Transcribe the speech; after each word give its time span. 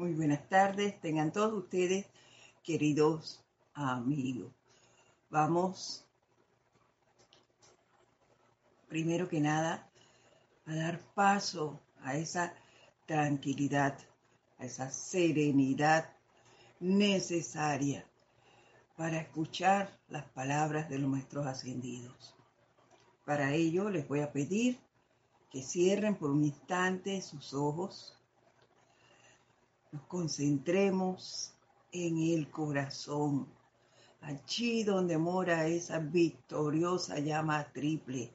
Muy 0.00 0.14
buenas 0.14 0.48
tardes, 0.48 0.98
tengan 1.02 1.30
todos 1.30 1.52
ustedes, 1.52 2.06
queridos 2.62 3.44
amigos. 3.74 4.50
Vamos, 5.28 6.06
primero 8.88 9.28
que 9.28 9.40
nada, 9.40 9.90
a 10.64 10.74
dar 10.74 11.00
paso 11.12 11.78
a 12.00 12.16
esa 12.16 12.54
tranquilidad, 13.04 13.98
a 14.56 14.64
esa 14.64 14.90
serenidad 14.90 16.16
necesaria 16.78 18.06
para 18.96 19.18
escuchar 19.18 20.00
las 20.08 20.24
palabras 20.30 20.88
de 20.88 20.98
los 20.98 21.46
ascendidos. 21.46 22.34
Para 23.26 23.52
ello 23.52 23.90
les 23.90 24.08
voy 24.08 24.20
a 24.20 24.32
pedir 24.32 24.80
que 25.50 25.62
cierren 25.62 26.16
por 26.16 26.30
un 26.30 26.44
instante 26.44 27.20
sus 27.20 27.52
ojos 27.52 28.16
nos 29.92 30.02
concentremos 30.06 31.52
en 31.92 32.18
el 32.18 32.50
corazón, 32.50 33.48
allí 34.20 34.84
donde 34.84 35.18
mora 35.18 35.66
esa 35.66 35.98
victoriosa 35.98 37.18
llama 37.18 37.64
triple, 37.72 38.32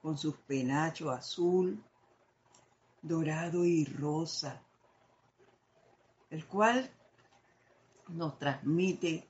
con 0.00 0.16
sus 0.16 0.36
penachos 0.36 1.12
azul, 1.12 1.82
dorado 3.02 3.64
y 3.64 3.84
rosa, 3.84 4.62
el 6.30 6.46
cual 6.46 6.90
nos 8.08 8.38
transmite 8.38 9.28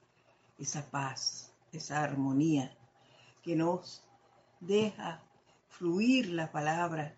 esa 0.59 0.89
paz, 0.89 1.53
esa 1.73 2.03
armonía 2.03 2.77
que 3.43 3.57
nos 3.57 4.05
deja 4.61 5.23
fluir 5.69 6.29
la 6.29 6.53
palabra 6.53 7.17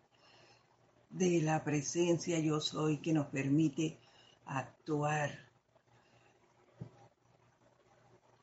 de 1.11 1.43
la 1.43 1.63
presencia 1.63 2.39
yo 2.39 2.61
soy 2.61 2.99
que 2.99 3.13
nos 3.13 3.27
permite 3.27 3.99
actuar. 4.47 5.31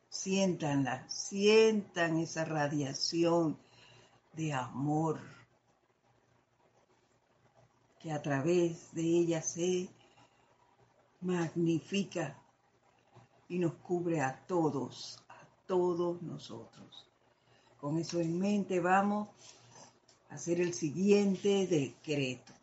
Siéntanla, 0.08 1.08
sientan 1.08 2.18
esa 2.18 2.44
radiación 2.44 3.58
de 4.32 4.52
amor 4.52 5.20
que 7.98 8.12
a 8.12 8.20
través 8.20 8.92
de 8.94 9.02
ella 9.02 9.42
se 9.42 9.88
magnifica 11.20 12.36
y 13.48 13.58
nos 13.58 13.74
cubre 13.74 14.20
a 14.20 14.46
todos, 14.46 15.18
a 15.28 15.46
todos 15.66 16.22
nosotros. 16.22 17.08
Con 17.78 17.98
eso 17.98 18.20
en 18.20 18.38
mente 18.38 18.80
vamos 18.80 19.28
a 20.28 20.34
hacer 20.34 20.60
el 20.60 20.74
siguiente 20.74 21.66
decreto 21.66 22.59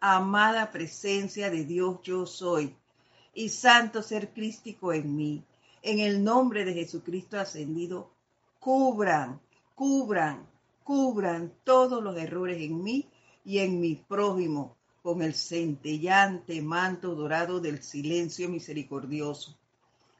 amada 0.00 0.70
presencia 0.70 1.50
de 1.50 1.64
Dios 1.64 2.00
yo 2.02 2.26
soy, 2.26 2.74
y 3.34 3.48
santo 3.48 4.02
ser 4.02 4.32
crístico 4.32 4.92
en 4.92 5.16
mí, 5.16 5.44
en 5.82 6.00
el 6.00 6.22
nombre 6.22 6.64
de 6.64 6.74
Jesucristo 6.74 7.38
ascendido, 7.38 8.10
cubran, 8.58 9.40
cubran, 9.74 10.46
cubran 10.84 11.52
todos 11.64 12.02
los 12.02 12.16
errores 12.16 12.60
en 12.60 12.82
mí 12.82 13.08
y 13.44 13.58
en 13.58 13.80
mi 13.80 13.94
prójimo 13.94 14.76
con 15.02 15.22
el 15.22 15.34
centellante 15.34 16.60
manto 16.60 17.14
dorado 17.14 17.60
del 17.60 17.82
silencio 17.82 18.48
misericordioso. 18.48 19.56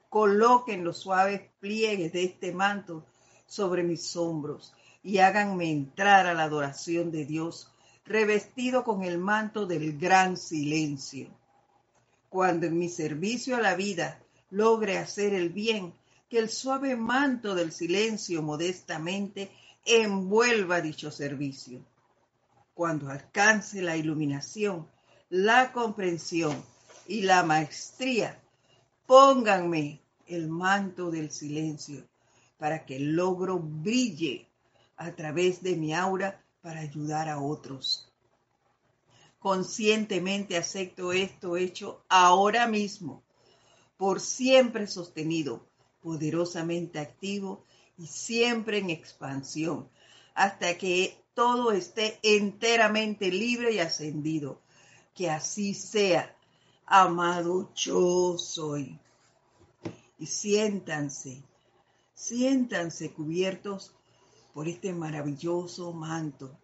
Coloquen 0.08 0.84
los 0.84 0.98
suaves 0.98 1.42
pliegues 1.60 2.12
de 2.12 2.24
este 2.24 2.52
manto 2.52 3.04
sobre 3.46 3.82
mis 3.82 4.16
hombros 4.16 4.72
y 5.02 5.18
háganme 5.18 5.70
entrar 5.70 6.26
a 6.26 6.34
la 6.34 6.44
adoración 6.44 7.10
de 7.10 7.26
Dios 7.26 7.70
revestido 8.08 8.84
con 8.84 9.02
el 9.02 9.18
manto 9.18 9.66
del 9.66 9.98
gran 9.98 10.36
silencio. 10.36 11.28
Cuando 12.28 12.66
en 12.66 12.78
mi 12.78 12.88
servicio 12.88 13.56
a 13.56 13.60
la 13.60 13.74
vida 13.74 14.20
logre 14.50 14.98
hacer 14.98 15.34
el 15.34 15.50
bien, 15.50 15.92
que 16.28 16.38
el 16.38 16.48
suave 16.48 16.96
manto 16.96 17.54
del 17.54 17.72
silencio 17.72 18.42
modestamente 18.42 19.50
envuelva 19.84 20.80
dicho 20.80 21.10
servicio. 21.10 21.80
Cuando 22.74 23.08
alcance 23.08 23.82
la 23.82 23.96
iluminación, 23.96 24.86
la 25.30 25.72
comprensión 25.72 26.62
y 27.06 27.22
la 27.22 27.42
maestría, 27.42 28.40
pónganme 29.06 30.00
el 30.26 30.48
manto 30.48 31.10
del 31.10 31.30
silencio 31.30 32.04
para 32.58 32.84
que 32.84 32.96
el 32.96 33.12
logro 33.12 33.58
brille 33.58 34.46
a 34.96 35.12
través 35.12 35.62
de 35.62 35.76
mi 35.76 35.94
aura 35.94 36.42
para 36.60 36.80
ayudar 36.80 37.28
a 37.28 37.40
otros. 37.40 38.10
Conscientemente 39.38 40.56
acepto 40.56 41.12
esto 41.12 41.56
hecho 41.56 42.02
ahora 42.08 42.66
mismo, 42.66 43.22
por 43.96 44.20
siempre 44.20 44.86
sostenido, 44.86 45.66
poderosamente 46.02 46.98
activo 46.98 47.64
y 47.96 48.06
siempre 48.06 48.78
en 48.78 48.90
expansión, 48.90 49.88
hasta 50.34 50.76
que 50.78 51.16
todo 51.34 51.72
esté 51.72 52.18
enteramente 52.22 53.30
libre 53.30 53.72
y 53.72 53.78
ascendido. 53.78 54.60
Que 55.14 55.30
así 55.30 55.74
sea, 55.74 56.36
amado 56.86 57.72
yo 57.74 58.38
soy. 58.38 58.98
Y 60.18 60.26
siéntanse, 60.26 61.42
siéntanse 62.14 63.12
cubiertos 63.12 63.94
por 64.58 64.66
este 64.66 64.92
maravilloso 64.92 65.92
manto. 65.92 66.58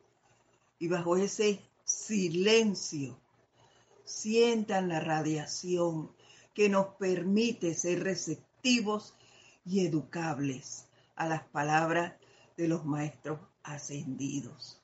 Y 0.81 0.89
bajo 0.89 1.17
ese 1.17 1.65
silencio 1.85 3.17
sientan 4.05 4.89
la 4.89 4.99
radiación 4.99 6.11
que 6.55 6.69
nos 6.69 6.89
permite 6.97 7.73
ser 7.73 8.03
receptivos 8.03 9.15
y 9.65 9.87
educables 9.87 10.89
a 11.15 11.29
las 11.29 11.45
palabras 11.45 12.15
de 12.57 12.67
los 12.67 12.85
maestros 12.85 13.39
ascendidos. 13.63 14.83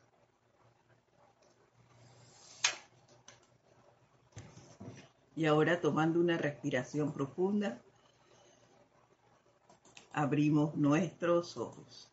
Y 5.35 5.47
ahora 5.47 5.81
tomando 5.81 6.21
una 6.21 6.39
respiración 6.39 7.13
profunda, 7.13 7.83
abrimos 10.13 10.77
nuestros 10.77 11.57
ojos. 11.57 12.10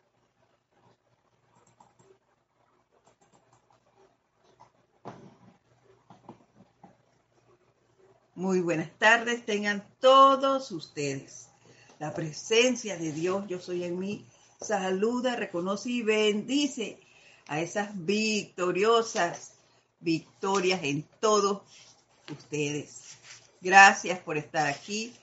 Muy 8.37 8.61
buenas 8.61 8.91
tardes, 8.99 9.43
tengan 9.47 9.83
todos 9.99 10.69
ustedes. 10.71 11.49
La 11.97 12.13
presencia 12.13 12.95
de 12.95 13.11
Dios, 13.11 13.47
yo 13.47 13.59
soy 13.59 13.83
en 13.83 13.97
mí, 13.97 14.27
saluda, 14.61 15.35
reconoce 15.35 15.89
y 15.89 16.03
bendice 16.03 16.99
a 17.47 17.61
esas 17.61 17.89
victoriosas 18.05 19.53
victorias 19.99 20.81
en 20.83 21.01
todos 21.19 21.63
ustedes. 22.31 23.17
Gracias 23.59 24.19
por 24.19 24.37
estar 24.37 24.67
aquí, 24.67 25.15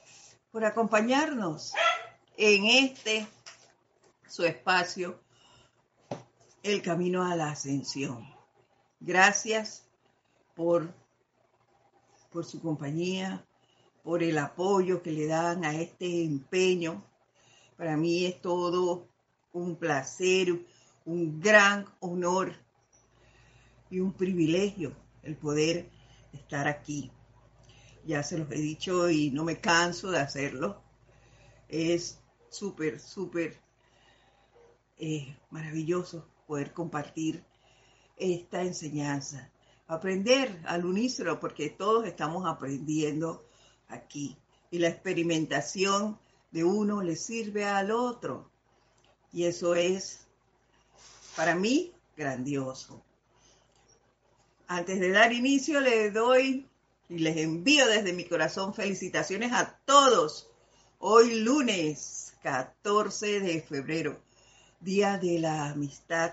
por 0.50 0.64
acompañarnos 0.64 1.72
en 2.36 2.66
este 2.66 3.28
su 4.28 4.44
espacio, 4.44 5.20
el 6.64 6.82
camino 6.82 7.24
a 7.24 7.36
la 7.36 7.50
ascensión. 7.50 8.28
Gracias 8.98 9.84
por 10.56 11.03
por 12.34 12.44
su 12.44 12.60
compañía, 12.60 13.46
por 14.02 14.24
el 14.24 14.36
apoyo 14.38 15.02
que 15.02 15.12
le 15.12 15.28
dan 15.28 15.64
a 15.64 15.72
este 15.80 16.24
empeño. 16.24 17.04
Para 17.76 17.96
mí 17.96 18.26
es 18.26 18.42
todo 18.42 19.06
un 19.52 19.76
placer, 19.76 20.66
un 21.04 21.40
gran 21.40 21.86
honor 22.00 22.52
y 23.88 24.00
un 24.00 24.12
privilegio 24.12 24.96
el 25.22 25.36
poder 25.36 25.88
estar 26.32 26.66
aquí. 26.66 27.12
Ya 28.04 28.24
se 28.24 28.36
los 28.36 28.50
he 28.50 28.56
dicho 28.56 29.08
y 29.08 29.30
no 29.30 29.44
me 29.44 29.60
canso 29.60 30.10
de 30.10 30.18
hacerlo. 30.18 30.82
Es 31.68 32.20
súper, 32.50 32.98
súper 32.98 33.60
eh, 34.98 35.36
maravilloso 35.50 36.28
poder 36.48 36.72
compartir 36.72 37.44
esta 38.16 38.62
enseñanza 38.62 39.53
aprender 39.86 40.60
al 40.66 40.84
unísono, 40.84 41.38
porque 41.40 41.70
todos 41.70 42.06
estamos 42.06 42.46
aprendiendo 42.46 43.44
aquí. 43.88 44.36
Y 44.70 44.78
la 44.78 44.88
experimentación 44.88 46.18
de 46.50 46.64
uno 46.64 47.02
le 47.02 47.16
sirve 47.16 47.64
al 47.64 47.90
otro. 47.90 48.50
Y 49.32 49.44
eso 49.44 49.74
es, 49.74 50.26
para 51.36 51.54
mí, 51.54 51.92
grandioso. 52.16 53.02
Antes 54.66 55.00
de 55.00 55.10
dar 55.10 55.32
inicio, 55.32 55.80
les 55.80 56.12
doy 56.12 56.68
y 57.08 57.18
les 57.18 57.36
envío 57.36 57.86
desde 57.86 58.12
mi 58.12 58.24
corazón 58.24 58.74
felicitaciones 58.74 59.52
a 59.52 59.78
todos. 59.84 60.50
Hoy 60.98 61.40
lunes 61.40 62.34
14 62.42 63.40
de 63.40 63.60
febrero, 63.60 64.20
Día 64.80 65.18
de 65.18 65.38
la 65.38 65.70
Amistad 65.70 66.32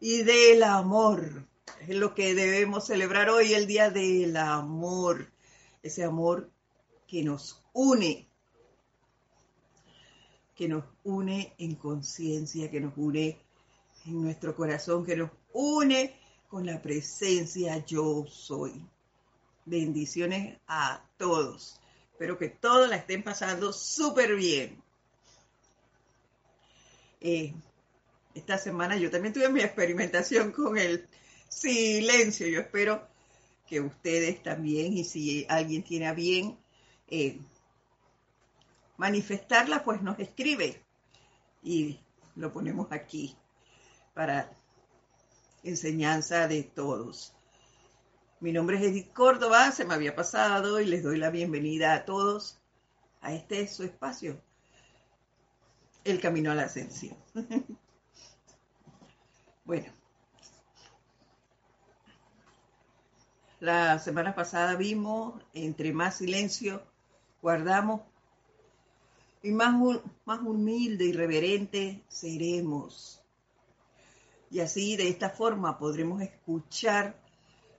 y 0.00 0.22
del 0.22 0.62
Amor 0.62 1.47
Es 1.80 1.96
lo 1.96 2.14
que 2.14 2.34
debemos 2.34 2.86
celebrar 2.86 3.30
hoy, 3.30 3.54
el 3.54 3.66
Día 3.66 3.90
del 3.90 4.36
Amor. 4.36 5.32
Ese 5.82 6.04
amor 6.04 6.50
que 7.06 7.22
nos 7.22 7.62
une, 7.72 8.28
que 10.54 10.68
nos 10.68 10.84
une 11.04 11.54
en 11.58 11.76
conciencia, 11.76 12.70
que 12.70 12.80
nos 12.80 12.92
une 12.96 13.38
en 14.06 14.22
nuestro 14.22 14.54
corazón, 14.54 15.06
que 15.06 15.16
nos 15.16 15.30
une 15.52 16.14
con 16.48 16.66
la 16.66 16.80
presencia 16.82 17.84
yo 17.86 18.26
soy. 18.26 18.84
Bendiciones 19.64 20.58
a 20.66 21.04
todos. 21.16 21.80
Espero 22.12 22.38
que 22.38 22.48
todos 22.48 22.88
la 22.88 22.96
estén 22.96 23.22
pasando 23.22 23.72
súper 23.72 24.34
bien. 24.34 24.82
Eh, 27.20 27.54
esta 28.34 28.58
semana 28.58 28.96
yo 28.96 29.10
también 29.10 29.34
tuve 29.34 29.48
mi 29.48 29.60
experimentación 29.60 30.52
con 30.52 30.78
el 30.78 31.06
silencio. 31.48 32.46
Yo 32.46 32.60
espero 32.60 33.06
que 33.66 33.80
ustedes 33.80 34.42
también, 34.42 34.96
y 34.96 35.04
si 35.04 35.46
alguien 35.48 35.82
tiene 35.82 36.06
a 36.06 36.14
bien 36.14 36.58
eh, 37.08 37.38
manifestarla, 38.96 39.84
pues 39.84 40.02
nos 40.02 40.18
escribe 40.18 40.82
y 41.62 42.00
lo 42.36 42.52
ponemos 42.52 42.92
aquí 42.92 43.36
para 44.14 44.50
enseñanza 45.62 46.48
de 46.48 46.62
todos. 46.62 47.34
Mi 48.40 48.52
nombre 48.52 48.76
es 48.76 48.84
Edith 48.84 49.12
Córdoba, 49.12 49.72
se 49.72 49.84
me 49.84 49.94
había 49.94 50.14
pasado 50.14 50.80
y 50.80 50.86
les 50.86 51.02
doy 51.02 51.18
la 51.18 51.30
bienvenida 51.30 51.94
a 51.94 52.04
todos 52.04 52.60
a 53.20 53.32
este 53.32 53.66
su 53.66 53.82
espacio, 53.82 54.40
El 56.04 56.20
Camino 56.20 56.52
a 56.52 56.54
la 56.54 56.64
Ascensión. 56.64 57.16
bueno, 59.64 59.92
la 63.60 63.98
semana 63.98 64.34
pasada 64.34 64.76
vimos, 64.76 65.42
entre 65.52 65.92
más 65.92 66.18
silencio 66.18 66.82
guardamos 67.42 68.02
y 69.42 69.50
más, 69.52 69.74
más 70.24 70.40
humilde 70.40 71.04
y 71.06 71.12
reverente 71.12 72.02
seremos. 72.08 73.22
Y 74.50 74.60
así, 74.60 74.96
de 74.96 75.08
esta 75.08 75.30
forma, 75.30 75.78
podremos 75.78 76.22
escuchar 76.22 77.20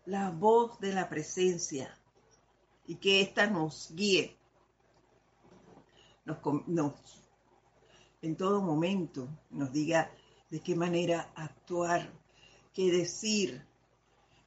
la 0.06 0.30
voz 0.30 0.80
de 0.80 0.94
la 0.94 1.10
presencia 1.10 1.96
y 2.88 2.96
que 2.96 3.22
ésta 3.22 3.48
nos 3.48 3.92
guíe, 3.94 4.36
nos, 6.68 6.94
en 8.22 8.36
todo 8.36 8.62
momento 8.62 9.28
nos 9.50 9.72
diga 9.72 10.12
de 10.50 10.60
qué 10.62 10.75
manera 10.75 11.32
actuar, 11.36 12.12
qué 12.74 12.92
decir, 12.92 13.64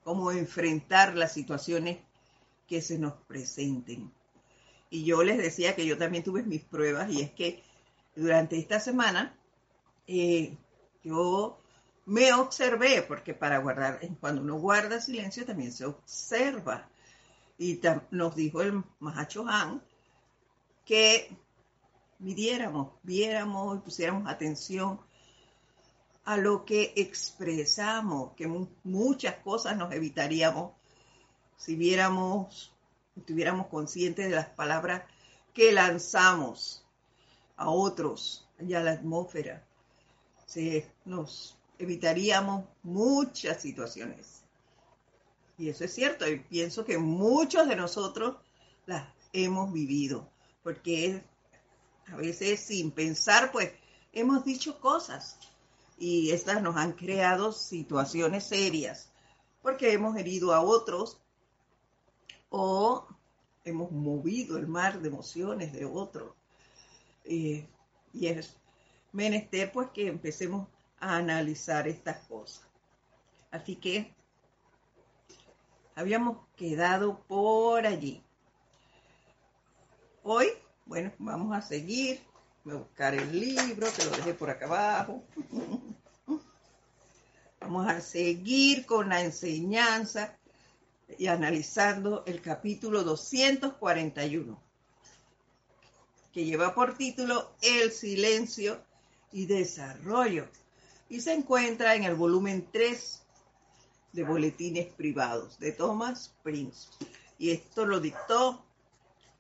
cómo 0.05 0.33
enfrentar 0.33 1.17
las 1.17 1.33
situaciones 1.33 1.99
que 2.67 2.81
se 2.83 2.99
nos 2.99 3.15
presenten. 3.27 4.13
Y 4.91 5.05
yo 5.05 5.23
les 5.23 5.39
decía 5.39 5.75
que 5.75 5.87
yo 5.87 5.97
también 5.97 6.25
tuve 6.25 6.43
mis 6.43 6.63
pruebas 6.63 7.11
y 7.11 7.23
es 7.23 7.31
que 7.31 7.63
durante 8.15 8.59
esta 8.59 8.79
semana 8.81 9.35
eh, 10.07 10.57
yo 11.03 11.59
me 12.05 12.33
observé, 12.33 13.03
porque 13.03 13.35
para 13.35 13.59
guardar, 13.59 14.01
cuando 14.21 14.43
uno 14.43 14.59
guarda 14.59 15.01
silencio 15.01 15.47
también 15.47 15.73
se 15.73 15.87
observa. 15.87 16.89
Y 17.59 17.81
nos 18.11 18.35
dijo 18.35 18.63
el 18.63 18.83
Mahacho 18.99 19.47
Han 19.47 19.83
que 20.85 21.37
midiéramos, 22.19 22.93
viéramos 23.03 23.77
y 23.77 23.81
pusiéramos 23.81 24.29
atención 24.29 25.01
a 26.25 26.37
lo 26.37 26.65
que 26.65 26.93
expresamos, 26.97 28.35
que 28.35 28.47
muchas 28.85 29.37
cosas 29.37 29.77
nos 29.77 29.93
evitaríamos 29.93 30.73
si 31.63 31.77
viéramos, 31.77 32.75
estuviéramos 33.17 33.69
conscientes 33.69 34.29
de 34.29 34.35
las 34.35 34.49
palabras 34.49 35.05
que 35.55 35.71
lanzamos 35.71 36.85
a 37.57 37.71
otros, 37.71 38.49
allá 38.59 38.81
a 38.81 38.83
la 38.83 38.93
atmósfera. 38.93 39.65
Se 40.45 40.91
nos 41.05 41.57
evitaríamos 41.79 42.65
muchas 42.83 43.63
situaciones. 43.63 44.43
Y 45.57 45.69
eso 45.69 45.85
es 45.85 45.95
cierto, 45.95 46.29
y 46.29 46.41
pienso 46.41 46.85
que 46.85 46.99
muchos 46.99 47.69
de 47.69 47.77
nosotros 47.77 48.39
las 48.87 49.07
hemos 49.33 49.73
vivido, 49.73 50.29
porque 50.65 51.23
a 52.13 52.17
veces 52.17 52.59
sin 52.59 52.91
pensar, 52.91 53.53
pues 53.53 53.71
hemos 54.13 54.45
dicho 54.45 54.81
cosas 54.81 55.39
y 56.05 56.33
estas 56.33 56.61
nos 56.61 56.75
han 56.75 56.95
creado 56.95 57.53
situaciones 57.53 58.43
serias, 58.43 59.13
porque 59.63 59.93
hemos 59.93 60.17
herido 60.17 60.53
a 60.53 60.61
otros 60.61 61.21
o 62.51 63.07
hemos 63.65 63.93
movido 63.93 64.59
el 64.59 64.67
mar 64.67 65.01
de 65.01 65.11
emociones 65.11 65.73
de 65.73 65.85
otros. 65.85 66.35
Eh, 67.23 67.69
y 68.13 68.27
es 68.27 68.57
menester 69.13 69.71
pues 69.71 69.91
que 69.91 70.09
empecemos 70.09 70.67
a 70.99 71.19
analizar 71.19 71.87
estas 71.87 72.27
cosas. 72.27 72.67
Así 73.53 73.77
que 73.77 74.13
habíamos 75.95 76.39
quedado 76.57 77.21
por 77.29 77.87
allí. 77.87 78.25
Hoy, 80.25 80.49
bueno, 80.85 81.13
vamos 81.19 81.57
a 81.57 81.63
seguir. 81.63 82.32
Voy 82.65 82.75
a 82.75 82.79
buscar 82.79 83.15
el 83.15 83.41
libro, 83.41 83.89
que 83.93 84.05
lo 84.05 84.11
dejé 84.13 84.35
por 84.35 84.49
acá 84.49 84.67
abajo. 84.67 85.25
Vamos 87.61 87.89
a 87.89 88.01
seguir 88.01 88.87
con 88.87 89.09
la 89.09 89.21
enseñanza 89.21 90.37
y 91.19 91.27
analizando 91.27 92.23
el 92.27 92.41
capítulo 92.41 93.03
241, 93.03 94.63
que 96.33 96.45
lleva 96.45 96.75
por 96.75 96.97
título 96.97 97.53
El 97.63 97.91
silencio 97.91 98.81
y 99.33 99.47
desarrollo 99.47 100.49
y 101.09 101.21
se 101.21 101.35
encuentra 101.35 101.95
en 101.95 102.05
el 102.05 102.15
volumen 102.15 102.69
3 102.73 103.23
de 104.13 104.23
Boletines 104.25 104.87
Privados 104.95 105.59
de 105.59 105.73
Thomas 105.73 106.35
Prince. 106.43 106.89
Y 107.39 107.51
esto 107.51 107.85
lo 107.85 107.99
dictó 107.99 108.65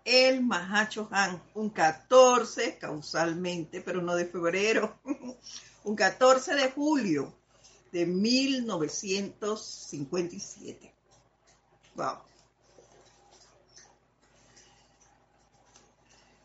el 0.04 0.42
Mahacho 0.42 1.08
Han, 1.10 1.42
un 1.54 1.70
14 1.70 2.76
causalmente, 2.78 3.80
pero 3.80 4.02
no 4.02 4.14
de 4.14 4.26
febrero, 4.26 4.98
un 5.84 5.96
14 5.96 6.54
de 6.54 6.70
julio 6.70 7.34
de 7.92 8.04
1957. 8.06 10.92
Wow. 11.94 12.18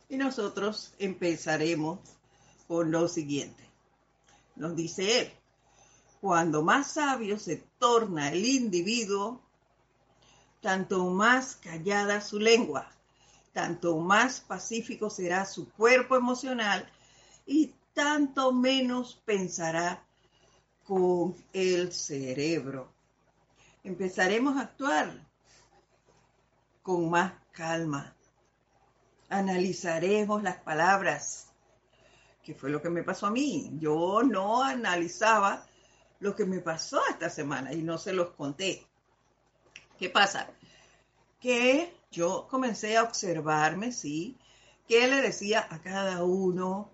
Y 0.09 0.17
nosotros 0.17 0.93
empezaremos 0.99 1.99
con 2.67 2.91
lo 2.91 3.07
siguiente 3.07 3.67
nos 4.57 4.75
dice 4.75 5.21
él, 5.21 5.31
cuando 6.19 6.63
más 6.63 6.93
sabio 6.93 7.39
se 7.39 7.57
torna 7.77 8.31
el 8.31 8.45
individuo, 8.45 9.41
tanto 10.61 11.05
más 11.11 11.55
callada 11.57 12.21
su 12.21 12.39
lengua, 12.39 12.91
tanto 13.57 13.97
más 13.97 14.39
pacífico 14.39 15.09
será 15.09 15.43
su 15.43 15.71
cuerpo 15.71 16.15
emocional 16.15 16.87
y 17.47 17.73
tanto 17.95 18.53
menos 18.53 19.19
pensará 19.25 20.05
con 20.85 21.35
el 21.53 21.91
cerebro. 21.91 22.93
Empezaremos 23.83 24.57
a 24.57 24.61
actuar 24.61 25.25
con 26.83 27.09
más 27.09 27.33
calma. 27.51 28.15
Analizaremos 29.27 30.43
las 30.43 30.57
palabras 30.57 31.47
que 32.43 32.53
fue 32.53 32.69
lo 32.69 32.79
que 32.79 32.91
me 32.91 33.01
pasó 33.01 33.25
a 33.25 33.31
mí. 33.31 33.71
Yo 33.79 34.21
no 34.21 34.61
analizaba 34.61 35.65
lo 36.19 36.35
que 36.35 36.45
me 36.45 36.59
pasó 36.59 37.01
esta 37.09 37.31
semana 37.31 37.73
y 37.73 37.81
no 37.81 37.97
se 37.97 38.13
los 38.13 38.29
conté. 38.35 38.85
¿Qué 39.97 40.11
pasa? 40.11 40.47
Que 41.39 41.96
yo 42.11 42.47
comencé 42.49 42.97
a 42.97 43.03
observarme, 43.03 43.91
sí, 43.91 44.37
qué 44.87 45.07
le 45.07 45.21
decía 45.21 45.67
a 45.69 45.81
cada 45.81 46.23
uno, 46.23 46.89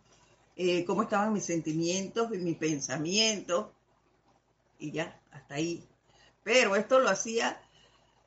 eh, 0.56 0.86
cómo 0.86 1.04
estaban 1.04 1.34
mis 1.34 1.46
sentimientos 1.46 2.34
y 2.34 2.38
mis 2.38 2.58
pensamientos, 2.58 3.68
y 4.80 4.92
ya, 4.92 5.20
hasta 5.32 5.56
ahí. 5.56 5.88
Pero 6.44 6.76
esto 6.76 7.00
lo 7.00 7.10
hacía 7.10 7.62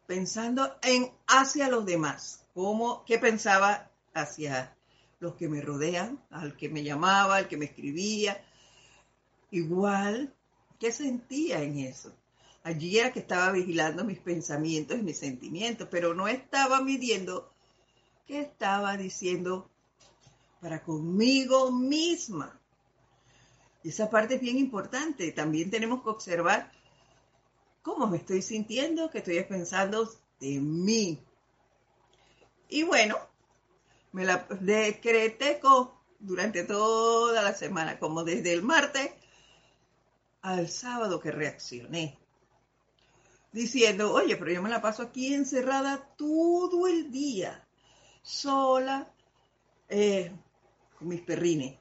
pensando 0.06 0.76
en 0.82 1.10
hacia 1.26 1.68
los 1.68 1.84
demás, 1.84 2.46
cómo, 2.54 3.04
qué 3.04 3.18
pensaba 3.18 3.90
hacia 4.14 4.74
los 5.20 5.34
que 5.34 5.48
me 5.48 5.60
rodean, 5.60 6.22
al 6.30 6.56
que 6.56 6.68
me 6.68 6.82
llamaba, 6.82 7.36
al 7.36 7.48
que 7.48 7.56
me 7.56 7.66
escribía. 7.66 8.42
Igual, 9.50 10.34
¿qué 10.78 10.92
sentía 10.92 11.62
en 11.62 11.78
eso? 11.80 12.12
Allí 12.66 12.98
era 12.98 13.12
que 13.12 13.20
estaba 13.20 13.52
vigilando 13.52 14.02
mis 14.02 14.18
pensamientos 14.18 14.98
y 14.98 15.02
mis 15.02 15.18
sentimientos, 15.18 15.86
pero 15.88 16.14
no 16.14 16.26
estaba 16.26 16.80
midiendo 16.80 17.48
qué 18.26 18.40
estaba 18.40 18.96
diciendo 18.96 19.70
para 20.60 20.82
conmigo 20.82 21.70
misma. 21.70 22.58
Y 23.84 23.90
esa 23.90 24.10
parte 24.10 24.34
es 24.34 24.40
bien 24.40 24.58
importante. 24.58 25.30
También 25.30 25.70
tenemos 25.70 26.02
que 26.02 26.08
observar 26.08 26.72
cómo 27.82 28.08
me 28.08 28.16
estoy 28.16 28.42
sintiendo, 28.42 29.10
qué 29.10 29.18
estoy 29.18 29.44
pensando 29.44 30.12
de 30.40 30.58
mí. 30.58 31.20
Y 32.68 32.82
bueno, 32.82 33.16
me 34.10 34.24
la 34.24 34.44
decreté 34.60 35.60
durante 36.18 36.64
toda 36.64 37.42
la 37.42 37.54
semana, 37.54 38.00
como 38.00 38.24
desde 38.24 38.52
el 38.52 38.62
martes 38.62 39.12
al 40.42 40.68
sábado 40.68 41.20
que 41.20 41.30
reaccioné, 41.30 42.18
diciendo, 43.52 44.12
oye, 44.12 44.36
pero 44.36 44.52
yo 44.52 44.62
me 44.62 44.70
la 44.70 44.82
paso 44.82 45.02
aquí 45.02 45.34
encerrada 45.34 46.08
todo 46.16 46.86
el 46.86 47.10
día, 47.10 47.66
sola, 48.22 49.10
eh, 49.88 50.32
con 50.98 51.08
mis 51.08 51.22
perrines. 51.22 51.78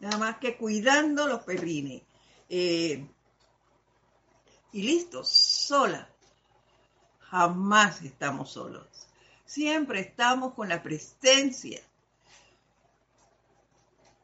Nada 0.00 0.18
más 0.18 0.38
que 0.38 0.56
cuidando 0.56 1.26
los 1.26 1.42
perrines. 1.42 2.02
Eh, 2.48 3.06
y 4.72 4.82
listo, 4.82 5.24
sola. 5.24 6.08
Jamás 7.20 8.02
estamos 8.02 8.50
solos. 8.50 8.86
Siempre 9.44 10.00
estamos 10.00 10.54
con 10.54 10.68
la 10.68 10.82
presencia. 10.82 11.80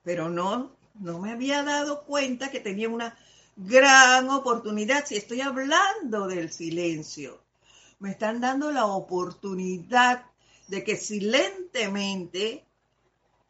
Pero 0.03 0.29
no, 0.29 0.77
no 0.95 1.19
me 1.19 1.33
había 1.33 1.63
dado 1.63 2.05
cuenta 2.05 2.51
que 2.51 2.61
tenía 2.61 2.89
una 2.89 3.17
gran 3.57 4.29
oportunidad. 4.31 5.05
Si 5.07 5.17
estoy 5.17 5.41
hablando 5.41 6.27
del 6.27 6.53
silencio, 6.53 7.41
me 7.99 8.11
están 8.11 8.41
dando 8.41 8.71
la 8.71 8.87
oportunidad 8.87 10.25
de 10.69 10.85
que 10.85 10.97
silentemente 10.97 12.65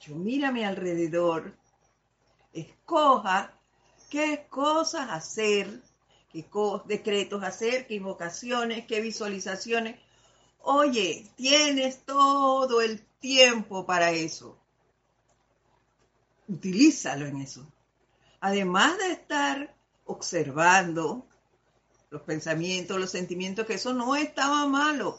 yo 0.01 0.17
mire 0.17 0.47
a 0.47 0.53
mi 0.53 0.65
alrededor, 0.65 1.55
escoja 2.53 3.53
qué 4.09 4.47
cosas 4.49 5.11
hacer, 5.11 5.83
qué 6.33 6.47
decretos 6.87 7.43
hacer, 7.45 7.87
qué 7.87 7.95
invocaciones, 7.95 8.87
qué 8.87 9.01
visualizaciones. 9.01 10.01
Oye, 10.63 11.31
tienes 11.37 12.05
todo 12.05 12.81
el 12.81 13.01
tiempo 13.21 13.85
para 13.85 14.11
eso. 14.11 14.59
Utilízalo 16.49 17.27
en 17.27 17.43
eso. 17.43 17.71
Además 18.41 18.97
de 18.99 19.13
estar 19.13 19.75
observando 20.11 21.27
los 22.11 22.23
pensamientos, 22.23 22.99
los 22.99 23.11
sentimientos, 23.11 23.67
que 23.67 23.75
eso 23.75 23.93
no 23.93 24.17
estaba 24.17 24.67
malo. 24.67 25.19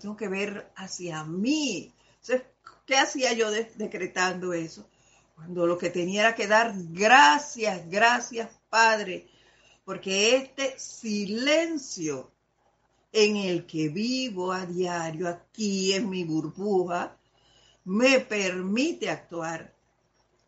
Tengo 0.00 0.16
que 0.16 0.28
ver 0.28 0.70
hacia 0.76 1.24
mí. 1.24 1.92
¿Qué 2.86 2.96
hacía 2.96 3.32
yo 3.32 3.50
decretando 3.50 4.52
eso? 4.52 4.88
Cuando 5.34 5.66
lo 5.66 5.78
que 5.78 5.90
tenía 5.90 6.22
era 6.22 6.34
que 6.34 6.46
dar 6.46 6.74
gracias, 6.90 7.88
gracias 7.88 8.50
Padre, 8.68 9.28
porque 9.84 10.36
este 10.36 10.78
silencio 10.78 12.30
en 13.12 13.36
el 13.36 13.66
que 13.66 13.88
vivo 13.88 14.52
a 14.52 14.66
diario, 14.66 15.28
aquí 15.28 15.94
en 15.94 16.10
mi 16.10 16.24
burbuja, 16.24 17.16
me 17.84 18.20
permite 18.20 19.08
actuar, 19.08 19.74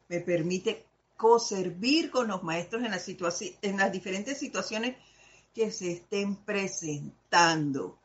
me 0.08 0.20
permite 0.20 0.87
co-servir 1.21 2.11
con 2.11 2.29
los 2.29 2.43
maestros 2.43 2.83
en 2.83 2.93
las, 2.93 3.07
en 3.61 3.77
las 3.77 3.93
diferentes 3.93 4.39
situaciones 4.39 4.97
que 5.55 5.71
se 5.71 5.93
estén 5.93 6.35
presentando. 6.35 7.99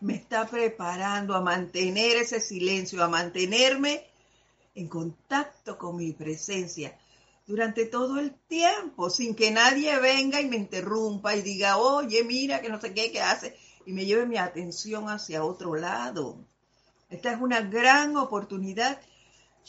Me 0.00 0.16
está 0.16 0.48
preparando 0.48 1.36
a 1.36 1.40
mantener 1.40 2.16
ese 2.16 2.40
silencio, 2.40 3.04
a 3.04 3.08
mantenerme 3.08 4.04
en 4.74 4.88
contacto 4.88 5.78
con 5.78 5.94
mi 5.96 6.12
presencia 6.12 6.98
durante 7.46 7.86
todo 7.86 8.18
el 8.18 8.34
tiempo, 8.48 9.08
sin 9.08 9.36
que 9.36 9.52
nadie 9.52 9.96
venga 10.00 10.40
y 10.40 10.48
me 10.48 10.56
interrumpa 10.56 11.36
y 11.36 11.42
diga, 11.42 11.76
oye, 11.76 12.24
mira, 12.24 12.60
que 12.60 12.68
no 12.68 12.80
sé 12.80 12.92
qué, 12.94 13.12
qué 13.12 13.20
hace, 13.20 13.56
y 13.86 13.92
me 13.92 14.06
lleve 14.06 14.26
mi 14.26 14.38
atención 14.38 15.08
hacia 15.08 15.44
otro 15.44 15.76
lado. 15.76 16.36
Esta 17.10 17.32
es 17.32 17.40
una 17.40 17.60
gran 17.60 18.16
oportunidad. 18.16 19.00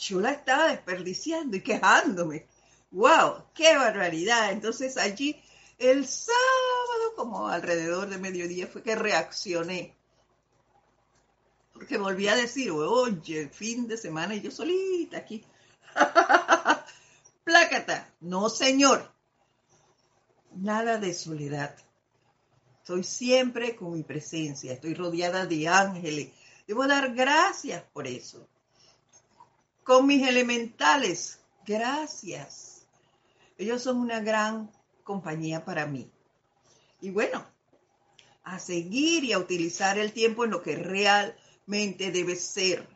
Yo 0.01 0.19
la 0.19 0.31
estaba 0.31 0.69
desperdiciando 0.69 1.55
y 1.55 1.61
quejándome. 1.61 2.47
¡Wow! 2.89 3.45
¡Qué 3.53 3.77
barbaridad! 3.77 4.51
Entonces 4.51 4.97
allí 4.97 5.39
el 5.77 6.07
sábado, 6.07 7.15
como 7.15 7.47
alrededor 7.47 8.09
de 8.09 8.17
mediodía, 8.17 8.65
fue 8.65 8.81
que 8.81 8.95
reaccioné. 8.95 9.95
Porque 11.71 11.99
volví 11.99 12.27
a 12.27 12.35
decir, 12.35 12.71
oye, 12.71 13.49
fin 13.49 13.87
de 13.87 13.95
semana 13.95 14.33
y 14.33 14.41
yo 14.41 14.49
solita 14.49 15.17
aquí. 15.17 15.45
Plácata. 17.43 18.11
No, 18.21 18.49
señor. 18.49 19.07
Nada 20.55 20.97
de 20.97 21.13
soledad. 21.13 21.75
Estoy 22.79 23.03
siempre 23.03 23.75
con 23.75 23.93
mi 23.93 24.01
presencia. 24.01 24.73
Estoy 24.73 24.95
rodeada 24.95 25.45
de 25.45 25.67
ángeles. 25.67 26.33
Debo 26.67 26.87
dar 26.87 27.13
gracias 27.13 27.83
por 27.93 28.07
eso. 28.07 28.47
Con 29.83 30.05
mis 30.05 30.27
elementales, 30.27 31.39
gracias. 31.65 32.85
Ellos 33.57 33.81
son 33.81 33.97
una 33.97 34.19
gran 34.19 34.71
compañía 35.03 35.65
para 35.65 35.85
mí. 35.85 36.09
Y 37.01 37.09
bueno, 37.09 37.45
a 38.43 38.59
seguir 38.59 39.23
y 39.23 39.33
a 39.33 39.39
utilizar 39.39 39.97
el 39.97 40.13
tiempo 40.13 40.45
en 40.45 40.51
lo 40.51 40.61
que 40.61 40.75
realmente 40.75 42.11
debe 42.11 42.35
ser. 42.35 42.87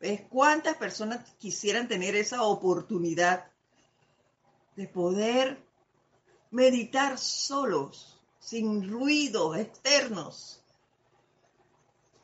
¿Ves 0.00 0.22
cuántas 0.28 0.76
personas 0.76 1.30
quisieran 1.38 1.88
tener 1.88 2.14
esa 2.16 2.42
oportunidad 2.42 3.50
de 4.76 4.88
poder 4.88 5.62
meditar 6.50 7.18
solos, 7.18 8.20
sin 8.38 8.90
ruidos 8.90 9.56
externos? 9.56 10.62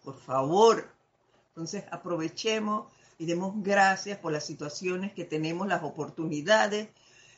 Por 0.03 0.19
favor, 0.19 0.91
entonces 1.49 1.85
aprovechemos 1.91 2.93
y 3.21 3.27
demos 3.27 3.53
gracias 3.57 4.19
por 4.19 4.33
las 4.33 4.47
situaciones 4.47 5.13
que 5.13 5.27
tenemos, 5.27 5.69
las 5.69 5.83
oportunidades 5.83 6.89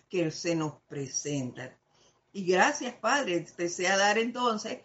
que 0.08 0.30
se 0.30 0.54
nos 0.54 0.74
presentan. 0.82 1.76
Y 2.32 2.44
gracias, 2.44 2.94
Padre, 2.94 3.38
empecé 3.38 3.88
a 3.88 3.96
dar 3.96 4.16
entonces, 4.16 4.78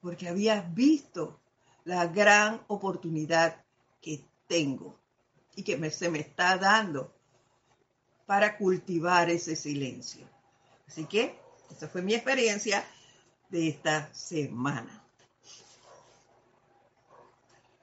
porque 0.00 0.26
habías 0.26 0.74
visto 0.74 1.38
la 1.84 2.06
gran 2.06 2.64
oportunidad 2.68 3.62
que 4.00 4.24
tengo 4.46 4.98
y 5.54 5.62
que 5.62 5.90
se 5.90 6.08
me 6.08 6.20
está 6.20 6.56
dando 6.56 7.14
para 8.24 8.56
cultivar 8.56 9.28
ese 9.28 9.56
silencio. 9.56 10.26
Así 10.86 11.04
que 11.04 11.38
esa 11.70 11.86
fue 11.86 12.00
mi 12.00 12.14
experiencia 12.14 12.82
de 13.50 13.68
esta 13.68 14.08
semana. 14.14 15.04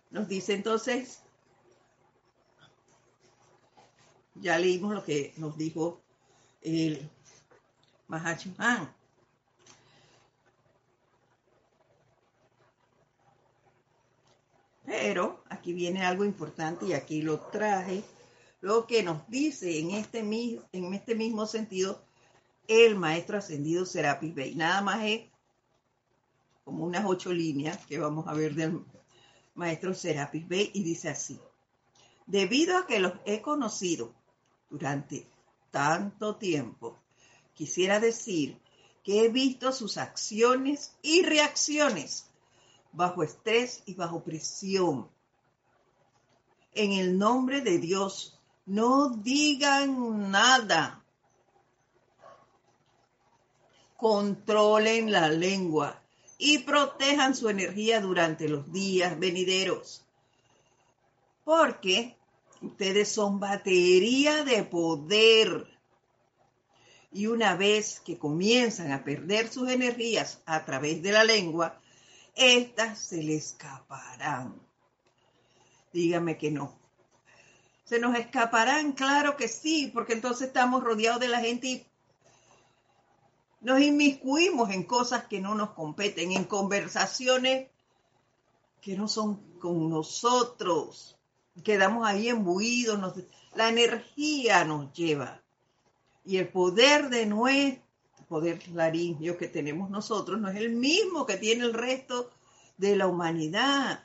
Nos 0.10 0.28
dice 0.28 0.56
entonces, 0.56 1.22
ya 4.36 4.58
leímos 4.60 4.94
lo 4.94 5.04
que 5.04 5.34
nos 5.38 5.58
dijo 5.58 6.02
el 6.62 7.10
Mahachohan. 8.08 8.94
Pero 14.86 15.44
aquí 15.50 15.74
viene 15.74 16.06
algo 16.06 16.26
importante 16.26 16.86
y 16.86 16.94
aquí 16.94 17.22
lo 17.22 17.40
traje, 17.40 18.04
lo 18.62 18.86
que 18.86 19.02
nos 19.02 19.28
dice 19.30 19.80
en 19.80 19.92
este, 19.92 20.20
en 20.20 20.94
este 20.94 21.16
mismo 21.16 21.48
sentido 21.48 22.04
el 22.68 22.96
maestro 22.96 23.38
ascendido 23.38 23.86
Serapis 23.86 24.34
Bey. 24.34 24.56
Nada 24.56 24.82
más 24.82 25.04
es 25.04 25.22
como 26.64 26.86
unas 26.86 27.06
ocho 27.06 27.32
líneas 27.32 27.86
que 27.86 28.00
vamos 28.00 28.28
a 28.28 28.34
ver 28.34 28.56
del 28.56 28.84
maestro 29.54 29.94
Serapis 29.94 30.48
Bey 30.48 30.72
y 30.74 30.84
dice 30.84 31.10
así. 31.10 31.40
Debido 32.28 32.78
a 32.78 32.88
que 32.88 33.00
los 33.00 33.14
he 33.26 33.42
conocido 33.42 34.14
durante 34.70 35.28
tanto 35.72 36.36
tiempo. 36.36 37.00
Quisiera 37.54 38.00
decir 38.00 38.60
que 39.04 39.24
he 39.24 39.30
visto 39.30 39.72
sus 39.72 39.98
acciones 39.98 40.96
y 41.02 41.24
reacciones 41.24 42.30
bajo 42.92 43.24
estrés 43.24 43.84
y 43.86 43.94
bajo 43.94 44.24
presión. 44.24 45.10
En 46.74 46.92
el 46.94 47.18
nombre 47.18 47.62
de 47.62 47.78
Dios, 47.78 48.40
no 48.66 49.10
digan 49.10 50.32
nada. 50.32 51.04
Controlen 53.98 55.12
la 55.12 55.30
lengua 55.30 56.02
y 56.38 56.60
protejan 56.60 57.36
su 57.36 57.50
energía 57.50 58.02
durante 58.02 58.50
los 58.50 58.72
días 58.72 59.18
venideros. 59.20 60.04
Porque 61.44 62.18
Ustedes 62.62 63.12
son 63.12 63.40
batería 63.40 64.44
de 64.44 64.64
poder. 64.64 65.68
Y 67.12 67.28
una 67.28 67.56
vez 67.56 68.02
que 68.02 68.18
comienzan 68.18 68.92
a 68.92 69.04
perder 69.04 69.50
sus 69.50 69.70
energías 69.70 70.42
a 70.46 70.66
través 70.66 71.02
de 71.02 71.12
la 71.12 71.24
lengua, 71.24 71.80
estas 72.36 73.00
se 73.00 73.24
les 73.24 73.48
escaparán. 73.48 74.60
Dígame 75.94 76.38
que 76.38 76.52
no. 76.52 76.78
¿Se 77.86 78.00
nos 78.00 78.18
escaparán? 78.18 78.94
Claro 78.94 79.38
que 79.38 79.48
sí, 79.48 79.92
porque 79.94 80.14
entonces 80.14 80.48
estamos 80.48 80.84
rodeados 80.84 81.22
de 81.22 81.28
la 81.28 81.40
gente 81.40 81.68
y 81.68 81.86
nos 83.62 83.80
inmiscuimos 83.80 84.70
en 84.72 84.84
cosas 84.84 85.26
que 85.26 85.40
no 85.40 85.56
nos 85.56 85.72
competen, 85.72 86.32
en 86.32 86.44
conversaciones 86.44 87.70
que 88.82 88.96
no 88.96 89.08
son 89.08 89.58
con 89.60 89.90
nosotros. 89.90 91.15
Quedamos 91.64 92.06
ahí 92.08 92.30
embuidos, 92.30 93.16
la 93.56 93.70
energía 93.70 94.64
nos 94.66 94.94
lleva. 94.94 95.42
Y 96.24 96.38
el 96.38 96.50
poder 96.50 97.10
de 97.10 97.26
nuestro 97.26 97.86
poder 98.28 98.68
laringio 98.70 99.38
que 99.38 99.48
tenemos 99.48 99.90
nosotros 99.90 100.40
no 100.40 100.50
es 100.50 100.58
el 100.58 100.72
mismo 100.72 101.26
que 101.26 101.38
tiene 101.38 101.64
el 101.66 101.74
resto 101.74 102.32
de 102.78 102.96
la 102.96 103.08
humanidad. 103.08 104.04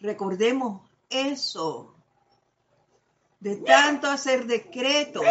Recordemos 0.00 0.82
eso. 1.08 1.94
De 3.40 3.56
tanto 3.56 4.08
hacer 4.08 4.46
decretos, 4.46 5.24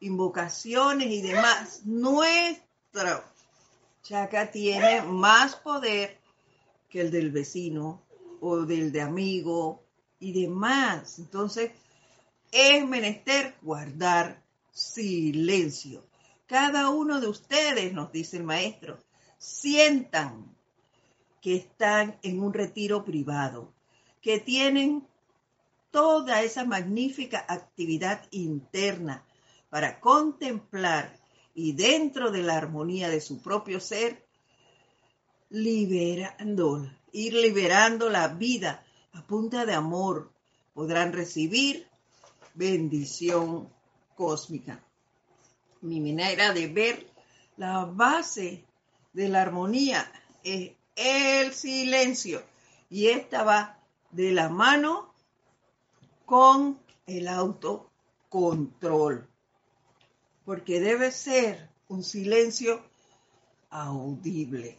invocaciones 0.00 1.08
y 1.08 1.22
demás, 1.22 1.82
nuestro 1.84 3.24
chakra 4.02 4.50
tiene 4.50 5.02
más 5.02 5.56
poder 5.56 6.18
que 6.88 7.00
el 7.00 7.10
del 7.10 7.30
vecino 7.30 8.02
o 8.40 8.58
del 8.58 8.92
de 8.92 9.00
amigo 9.00 9.79
y 10.20 10.32
demás. 10.32 11.18
Entonces, 11.18 11.72
es 12.52 12.86
menester 12.86 13.56
guardar 13.62 14.42
silencio. 14.70 16.06
Cada 16.46 16.90
uno 16.90 17.20
de 17.20 17.28
ustedes, 17.28 17.92
nos 17.92 18.12
dice 18.12 18.36
el 18.36 18.44
maestro, 18.44 18.98
sientan 19.38 20.54
que 21.40 21.56
están 21.56 22.18
en 22.22 22.42
un 22.42 22.52
retiro 22.52 23.04
privado, 23.04 23.72
que 24.20 24.38
tienen 24.38 25.06
toda 25.90 26.42
esa 26.42 26.64
magnífica 26.64 27.44
actividad 27.48 28.26
interna 28.30 29.24
para 29.70 30.00
contemplar 30.00 31.18
y 31.54 31.72
dentro 31.72 32.30
de 32.30 32.42
la 32.42 32.56
armonía 32.56 33.08
de 33.08 33.20
su 33.20 33.40
propio 33.40 33.80
ser, 33.80 34.26
liberando, 35.48 36.88
ir 37.12 37.34
liberando 37.34 38.08
la 38.08 38.28
vida 38.28 38.84
a 39.12 39.26
punta 39.26 39.66
de 39.66 39.74
amor, 39.74 40.32
podrán 40.74 41.12
recibir 41.12 41.88
bendición 42.54 43.68
cósmica. 44.14 44.80
Mi 45.80 46.00
manera 46.00 46.52
de 46.52 46.68
ver 46.68 47.10
la 47.56 47.84
base 47.84 48.64
de 49.12 49.28
la 49.28 49.42
armonía 49.42 50.10
es 50.42 50.72
el 50.96 51.52
silencio 51.52 52.42
y 52.88 53.08
esta 53.08 53.44
va 53.44 53.78
de 54.10 54.32
la 54.32 54.48
mano 54.48 55.12
con 56.26 56.80
el 57.06 57.28
autocontrol, 57.28 59.28
porque 60.44 60.80
debe 60.80 61.10
ser 61.10 61.70
un 61.88 62.04
silencio 62.04 62.84
audible. 63.70 64.78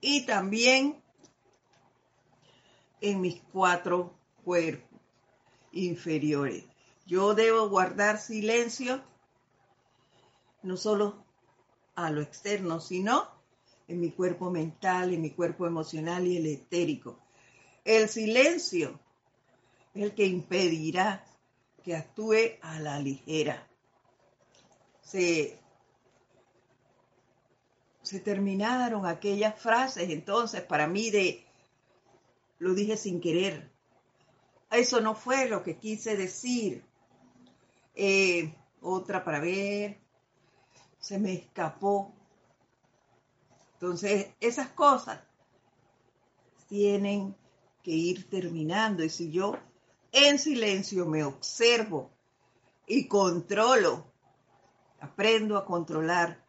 Y 0.00 0.26
también 0.26 1.02
en 3.00 3.20
mis 3.20 3.40
cuatro 3.52 4.14
cuerpos 4.44 5.00
inferiores. 5.72 6.64
Yo 7.06 7.34
debo 7.34 7.68
guardar 7.68 8.18
silencio 8.18 9.02
no 10.62 10.76
solo 10.76 11.24
a 11.94 12.10
lo 12.10 12.20
externo, 12.20 12.80
sino 12.80 13.28
en 13.88 14.00
mi 14.00 14.10
cuerpo 14.10 14.50
mental, 14.50 15.14
en 15.14 15.22
mi 15.22 15.30
cuerpo 15.30 15.66
emocional 15.66 16.26
y 16.26 16.36
el 16.36 16.46
etérico. 16.46 17.18
El 17.84 18.08
silencio 18.08 18.98
es 19.94 20.02
el 20.02 20.14
que 20.14 20.26
impedirá 20.26 21.24
que 21.84 21.94
actúe 21.94 22.58
a 22.62 22.80
la 22.80 22.98
ligera. 22.98 23.68
Se, 25.02 25.60
se 28.02 28.18
terminaron 28.18 29.06
aquellas 29.06 29.56
frases 29.60 30.10
entonces 30.10 30.62
para 30.62 30.88
mí 30.88 31.10
de, 31.10 31.45
lo 32.58 32.74
dije 32.74 32.96
sin 32.96 33.20
querer, 33.20 33.70
eso 34.70 35.00
no 35.00 35.14
fue 35.14 35.48
lo 35.48 35.62
que 35.62 35.78
quise 35.78 36.16
decir. 36.16 36.84
Eh, 37.94 38.54
otra 38.80 39.24
para 39.24 39.40
ver, 39.40 39.98
se 40.98 41.18
me 41.18 41.34
escapó. 41.34 42.12
Entonces, 43.74 44.34
esas 44.40 44.68
cosas 44.68 45.20
tienen 46.68 47.36
que 47.82 47.92
ir 47.92 48.28
terminando. 48.28 49.04
Y 49.04 49.08
si 49.08 49.30
yo 49.30 49.56
en 50.12 50.38
silencio 50.38 51.06
me 51.06 51.24
observo 51.24 52.10
y 52.86 53.06
controlo, 53.06 54.12
aprendo 55.00 55.56
a 55.56 55.64
controlar 55.64 56.44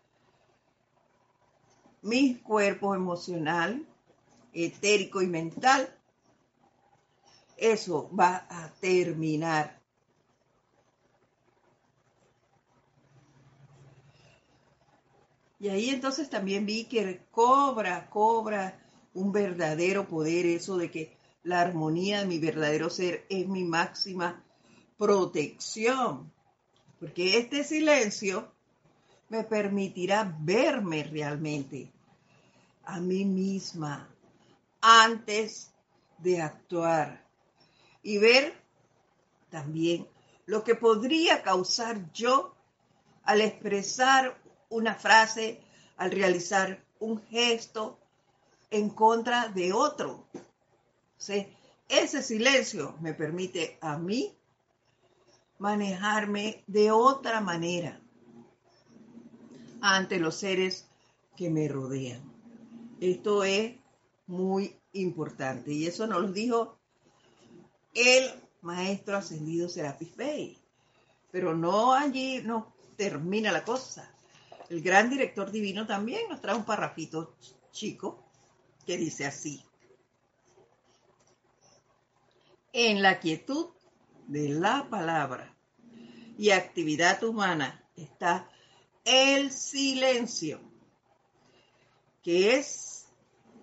mi 2.01 2.35
cuerpo 2.35 2.95
emocional, 2.95 3.85
etérico 4.53 5.21
y 5.21 5.27
mental, 5.27 5.96
eso 7.57 8.09
va 8.15 8.47
a 8.49 8.71
terminar. 8.79 9.81
Y 15.59 15.69
ahí 15.69 15.89
entonces 15.89 16.29
también 16.29 16.65
vi 16.65 16.85
que 16.85 17.25
cobra, 17.31 18.09
cobra 18.09 18.79
un 19.13 19.31
verdadero 19.31 20.07
poder 20.07 20.45
eso 20.45 20.77
de 20.77 20.91
que 20.91 21.17
la 21.43 21.61
armonía 21.61 22.19
de 22.19 22.27
mi 22.27 22.37
verdadero 22.37 22.89
ser 22.89 23.25
es 23.29 23.47
mi 23.47 23.63
máxima 23.63 24.43
protección. 24.97 26.31
Porque 26.99 27.37
este 27.37 27.63
silencio 27.63 28.51
me 29.29 29.43
permitirá 29.43 30.35
verme 30.39 31.03
realmente 31.03 31.91
a 32.83 32.99
mí 32.99 33.25
misma 33.25 34.07
antes 34.79 35.73
de 36.19 36.41
actuar 36.41 37.26
y 38.07 38.19
ver 38.19 38.53
también 39.49 40.07
lo 40.45 40.63
que 40.63 40.75
podría 40.75 41.43
causar 41.43 42.09
yo 42.13 42.55
al 43.23 43.41
expresar 43.41 44.41
una 44.69 44.95
frase, 44.95 45.61
al 45.97 46.11
realizar 46.11 46.81
un 47.01 47.21
gesto 47.23 47.99
en 48.71 48.91
contra 48.91 49.49
de 49.49 49.73
otro. 49.73 50.25
ese 51.89 52.23
silencio 52.23 52.95
me 53.01 53.13
permite 53.13 53.77
a 53.81 53.97
mí 53.97 54.33
manejarme 55.57 56.63
de 56.65 56.91
otra 56.91 57.41
manera 57.41 57.99
ante 59.81 60.17
los 60.17 60.37
seres 60.37 60.87
que 61.35 61.49
me 61.49 61.67
rodean. 61.67 62.21
Esto 63.01 63.43
es 63.43 63.75
muy 64.27 64.79
importante 64.93 65.73
y 65.73 65.87
eso 65.87 66.07
nos 66.07 66.21
lo 66.21 66.31
dijo 66.31 66.76
el 67.97 68.31
maestro 68.61 69.17
ascendido 69.17 69.67
Serapis 69.67 70.15
Bey. 70.15 70.57
Pero 71.31 71.55
no 71.55 71.93
allí 71.93 72.41
no 72.43 72.73
termina 72.95 73.51
la 73.51 73.65
cosa. 73.65 74.09
El 74.69 74.81
gran 74.81 75.09
director 75.09 75.51
divino 75.51 75.87
también 75.87 76.29
nos 76.29 76.39
trae 76.39 76.55
un 76.55 76.63
parrafito 76.63 77.35
chico 77.71 78.23
que 78.85 78.97
dice 78.97 79.25
así. 79.25 79.63
En 82.71 83.01
la 83.01 83.19
quietud 83.19 83.69
de 84.27 84.49
la 84.49 84.87
palabra 84.89 85.55
y 86.37 86.51
actividad 86.51 87.23
humana 87.23 87.83
está 87.95 88.47
el 89.05 89.51
silencio, 89.51 90.59
que 92.21 92.57
es 92.57 93.07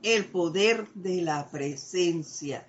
el 0.03 0.25
poder 0.27 0.88
de 0.94 1.23
la 1.23 1.49
presencia 1.51 2.66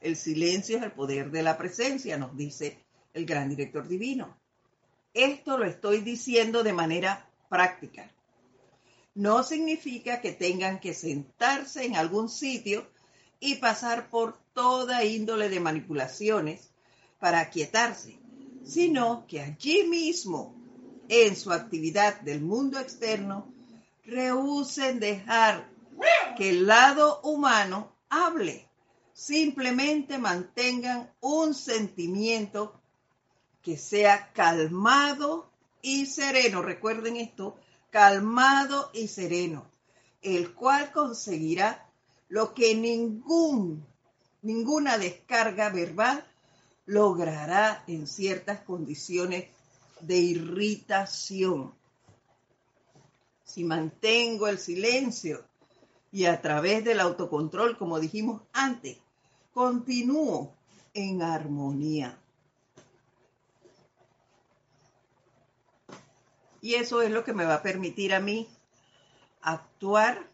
el 0.00 0.16
silencio 0.16 0.78
es 0.78 0.84
el 0.84 0.92
poder 0.92 1.30
de 1.30 1.42
la 1.42 1.58
presencia, 1.58 2.16
nos 2.16 2.36
dice 2.36 2.78
el 3.12 3.26
gran 3.26 3.48
director 3.48 3.86
divino. 3.86 4.36
Esto 5.12 5.58
lo 5.58 5.64
estoy 5.64 6.00
diciendo 6.00 6.62
de 6.62 6.72
manera 6.72 7.28
práctica. 7.48 8.10
No 9.14 9.42
significa 9.42 10.20
que 10.20 10.32
tengan 10.32 10.78
que 10.78 10.94
sentarse 10.94 11.84
en 11.84 11.96
algún 11.96 12.28
sitio 12.28 12.86
y 13.40 13.56
pasar 13.56 14.10
por 14.10 14.38
toda 14.52 15.04
índole 15.04 15.48
de 15.48 15.60
manipulaciones 15.60 16.70
para 17.18 17.40
aquietarse, 17.40 18.18
sino 18.64 19.26
que 19.26 19.40
allí 19.40 19.84
mismo, 19.88 20.54
en 21.08 21.34
su 21.34 21.52
actividad 21.52 22.20
del 22.20 22.40
mundo 22.40 22.78
externo, 22.78 23.52
rehúsen 24.04 25.00
dejar 25.00 25.68
que 26.36 26.50
el 26.50 26.66
lado 26.66 27.20
humano 27.22 27.92
hable 28.08 28.67
simplemente 29.18 30.16
mantengan 30.16 31.12
un 31.20 31.52
sentimiento 31.52 32.80
que 33.62 33.76
sea 33.76 34.32
calmado 34.32 35.50
y 35.82 36.06
sereno. 36.06 36.62
Recuerden 36.62 37.16
esto, 37.16 37.56
calmado 37.90 38.92
y 38.94 39.08
sereno, 39.08 39.68
el 40.22 40.54
cual 40.54 40.92
conseguirá 40.92 41.90
lo 42.28 42.54
que 42.54 42.76
ningún, 42.76 43.84
ninguna 44.42 44.98
descarga 44.98 45.68
verbal 45.70 46.24
logrará 46.86 47.82
en 47.88 48.06
ciertas 48.06 48.60
condiciones 48.60 49.48
de 50.00 50.16
irritación. 50.16 51.74
Si 53.42 53.64
mantengo 53.64 54.46
el 54.46 54.60
silencio 54.60 55.44
y 56.12 56.26
a 56.26 56.40
través 56.40 56.84
del 56.84 57.00
autocontrol, 57.00 57.76
como 57.76 57.98
dijimos 57.98 58.42
antes, 58.52 58.98
continúo 59.58 60.54
en 60.94 61.20
armonía. 61.20 62.16
Y 66.60 66.74
eso 66.74 67.02
es 67.02 67.10
lo 67.10 67.24
que 67.24 67.32
me 67.32 67.44
va 67.44 67.54
a 67.54 67.62
permitir 67.62 68.14
a 68.14 68.20
mí 68.20 68.48
actuar, 69.42 70.30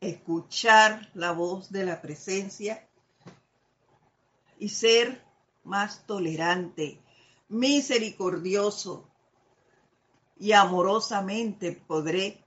escuchar 0.00 1.12
la 1.14 1.30
voz 1.30 1.70
de 1.70 1.84
la 1.84 2.02
presencia 2.02 2.88
y 4.58 4.70
ser 4.70 5.24
más 5.62 6.04
tolerante, 6.06 7.00
misericordioso 7.50 9.08
y 10.40 10.50
amorosamente 10.50 11.70
podré 11.70 12.44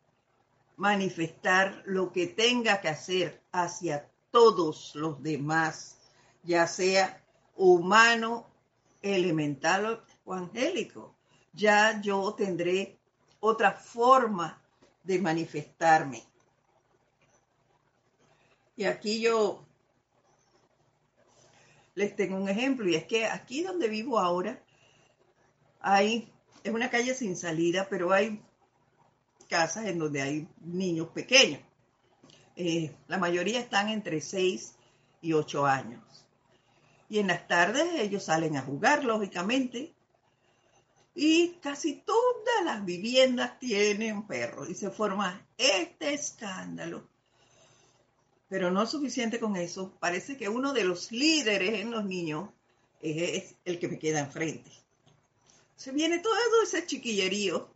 manifestar 0.76 1.82
lo 1.86 2.12
que 2.12 2.28
tenga 2.28 2.82
que 2.82 2.90
hacer 2.90 3.42
hacia 3.54 4.12
todos 4.32 4.96
los 4.96 5.22
demás, 5.22 5.98
ya 6.44 6.68
sea 6.68 7.24
humano, 7.56 8.48
elemental 9.02 10.04
o 10.26 10.34
angélico. 10.34 11.16
Ya 11.54 12.02
yo 12.02 12.34
tendré 12.34 12.98
otra 13.40 13.72
forma 13.72 14.62
de 15.04 15.20
manifestarme. 15.20 16.24
Y 18.76 18.86
aquí 18.86 19.20
yo 19.22 19.66
les 21.96 22.16
tengo 22.16 22.38
un 22.38 22.48
ejemplo, 22.48 22.88
y 22.88 22.96
es 22.96 23.06
que 23.06 23.26
aquí 23.26 23.64
donde 23.64 23.88
vivo 23.88 24.20
ahora 24.20 24.62
hay, 25.80 26.32
es 26.64 26.72
una 26.72 26.92
calle 26.92 27.16
sin 27.16 27.36
salida, 27.36 27.88
pero 27.90 28.12
hay 28.12 28.40
casas 29.50 29.88
en 29.88 29.98
donde 29.98 30.22
hay 30.22 30.48
niños 30.60 31.08
pequeños. 31.08 31.62
Eh, 32.58 32.92
la 33.08 33.18
mayoría 33.18 33.60
están 33.60 33.90
entre 33.90 34.20
6 34.20 34.76
y 35.22 35.34
8 35.34 35.66
años. 35.66 36.04
Y 37.08 37.20
en 37.20 37.28
las 37.28 37.48
tardes 37.48 37.88
ellos 38.00 38.24
salen 38.26 38.58
a 38.58 38.64
jugar, 38.64 39.04
lógicamente. 39.06 39.94
Y 41.16 41.54
casi 41.62 42.02
todas 42.02 42.66
las 42.66 42.84
viviendas 42.84 43.58
tienen 43.60 44.28
perros 44.28 44.70
y 44.70 44.76
se 44.76 44.90
forma 44.90 45.48
este 45.58 46.14
escándalo. 46.14 47.08
Pero 48.50 48.72
no 48.72 48.84
es 48.84 48.90
suficiente 48.90 49.40
con 49.40 49.56
eso. 49.56 49.96
Parece 50.00 50.36
que 50.36 50.50
uno 50.50 50.74
de 50.74 50.84
los 50.84 51.12
líderes 51.12 51.76
en 51.76 51.92
los 51.92 52.04
niños 52.06 52.50
es 53.02 53.56
el 53.64 53.80
que 53.80 53.88
me 53.88 54.00
queda 54.00 54.20
enfrente. 54.20 54.72
Se 55.76 55.92
viene 55.92 56.20
todo 56.20 56.34
ese 56.64 56.86
chiquillerío 56.86 57.70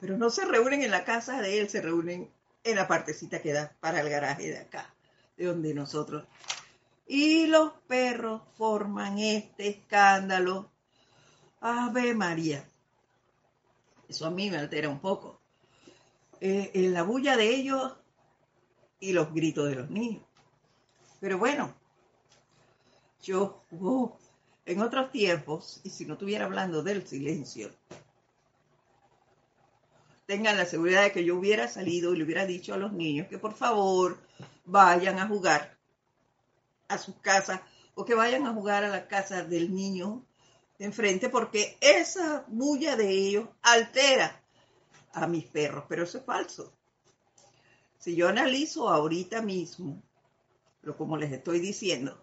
pero 0.00 0.16
no 0.16 0.30
se 0.30 0.44
reúnen 0.44 0.82
en 0.82 0.90
la 0.90 1.04
casa 1.04 1.40
de 1.42 1.58
él, 1.58 1.68
se 1.68 1.80
reúnen 1.80 2.30
en 2.64 2.76
la 2.76 2.88
partecita 2.88 3.40
que 3.40 3.52
da 3.52 3.76
para 3.80 4.00
el 4.00 4.08
garaje 4.08 4.48
de 4.48 4.58
acá, 4.58 4.94
de 5.36 5.46
donde 5.46 5.74
nosotros. 5.74 6.26
Y 7.06 7.46
los 7.46 7.72
perros 7.86 8.42
forman 8.56 9.18
este 9.18 9.68
escándalo. 9.68 10.70
Ave 11.60 12.14
María. 12.14 12.64
Eso 14.08 14.26
a 14.26 14.30
mí 14.30 14.50
me 14.50 14.58
altera 14.58 14.88
un 14.88 15.00
poco. 15.00 15.40
Eh, 16.40 16.70
en 16.74 16.92
la 16.92 17.02
bulla 17.02 17.36
de 17.36 17.54
ellos 17.54 17.94
y 19.00 19.12
los 19.12 19.32
gritos 19.32 19.68
de 19.68 19.74
los 19.74 19.90
niños. 19.90 20.22
Pero 21.20 21.38
bueno, 21.38 21.74
yo 23.22 23.62
oh, 23.80 24.16
en 24.66 24.80
otros 24.80 25.10
tiempos, 25.10 25.80
y 25.82 25.90
si 25.90 26.04
no 26.04 26.14
estuviera 26.14 26.44
hablando 26.44 26.82
del 26.82 27.06
silencio, 27.06 27.70
tengan 30.28 30.58
la 30.58 30.66
seguridad 30.66 31.04
de 31.04 31.12
que 31.12 31.24
yo 31.24 31.36
hubiera 31.36 31.68
salido 31.68 32.12
y 32.12 32.18
le 32.18 32.24
hubiera 32.24 32.44
dicho 32.44 32.74
a 32.74 32.76
los 32.76 32.92
niños 32.92 33.28
que 33.28 33.38
por 33.38 33.54
favor 33.54 34.18
vayan 34.66 35.18
a 35.18 35.26
jugar 35.26 35.78
a 36.86 36.98
sus 36.98 37.16
casas 37.22 37.62
o 37.94 38.04
que 38.04 38.14
vayan 38.14 38.46
a 38.46 38.52
jugar 38.52 38.84
a 38.84 38.90
la 38.90 39.08
casa 39.08 39.42
del 39.42 39.74
niño 39.74 40.22
de 40.78 40.84
enfrente 40.84 41.30
porque 41.30 41.78
esa 41.80 42.44
bulla 42.46 42.94
de 42.94 43.08
ellos 43.08 43.48
altera 43.62 44.42
a 45.14 45.26
mis 45.26 45.46
perros, 45.46 45.84
pero 45.88 46.02
eso 46.02 46.18
es 46.18 46.24
falso. 46.26 46.74
Si 47.98 48.14
yo 48.14 48.28
analizo 48.28 48.90
ahorita 48.90 49.40
mismo, 49.40 50.02
lo 50.82 50.94
como 50.98 51.16
les 51.16 51.32
estoy 51.32 51.58
diciendo, 51.58 52.22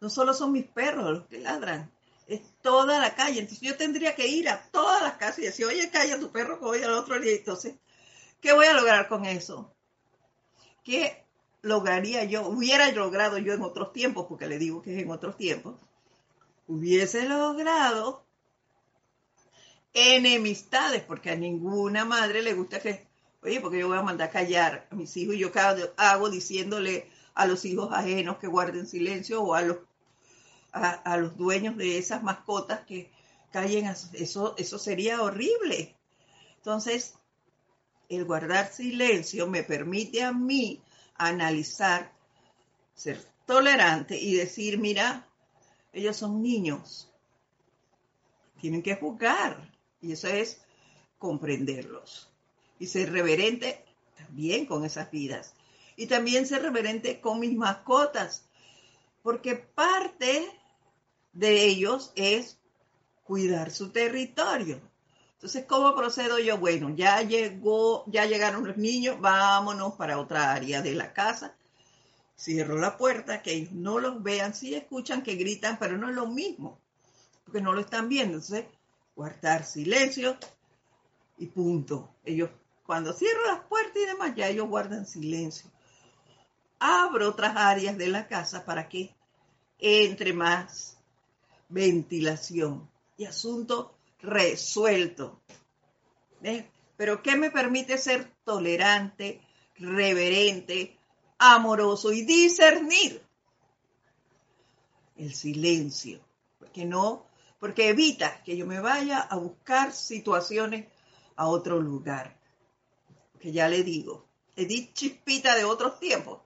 no 0.00 0.10
solo 0.10 0.34
son 0.34 0.50
mis 0.50 0.66
perros 0.66 1.08
los 1.12 1.26
que 1.28 1.38
ladran, 1.38 1.92
es 2.34 2.42
toda 2.62 2.98
la 3.00 3.14
calle. 3.14 3.40
Entonces 3.40 3.60
yo 3.60 3.76
tendría 3.76 4.14
que 4.14 4.26
ir 4.26 4.48
a 4.48 4.62
todas 4.70 5.02
las 5.02 5.14
casas 5.14 5.40
y 5.40 5.42
decir, 5.42 5.66
oye, 5.66 5.90
calla 5.90 6.18
tu 6.18 6.30
perro 6.30 6.58
que 6.58 6.64
voy 6.64 6.82
al 6.82 6.92
otro 6.92 7.18
día. 7.18 7.32
Entonces, 7.32 7.74
¿qué 8.40 8.52
voy 8.52 8.66
a 8.66 8.72
lograr 8.72 9.08
con 9.08 9.24
eso? 9.26 9.74
¿Qué 10.84 11.24
lograría 11.62 12.24
yo? 12.24 12.46
Hubiera 12.46 12.90
logrado 12.92 13.38
yo 13.38 13.52
en 13.52 13.62
otros 13.62 13.92
tiempos, 13.92 14.26
porque 14.28 14.46
le 14.46 14.58
digo 14.58 14.82
que 14.82 14.96
es 14.96 15.02
en 15.02 15.10
otros 15.10 15.36
tiempos, 15.36 15.76
hubiese 16.66 17.24
logrado 17.28 18.24
enemistades, 19.92 21.02
porque 21.02 21.30
a 21.30 21.36
ninguna 21.36 22.04
madre 22.04 22.42
le 22.42 22.54
gusta 22.54 22.80
que, 22.80 23.08
oye, 23.42 23.60
porque 23.60 23.78
yo 23.78 23.88
voy 23.88 23.98
a 23.98 24.02
mandar 24.02 24.30
callar 24.30 24.86
a 24.90 24.94
mis 24.94 25.16
hijos 25.16 25.34
y 25.34 25.38
yo 25.38 25.50
hago 25.96 26.30
diciéndole 26.30 27.10
a 27.34 27.46
los 27.46 27.64
hijos 27.64 27.92
ajenos 27.92 28.38
que 28.38 28.46
guarden 28.46 28.86
silencio 28.86 29.42
o 29.42 29.54
a 29.54 29.62
los 29.62 29.78
a, 30.72 31.16
los 31.16 31.36
dueños 31.36 31.76
de 31.76 31.98
esas 31.98 32.22
mascotas 32.22 32.80
que 32.86 33.10
callen, 33.50 33.86
eso, 34.12 34.54
eso 34.56 34.78
sería 34.78 35.22
horrible. 35.22 35.96
Entonces, 36.56 37.14
el 38.08 38.24
guardar 38.24 38.72
silencio 38.72 39.46
me 39.46 39.62
permite 39.62 40.22
a 40.22 40.32
mí 40.32 40.82
analizar, 41.14 42.12
ser 42.94 43.24
tolerante 43.46 44.18
y 44.18 44.34
decir, 44.34 44.78
mira, 44.78 45.26
ellos 45.92 46.16
son 46.16 46.42
niños, 46.42 47.10
tienen 48.60 48.82
que 48.82 48.96
jugar. 48.96 49.70
Y 50.00 50.12
eso 50.12 50.28
es 50.28 50.60
comprenderlos. 51.18 52.30
Y 52.78 52.86
ser 52.86 53.12
reverente 53.12 53.84
también 54.16 54.66
con 54.66 54.84
esas 54.84 55.10
vidas. 55.10 55.54
Y 55.96 56.06
también 56.06 56.46
ser 56.46 56.62
reverente 56.62 57.20
con 57.20 57.40
mis 57.40 57.56
mascotas. 57.56 58.48
Porque 59.22 59.56
parte 59.56 60.48
de 61.32 61.64
ellos 61.64 62.12
es 62.16 62.58
cuidar 63.24 63.70
su 63.70 63.90
territorio. 63.90 64.80
Entonces, 65.34 65.64
¿cómo 65.66 65.94
procedo 65.94 66.38
yo? 66.38 66.58
Bueno, 66.58 66.90
ya 66.90 67.22
llegó, 67.22 68.04
ya 68.06 68.26
llegaron 68.26 68.66
los 68.66 68.76
niños, 68.76 69.20
vámonos 69.20 69.94
para 69.94 70.18
otra 70.18 70.52
área 70.52 70.82
de 70.82 70.94
la 70.94 71.12
casa. 71.12 71.54
Cierro 72.36 72.78
la 72.78 72.96
puerta, 72.96 73.40
que 73.40 73.52
ellos 73.52 73.72
no 73.72 73.98
los 73.98 74.22
vean, 74.22 74.54
sí 74.54 74.74
escuchan 74.74 75.22
que 75.22 75.36
gritan, 75.36 75.78
pero 75.78 75.96
no 75.96 76.08
es 76.08 76.14
lo 76.14 76.26
mismo, 76.26 76.78
porque 77.44 77.60
no 77.60 77.72
lo 77.72 77.80
están 77.80 78.08
viendo. 78.08 78.34
Entonces, 78.34 78.66
guardar 79.14 79.64
silencio 79.64 80.36
y 81.38 81.46
punto. 81.46 82.16
Ellos, 82.24 82.50
cuando 82.84 83.12
cierro 83.12 83.46
las 83.46 83.60
puertas 83.60 83.96
y 83.96 84.06
demás, 84.06 84.34
ya 84.36 84.48
ellos 84.48 84.68
guardan 84.68 85.06
silencio. 85.06 85.70
Abro 86.78 87.28
otras 87.28 87.56
áreas 87.56 87.96
de 87.96 88.08
la 88.08 88.26
casa 88.26 88.64
para 88.64 88.88
que 88.88 89.14
entre 89.78 90.32
más 90.32 90.99
ventilación 91.70 92.90
y 93.16 93.24
asunto 93.24 93.96
resuelto. 94.20 95.40
Pero 96.96 97.22
¿qué 97.22 97.36
me 97.36 97.50
permite 97.50 97.96
ser 97.96 98.30
tolerante, 98.44 99.40
reverente, 99.76 100.98
amoroso 101.38 102.12
y 102.12 102.22
discernir? 102.22 103.22
El 105.16 105.34
silencio, 105.34 106.20
porque 106.58 106.84
no, 106.84 107.26
porque 107.58 107.88
evita 107.88 108.42
que 108.42 108.56
yo 108.56 108.66
me 108.66 108.80
vaya 108.80 109.20
a 109.20 109.36
buscar 109.36 109.92
situaciones 109.92 110.86
a 111.36 111.46
otro 111.46 111.78
lugar. 111.78 112.38
Que 113.38 113.52
ya 113.52 113.68
le 113.68 113.82
digo, 113.82 114.26
Edith 114.56 114.92
Chispita 114.94 115.54
de 115.54 115.64
otros 115.64 115.98
tiempos 116.00 116.40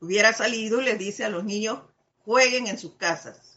hubiera 0.00 0.32
salido 0.32 0.80
y 0.80 0.84
les 0.84 0.98
dice 0.98 1.24
a 1.24 1.30
los 1.30 1.44
niños, 1.44 1.80
jueguen 2.24 2.66
en 2.66 2.78
sus 2.78 2.94
casas 2.94 3.55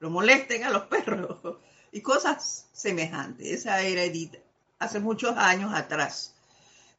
lo 0.00 0.10
molesten 0.10 0.64
a 0.64 0.70
los 0.70 0.84
perros 0.84 1.38
y 1.92 2.00
cosas 2.00 2.68
semejantes. 2.72 3.46
Esa 3.46 3.80
era 3.82 4.02
Edith 4.02 4.36
hace 4.78 5.00
muchos 5.00 5.36
años 5.36 5.74
atrás. 5.74 6.34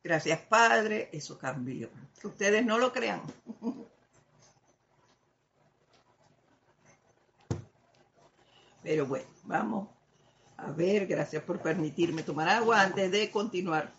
Gracias, 0.03 0.39
Padre, 0.39 1.09
eso 1.11 1.37
cambió. 1.37 1.89
Ustedes 2.23 2.65
no 2.65 2.77
lo 2.77 2.91
crean. 2.91 3.21
Pero 8.81 9.05
bueno, 9.05 9.27
vamos 9.43 9.89
a 10.57 10.71
ver, 10.71 11.05
gracias 11.05 11.43
por 11.43 11.61
permitirme 11.61 12.23
tomar 12.23 12.47
agua 12.49 12.81
antes 12.81 13.11
de 13.11 13.29
continuar 13.29 13.93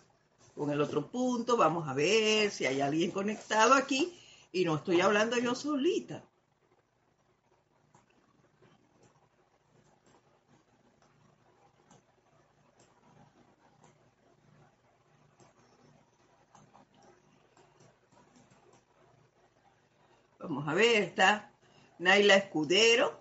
con 0.55 0.71
el 0.71 0.81
otro 0.81 1.07
punto. 1.09 1.55
Vamos 1.55 1.87
a 1.87 1.93
ver 1.93 2.51
si 2.51 2.65
hay 2.65 2.81
alguien 2.81 3.11
conectado 3.11 3.73
aquí 3.73 4.17
y 4.51 4.65
no 4.65 4.75
estoy 4.75 5.01
hablando 5.01 5.37
yo 5.37 5.55
solita. 5.55 6.23
Vamos 20.51 20.67
a 20.67 20.73
ver, 20.73 21.03
está 21.03 21.49
Naila 21.97 22.35
Escudero, 22.35 23.17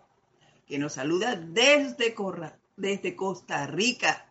que 0.66 0.81
nos 0.81 0.95
saluda 0.95 1.37
desde, 1.37 2.12
Costa 3.14 3.69
Rica. 3.69 4.29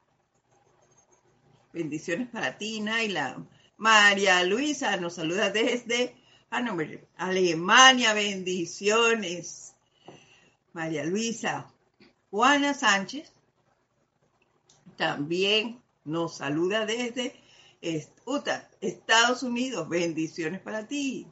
Bendiciones 1.71 2.27
para 2.27 2.57
ti, 2.57 2.81
Naila. 2.81 3.41
María 3.77 4.43
Luisa 4.43 4.97
nos 4.97 5.13
saluda 5.13 5.49
desde 5.49 6.13
ah, 6.51 6.61
Alemania. 7.15 8.13
Bendiciones. 8.13 9.75
María 10.73 11.05
Luisa. 11.05 11.71
Juana 12.29 12.73
Sánchez 12.73 13.31
también 14.97 15.81
nos 16.03 16.35
saluda 16.35 16.85
desde 16.85 17.33
Estados 18.81 19.43
Unidos. 19.43 19.87
Bendiciones 19.87 20.59
para 20.59 20.85
ti. 20.85 21.25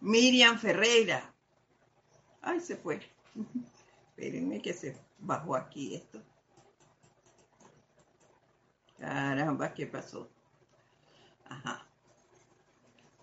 Miriam 0.00 0.58
Ferreira. 0.58 1.32
Ay, 2.42 2.60
se 2.60 2.76
fue. 2.76 3.00
Espérenme 4.10 4.62
que 4.62 4.72
se 4.72 4.96
bajó 5.18 5.56
aquí 5.56 5.94
esto. 5.94 6.22
Caramba, 8.98 9.72
¿qué 9.72 9.86
pasó? 9.86 10.28
Ajá. 11.48 11.86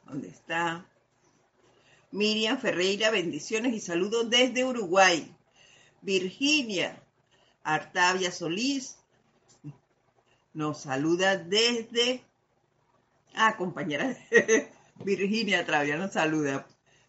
¿Dónde 0.06 0.30
está? 0.30 0.86
Miriam 2.12 2.58
Ferreira, 2.58 3.12
bendiciones 3.12 3.74
y 3.74 3.80
saludos 3.80 4.30
desde 4.30 4.66
Uruguay. 4.66 5.36
Virginia 6.02 7.04
Artavia 7.64 8.32
Solís 8.32 8.98
nos 10.54 10.82
saluda 10.82 11.38
desde... 11.38 12.24
Ah, 13.36 13.56
compañera 13.58 14.18
Virginia 15.04 15.60
Artavia 15.60 15.98
nos 15.98 16.14
saluda. 16.14 16.68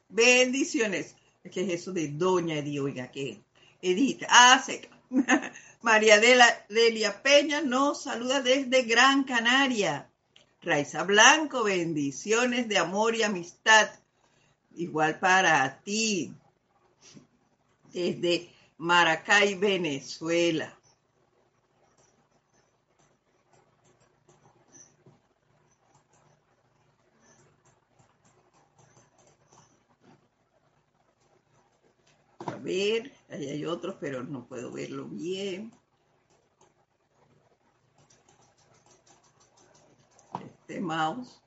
Bendiciones. 0.09 1.15
¿Qué 1.51 1.63
es 1.63 1.81
eso 1.81 1.93
de 1.93 2.09
Doña 2.09 2.57
Edith? 2.57 2.81
Oiga, 2.81 3.11
¿qué? 3.11 3.41
Edith. 3.81 4.23
Ah, 4.29 4.63
seca. 4.65 4.89
María 5.83 6.21
Delia 6.21 7.23
Peña 7.23 7.61
nos 7.61 8.03
saluda 8.03 8.43
desde 8.43 8.83
Gran 8.83 9.25
Canaria. 9.25 10.11
Raiza 10.61 11.05
Blanco, 11.05 11.65
bendiciones 11.65 12.69
de 12.69 12.79
amor 12.79 13.15
y 13.15 13.23
amistad. 13.23 13.89
Igual 14.75 15.19
para 15.19 15.81
ti. 15.83 16.35
Desde 17.93 18.51
Maracay, 18.77 19.55
Venezuela. 19.55 20.78
Ver, 32.59 33.13
ahí 33.29 33.49
hay 33.49 33.65
otros, 33.65 33.97
pero 34.01 34.23
no 34.23 34.47
puedo 34.47 34.71
verlo 34.73 35.07
bien. 35.07 35.73
Este 40.41 40.81
mouse. 40.81 41.41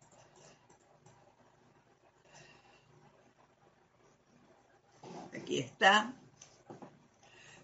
Aquí 5.33 5.59
está. 5.59 6.13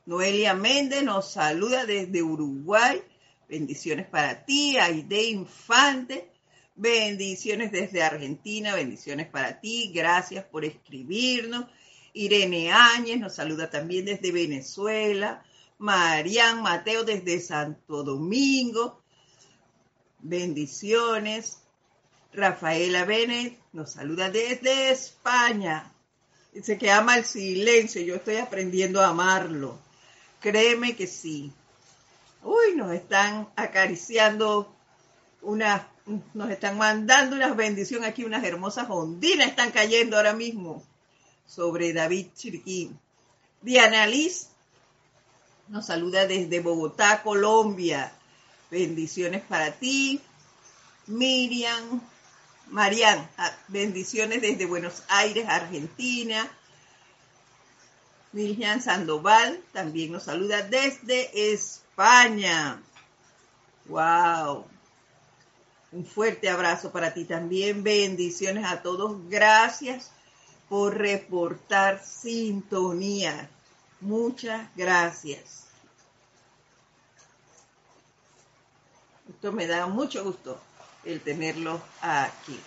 Noelia 0.06 0.54
Méndez 0.54 1.04
nos 1.04 1.32
saluda 1.32 1.86
desde 1.86 2.24
Uruguay. 2.24 3.02
Bendiciones 3.50 4.08
para 4.08 4.46
ti, 4.46 4.78
Aide 4.78 5.24
Infante. 5.30 6.32
Bendiciones 6.76 7.72
desde 7.72 8.04
Argentina, 8.04 8.76
bendiciones 8.76 9.28
para 9.28 9.60
ti. 9.60 9.92
Gracias 9.94 10.46
por 10.46 10.64
escribirnos. 10.64 11.66
Irene 12.18 12.72
Áñez 12.72 13.20
nos 13.20 13.36
saluda 13.36 13.70
también 13.70 14.06
desde 14.06 14.32
Venezuela. 14.32 15.44
Marian 15.78 16.64
Mateo 16.64 17.04
desde 17.04 17.40
Santo 17.40 18.04
Domingo. 18.04 19.02
Bendiciones. 20.20 21.60
Rafaela 22.34 23.06
Bennett 23.06 23.60
nos 23.72 23.92
saluda 23.92 24.32
desde 24.32 24.90
España. 24.90 25.92
Dice 26.54 26.78
que 26.80 26.90
ama 26.90 27.18
el 27.18 27.26
silencio. 27.26 28.02
Yo 28.02 28.16
estoy 28.16 28.38
aprendiendo 28.38 29.00
a 29.00 29.10
amarlo. 29.10 29.78
Créeme 30.40 30.96
que 30.96 31.06
sí. 31.06 31.52
Uy, 32.44 32.76
nos 32.76 32.92
están 32.94 33.48
acariciando 33.56 34.74
unas, 35.44 35.84
nos 36.34 36.50
están 36.50 36.78
mandando 36.80 37.36
unas 37.36 37.56
bendiciones 37.56 38.10
aquí, 38.10 38.24
unas 38.24 38.44
hermosas 38.44 38.88
ondinas 38.90 39.50
están 39.50 39.70
cayendo 39.72 40.18
ahora 40.18 40.34
mismo 40.34 40.84
sobre 41.48 41.94
David 41.94 42.28
Chiriquín. 42.36 43.00
Diana 43.62 44.06
Liz 44.06 44.50
nos 45.70 45.88
saluda 45.88 46.28
desde 46.28 46.60
Bogotá, 46.60 47.24
Colombia. 47.24 48.12
Bendiciones 48.70 49.42
para 49.44 49.72
ti. 49.72 50.22
Miriam, 51.08 52.02
Marian, 52.68 53.30
ah, 53.38 53.52
bendiciones 53.70 54.42
desde 54.42 54.66
Buenos 54.66 55.04
Aires, 55.08 55.48
Argentina. 55.48 56.50
Miriam 58.34 58.82
Sandoval 58.82 59.64
también 59.72 60.12
nos 60.12 60.24
saluda 60.24 60.62
desde 60.64 61.54
España. 61.54 62.82
¡Wow! 63.86 64.66
Un 65.94 66.06
fuerte 66.06 66.50
abrazo 66.50 66.92
para 66.92 67.14
ti 67.14 67.24
también. 67.24 67.84
Bendiciones 67.84 68.66
a 68.66 68.82
todos. 68.82 69.18
Gracias 69.30 70.12
por 70.70 70.98
reportar 70.98 72.04
sintonía. 72.04 73.50
Muchas 74.02 74.70
gracias. 74.76 75.66
Esto 79.30 79.52
me 79.52 79.68
da 79.68 79.88
mucho 79.88 80.24
gusto 80.24 80.60
el 81.04 81.22
tenerlo 81.22 81.82
aquí. 82.02 82.60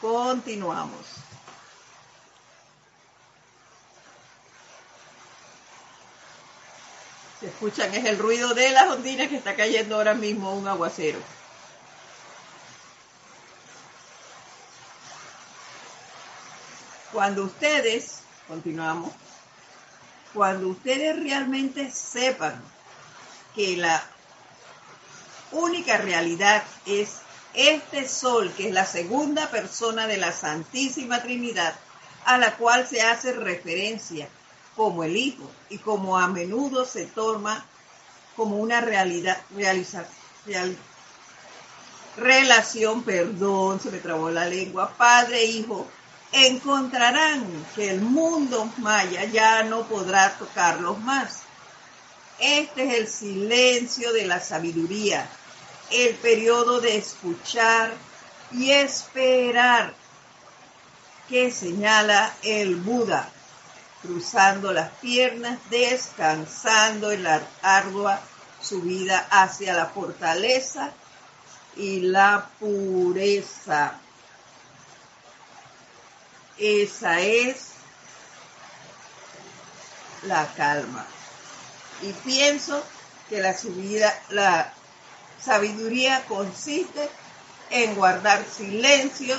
Continuamos. 0.00 1.06
Se 7.40 7.48
escuchan, 7.48 7.94
es 7.94 8.04
el 8.06 8.18
ruido 8.18 8.54
de 8.54 8.70
las 8.70 8.88
ondinas 8.88 9.28
que 9.28 9.36
está 9.36 9.54
cayendo 9.56 9.96
ahora 9.96 10.14
mismo 10.14 10.54
un 10.54 10.66
aguacero. 10.68 11.18
Cuando 17.16 17.44
ustedes, 17.44 18.18
continuamos, 18.46 19.10
cuando 20.34 20.68
ustedes 20.68 21.18
realmente 21.18 21.90
sepan 21.90 22.62
que 23.54 23.78
la 23.78 24.04
única 25.50 25.96
realidad 25.96 26.62
es 26.84 27.20
este 27.54 28.06
sol, 28.06 28.52
que 28.54 28.68
es 28.68 28.74
la 28.74 28.84
segunda 28.84 29.50
persona 29.50 30.06
de 30.06 30.18
la 30.18 30.30
Santísima 30.30 31.22
Trinidad, 31.22 31.74
a 32.26 32.36
la 32.36 32.54
cual 32.58 32.86
se 32.86 33.00
hace 33.00 33.32
referencia 33.32 34.28
como 34.76 35.02
el 35.02 35.16
Hijo 35.16 35.50
y 35.70 35.78
como 35.78 36.18
a 36.18 36.28
menudo 36.28 36.84
se 36.84 37.06
toma 37.06 37.64
como 38.36 38.58
una 38.58 38.82
realidad, 38.82 39.40
relación, 42.18 43.02
perdón, 43.04 43.80
se 43.80 43.90
me 43.90 44.00
trabó 44.00 44.28
la 44.28 44.44
lengua, 44.44 44.92
padre 44.98 45.46
hijo, 45.46 45.86
encontrarán 46.32 47.66
que 47.74 47.90
el 47.90 48.00
mundo 48.00 48.70
maya 48.78 49.24
ya 49.24 49.62
no 49.62 49.86
podrá 49.86 50.36
tocarlos 50.36 50.98
más. 51.00 51.42
Este 52.38 52.84
es 52.84 52.94
el 52.94 53.08
silencio 53.08 54.12
de 54.12 54.26
la 54.26 54.40
sabiduría, 54.40 55.28
el 55.90 56.14
periodo 56.16 56.80
de 56.80 56.96
escuchar 56.96 57.94
y 58.52 58.70
esperar 58.70 59.94
que 61.28 61.50
señala 61.50 62.34
el 62.42 62.76
Buda 62.76 63.30
cruzando 64.02 64.72
las 64.72 64.90
piernas, 65.00 65.58
descansando 65.70 67.10
en 67.10 67.24
la 67.24 67.42
ardua 67.62 68.20
subida 68.60 69.26
hacia 69.30 69.74
la 69.74 69.86
fortaleza 69.86 70.92
y 71.76 72.00
la 72.00 72.50
pureza. 72.58 73.98
Esa 76.58 77.20
es 77.20 77.68
la 80.22 80.46
calma. 80.54 81.06
Y 82.02 82.12
pienso 82.12 82.84
que 83.28 83.40
la 83.40 83.56
subida, 83.56 84.12
la 84.30 84.72
sabiduría 85.42 86.24
consiste 86.26 87.08
en 87.70 87.94
guardar 87.94 88.44
silencio 88.44 89.36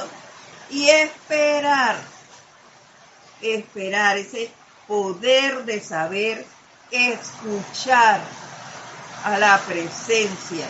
y 0.70 0.90
esperar 0.90 1.98
esperar, 3.42 4.18
ese 4.18 4.52
poder 4.88 5.66
de 5.66 5.82
saber 5.82 6.46
escuchar 6.92 8.22
a 9.24 9.38
la 9.38 9.60
presencia, 9.60 10.68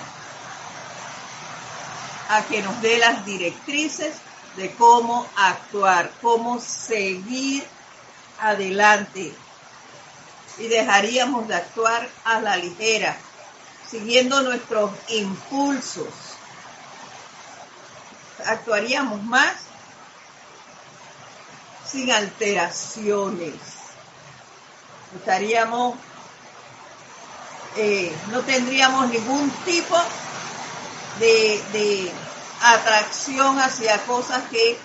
a 2.30 2.44
que 2.44 2.62
nos 2.62 2.82
dé 2.82 2.98
las 2.98 3.26
directrices 3.26 4.14
de 4.58 4.74
cómo 4.74 5.26
actuar, 5.36 6.12
cómo 6.22 6.60
seguir 6.60 7.64
adelante. 8.40 9.34
Y 10.58 10.68
dejaríamos 10.68 11.48
de 11.48 11.56
actuar 11.56 12.10
a 12.26 12.42
la 12.42 12.58
ligera, 12.58 13.16
siguiendo 13.90 14.42
nuestros 14.42 14.92
impulsos. 15.10 16.08
Actuaríamos 18.46 19.24
más 19.24 19.54
sin 21.86 22.12
alteraciones. 22.12 23.54
Estaríamos, 25.16 25.96
eh, 27.78 28.12
no 28.32 28.42
tendríamos 28.42 29.08
ningún 29.10 29.50
tipo 29.64 29.96
de, 31.20 32.12
atracción 32.62 33.60
hacia 33.60 33.98
cosas 34.06 34.44
que 34.50 34.78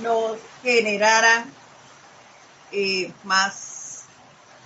nos 0.00 0.38
generaran 0.62 1.52
eh, 2.72 3.12
más 3.24 4.04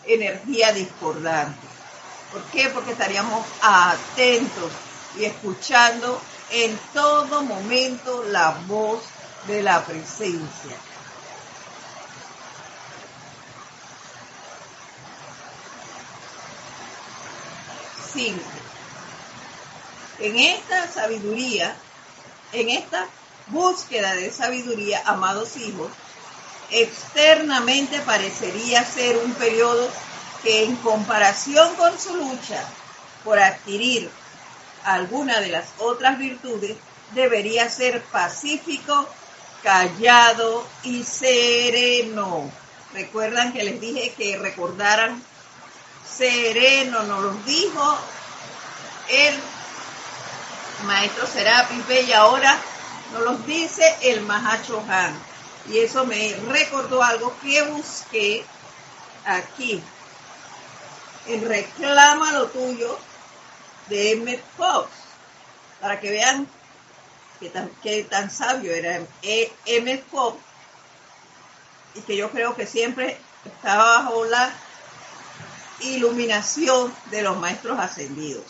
energía 0.04 0.72
discordante. 0.72 1.66
¿Por 2.32 2.42
qué? 2.44 2.68
Porque 2.68 2.92
estaríamos 2.92 3.46
atentos 3.60 4.72
y 5.18 5.24
escuchando 5.24 6.20
en 6.50 6.78
todo 6.92 7.42
momento 7.42 8.24
la 8.24 8.50
voz 8.66 9.02
de 9.46 9.62
la 9.62 9.84
presencia. 9.84 10.76
Simple 18.12 18.62
en 20.22 20.36
esta 20.36 20.88
sabiduría, 20.88 21.74
en 22.52 22.70
esta 22.70 23.06
búsqueda 23.48 24.14
de 24.14 24.30
sabiduría, 24.30 25.02
amados 25.06 25.56
hijos, 25.56 25.90
externamente 26.70 28.00
parecería 28.00 28.84
ser 28.84 29.18
un 29.18 29.32
periodo 29.34 29.88
que 30.42 30.64
en 30.64 30.76
comparación 30.76 31.74
con 31.76 31.98
su 31.98 32.16
lucha 32.16 32.64
por 33.24 33.38
adquirir 33.38 34.10
alguna 34.84 35.40
de 35.40 35.48
las 35.48 35.66
otras 35.78 36.18
virtudes, 36.18 36.76
debería 37.14 37.68
ser 37.70 38.02
pacífico, 38.04 39.06
callado 39.62 40.66
y 40.82 41.04
sereno. 41.04 42.50
Recuerdan 42.92 43.52
que 43.52 43.64
les 43.64 43.80
dije 43.80 44.12
que 44.16 44.36
recordaran 44.38 45.22
sereno, 46.08 47.04
nos 47.04 47.22
lo 47.22 47.32
dijo 47.44 47.98
el 49.08 49.34
maestro 50.84 51.26
Serapis 51.26 51.84
y 52.06 52.12
ahora 52.12 52.56
nos 53.12 53.22
los 53.22 53.46
dice 53.46 53.96
el 54.02 54.22
Mahacho 54.22 54.82
Han. 54.88 55.18
Y 55.68 55.78
eso 55.78 56.04
me 56.06 56.34
recordó 56.48 57.02
algo 57.02 57.34
que 57.40 57.62
busqué 57.62 58.44
aquí 59.24 59.82
en 61.26 61.48
Reclama 61.48 62.32
lo 62.32 62.46
tuyo 62.48 62.98
de 63.88 64.12
Emmett 64.12 64.42
Fox, 64.56 64.90
para 65.80 66.00
que 66.00 66.10
vean 66.10 66.48
qué 67.38 67.50
tan, 67.50 67.70
tan 68.08 68.30
sabio 68.30 68.72
era 68.72 69.00
Emmett 69.66 70.04
Fox 70.08 70.38
y 71.94 72.00
que 72.00 72.16
yo 72.16 72.30
creo 72.30 72.54
que 72.54 72.66
siempre 72.66 73.18
estaba 73.44 73.98
bajo 73.98 74.24
la 74.24 74.52
iluminación 75.80 76.94
de 77.10 77.22
los 77.22 77.36
maestros 77.36 77.78
ascendidos. 77.78 78.44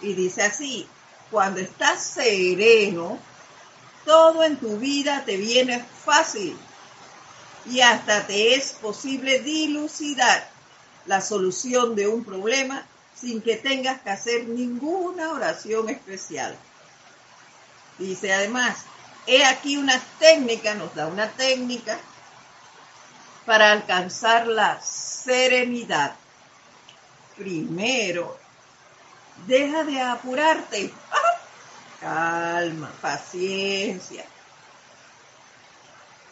Y 0.00 0.14
dice 0.14 0.42
así, 0.42 0.88
cuando 1.30 1.60
estás 1.60 2.02
sereno, 2.02 3.18
todo 4.04 4.42
en 4.44 4.56
tu 4.56 4.78
vida 4.78 5.24
te 5.24 5.36
viene 5.36 5.84
fácil 6.04 6.56
y 7.66 7.80
hasta 7.80 8.26
te 8.26 8.54
es 8.54 8.72
posible 8.72 9.40
dilucidar 9.40 10.48
la 11.06 11.20
solución 11.20 11.94
de 11.94 12.08
un 12.08 12.24
problema 12.24 12.86
sin 13.14 13.42
que 13.42 13.56
tengas 13.56 14.00
que 14.00 14.10
hacer 14.10 14.48
ninguna 14.48 15.32
oración 15.32 15.88
especial. 15.88 16.56
Dice 17.98 18.32
además, 18.32 18.84
he 19.26 19.44
aquí 19.44 19.76
una 19.76 20.00
técnica, 20.18 20.74
nos 20.74 20.94
da 20.94 21.06
una 21.08 21.28
técnica 21.30 21.98
para 23.44 23.72
alcanzar 23.72 24.46
la 24.46 24.80
serenidad. 24.80 26.14
Primero, 27.36 28.38
deja 29.46 29.84
de 29.84 30.00
apurarte. 30.00 30.92
Calma, 32.00 32.92
paciencia. 33.00 34.24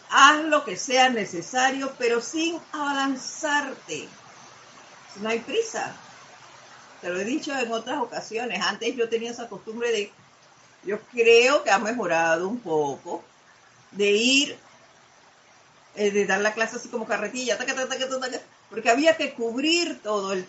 Haz 0.09 0.43
lo 0.45 0.63
que 0.63 0.77
sea 0.77 1.09
necesario, 1.09 1.93
pero 1.97 2.21
sin 2.21 2.59
avanzarte. 2.71 4.07
No 5.21 5.29
hay 5.29 5.39
prisa. 5.39 5.95
Te 7.01 7.09
lo 7.09 7.19
he 7.19 7.25
dicho 7.25 7.57
en 7.57 7.71
otras 7.71 8.01
ocasiones. 8.01 8.61
Antes 8.63 8.95
yo 8.95 9.09
tenía 9.09 9.31
esa 9.31 9.49
costumbre 9.49 9.91
de, 9.91 10.11
yo 10.83 10.99
creo 11.11 11.63
que 11.63 11.71
ha 11.71 11.79
mejorado 11.79 12.47
un 12.47 12.59
poco, 12.59 13.23
de 13.91 14.11
ir, 14.11 14.57
eh, 15.95 16.11
de 16.11 16.25
dar 16.25 16.39
la 16.39 16.53
clase 16.53 16.77
así 16.77 16.87
como 16.87 17.05
carretilla, 17.05 17.57
porque 18.69 18.89
había 18.89 19.17
que 19.17 19.33
cubrir 19.33 20.01
todo 20.01 20.33
el 20.33 20.45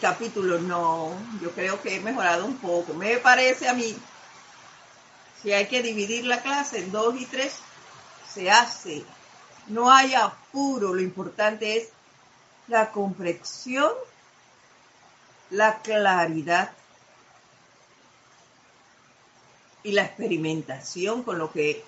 capítulo. 0.00 0.58
No, 0.58 1.12
yo 1.40 1.50
creo 1.52 1.80
que 1.82 1.96
he 1.96 2.00
mejorado 2.00 2.44
un 2.44 2.56
poco. 2.56 2.94
Me 2.94 3.18
parece 3.18 3.68
a 3.68 3.74
mí, 3.74 3.96
si 5.42 5.52
hay 5.52 5.66
que 5.66 5.82
dividir 5.82 6.24
la 6.24 6.42
clase 6.42 6.78
en 6.78 6.92
dos 6.92 7.14
y 7.20 7.26
tres, 7.26 7.58
se 8.32 8.50
hace. 8.50 9.04
No 9.68 9.90
hay 9.90 10.14
apuro, 10.14 10.94
lo 10.94 11.00
importante 11.00 11.76
es 11.76 11.88
la 12.68 12.90
comprensión, 12.90 13.92
la 15.50 15.80
claridad 15.80 16.72
y 19.82 19.92
la 19.92 20.02
experimentación 20.02 21.22
con 21.22 21.38
lo 21.38 21.52
que 21.52 21.84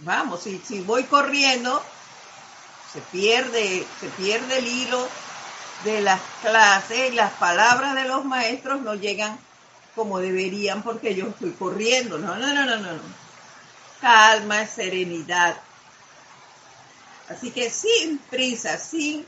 vamos. 0.00 0.42
Si, 0.42 0.58
si 0.58 0.80
voy 0.82 1.04
corriendo, 1.04 1.82
se 2.92 3.00
pierde, 3.00 3.86
se 4.00 4.08
pierde 4.10 4.58
el 4.58 4.66
hilo 4.66 5.08
de 5.84 6.00
las 6.02 6.20
clases, 6.42 7.14
las 7.14 7.32
palabras 7.32 7.94
de 7.94 8.04
los 8.04 8.24
maestros 8.24 8.80
no 8.80 8.94
llegan 8.94 9.38
como 9.94 10.18
deberían 10.18 10.82
porque 10.82 11.14
yo 11.14 11.28
estoy 11.28 11.52
corriendo. 11.52 12.18
No, 12.18 12.36
no, 12.36 12.54
no, 12.54 12.64
no, 12.64 12.76
no. 12.76 13.00
Calma, 14.00 14.66
serenidad. 14.66 15.56
Así 17.28 17.50
que 17.50 17.70
sin 17.70 18.18
prisa, 18.18 18.78
sin 18.78 19.26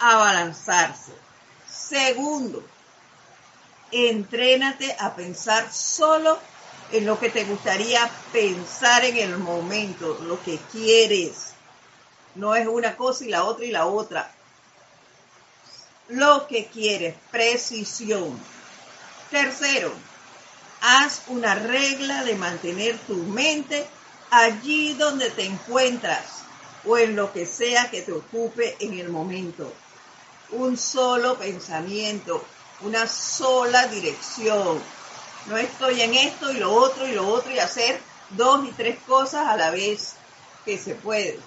abalanzarse. 0.00 1.12
Segundo, 1.68 2.64
entrénate 3.90 4.96
a 4.98 5.14
pensar 5.14 5.72
solo 5.72 6.38
en 6.92 7.06
lo 7.06 7.18
que 7.18 7.30
te 7.30 7.44
gustaría 7.44 8.10
pensar 8.32 9.04
en 9.04 9.16
el 9.16 9.38
momento, 9.38 10.18
lo 10.22 10.42
que 10.42 10.58
quieres. 10.72 11.52
No 12.34 12.54
es 12.54 12.66
una 12.66 12.96
cosa 12.96 13.24
y 13.24 13.28
la 13.28 13.44
otra 13.44 13.64
y 13.64 13.70
la 13.70 13.86
otra 13.86 14.34
lo 16.08 16.46
que 16.46 16.66
quieres, 16.66 17.14
precisión. 17.30 18.38
Tercero, 19.30 19.92
haz 20.80 21.22
una 21.28 21.54
regla 21.54 22.24
de 22.24 22.34
mantener 22.34 22.98
tu 23.06 23.16
mente 23.16 23.86
allí 24.30 24.94
donde 24.94 25.30
te 25.30 25.44
encuentras 25.44 26.44
o 26.84 26.98
en 26.98 27.16
lo 27.16 27.32
que 27.32 27.46
sea 27.46 27.90
que 27.90 28.02
te 28.02 28.12
ocupe 28.12 28.76
en 28.80 28.98
el 28.98 29.08
momento. 29.08 29.72
Un 30.50 30.76
solo 30.76 31.38
pensamiento, 31.38 32.44
una 32.82 33.06
sola 33.06 33.86
dirección. 33.86 34.82
No 35.46 35.56
estoy 35.56 36.02
en 36.02 36.14
esto 36.14 36.52
y 36.52 36.58
lo 36.58 36.72
otro 36.72 37.06
y 37.06 37.12
lo 37.12 37.26
otro 37.28 37.52
y 37.52 37.58
hacer 37.58 37.98
dos 38.30 38.66
y 38.66 38.72
tres 38.72 38.98
cosas 39.06 39.46
a 39.46 39.56
la 39.56 39.70
vez 39.70 40.14
que 40.64 40.78
se 40.78 40.94
puede. 40.94 41.38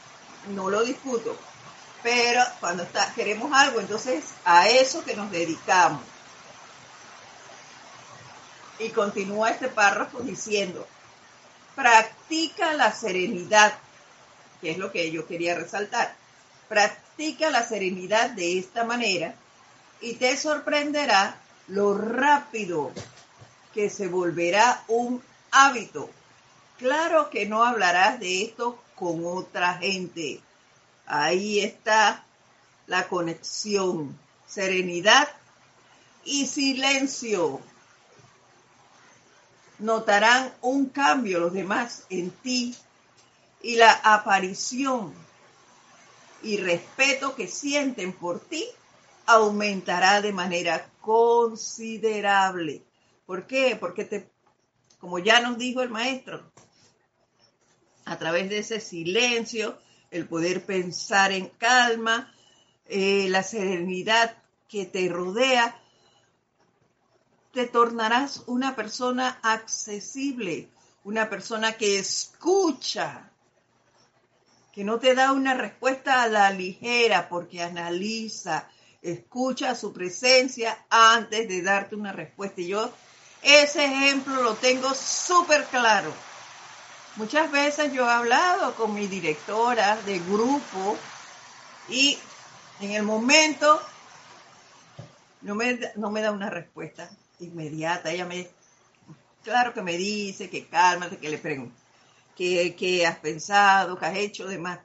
No 0.50 0.70
lo 0.70 0.84
discuto, 0.84 1.38
pero 2.08 2.42
cuando 2.62 2.88
queremos 3.16 3.52
algo, 3.52 3.82
entonces 3.82 4.24
a 4.46 4.70
eso 4.70 5.04
que 5.04 5.14
nos 5.14 5.30
dedicamos. 5.30 6.02
Y 8.80 8.92
continúa 8.92 9.50
este 9.50 9.68
párrafo 9.68 10.22
diciendo, 10.22 10.88
practica 11.76 12.72
la 12.72 12.94
serenidad, 12.94 13.74
que 14.62 14.72
es 14.72 14.78
lo 14.78 14.90
que 14.94 15.12
yo 15.12 15.28
quería 15.28 15.56
resaltar. 15.56 16.16
Practica 16.70 17.50
la 17.50 17.68
serenidad 17.68 18.30
de 18.30 18.58
esta 18.58 18.86
manera 18.86 19.36
y 20.00 20.14
te 20.14 20.38
sorprenderá 20.38 21.42
lo 21.68 21.98
rápido 21.98 22.94
que 23.74 23.90
se 23.90 24.08
volverá 24.08 24.82
un 24.88 25.22
hábito. 25.52 26.10
Claro 26.78 27.30
que 27.30 27.46
no 27.48 27.66
hablarás 27.66 28.18
de 28.22 28.44
esto 28.44 28.82
con 28.96 29.26
otra 29.26 29.74
gente 29.74 30.40
Ahí 31.08 31.62
está 31.62 32.26
la 32.86 33.08
conexión, 33.08 34.20
serenidad 34.46 35.30
y 36.26 36.46
silencio. 36.46 37.62
notarán 39.80 40.54
un 40.62 40.90
cambio 40.90 41.40
los 41.40 41.54
demás 41.54 42.06
en 42.10 42.32
ti 42.32 42.76
y 43.62 43.76
la 43.76 43.92
aparición 43.92 45.14
y 46.42 46.58
respeto 46.58 47.36
que 47.36 47.48
sienten 47.48 48.12
por 48.12 48.40
ti 48.40 48.66
aumentará 49.28 50.22
de 50.22 50.34
manera 50.34 50.90
considerable. 51.02 52.84
¿Por 53.26 53.46
qué? 53.46 53.78
Porque 53.80 54.06
te, 54.06 54.30
como 55.00 55.20
ya 55.20 55.40
nos 55.42 55.58
dijo 55.58 55.82
el 55.82 55.90
maestro, 55.90 56.52
a 58.06 58.18
través 58.18 58.50
de 58.50 58.60
ese 58.60 58.80
silencio, 58.80 59.78
el 60.12 60.28
poder 60.28 60.66
pensar 60.66 61.32
en 61.32 61.50
calma, 61.50 62.34
eh, 62.86 63.28
la 63.30 63.44
serenidad 63.44 64.38
que 64.68 64.86
te 64.86 65.08
rodea, 65.10 65.80
te 67.52 67.66
tornarás 67.66 68.44
una 68.48 68.76
persona 68.76 69.40
accesible, 69.42 70.70
una 71.04 71.30
persona 71.30 71.74
que 71.74 72.00
escucha, 72.00 73.32
que 74.72 74.84
no 74.84 75.00
te 75.00 75.16
da 75.16 75.32
una 75.32 75.54
respuesta 75.54 76.22
a 76.22 76.28
la 76.28 76.52
ligera 76.52 77.30
porque 77.30 77.64
analiza, 77.64 78.70
escucha 79.02 79.74
su 79.74 79.94
presencia 79.94 80.86
antes 80.90 81.48
de 81.48 81.62
darte 81.62 81.96
una 81.96 82.12
respuesta. 82.12 82.62
Y 82.62 82.68
yo 82.68 82.94
ese 83.42 83.86
ejemplo 83.86 84.44
lo 84.44 84.56
tengo 84.56 84.94
súper 84.94 85.66
claro. 85.66 86.14
Muchas 87.18 87.52
veces 87.52 87.92
yo 87.94 88.08
he 88.08 88.14
hablado 88.14 88.76
con 88.76 88.94
mi 88.94 89.08
directora 89.08 89.98
de 90.04 90.20
grupo 90.20 90.96
y 91.90 92.16
en 92.80 92.92
el 92.92 93.02
momento 93.02 93.82
no 95.42 95.56
me, 95.56 95.80
no 95.96 96.12
me 96.12 96.22
da 96.22 96.32
una 96.32 96.52
respuesta 96.52 97.10
inmediata. 97.40 98.12
Ella 98.12 98.28
me, 98.28 98.48
claro 99.44 99.74
que 99.74 99.82
me 99.82 99.98
dice 99.98 100.48
que 100.48 100.68
cálmate, 100.68 101.18
que 101.18 101.30
le 101.30 101.40
pregunto, 101.40 101.76
que, 102.36 103.04
has 103.08 103.18
pensado, 103.18 103.98
que 103.98 104.06
has 104.06 104.18
hecho, 104.18 104.46
demás, 104.46 104.82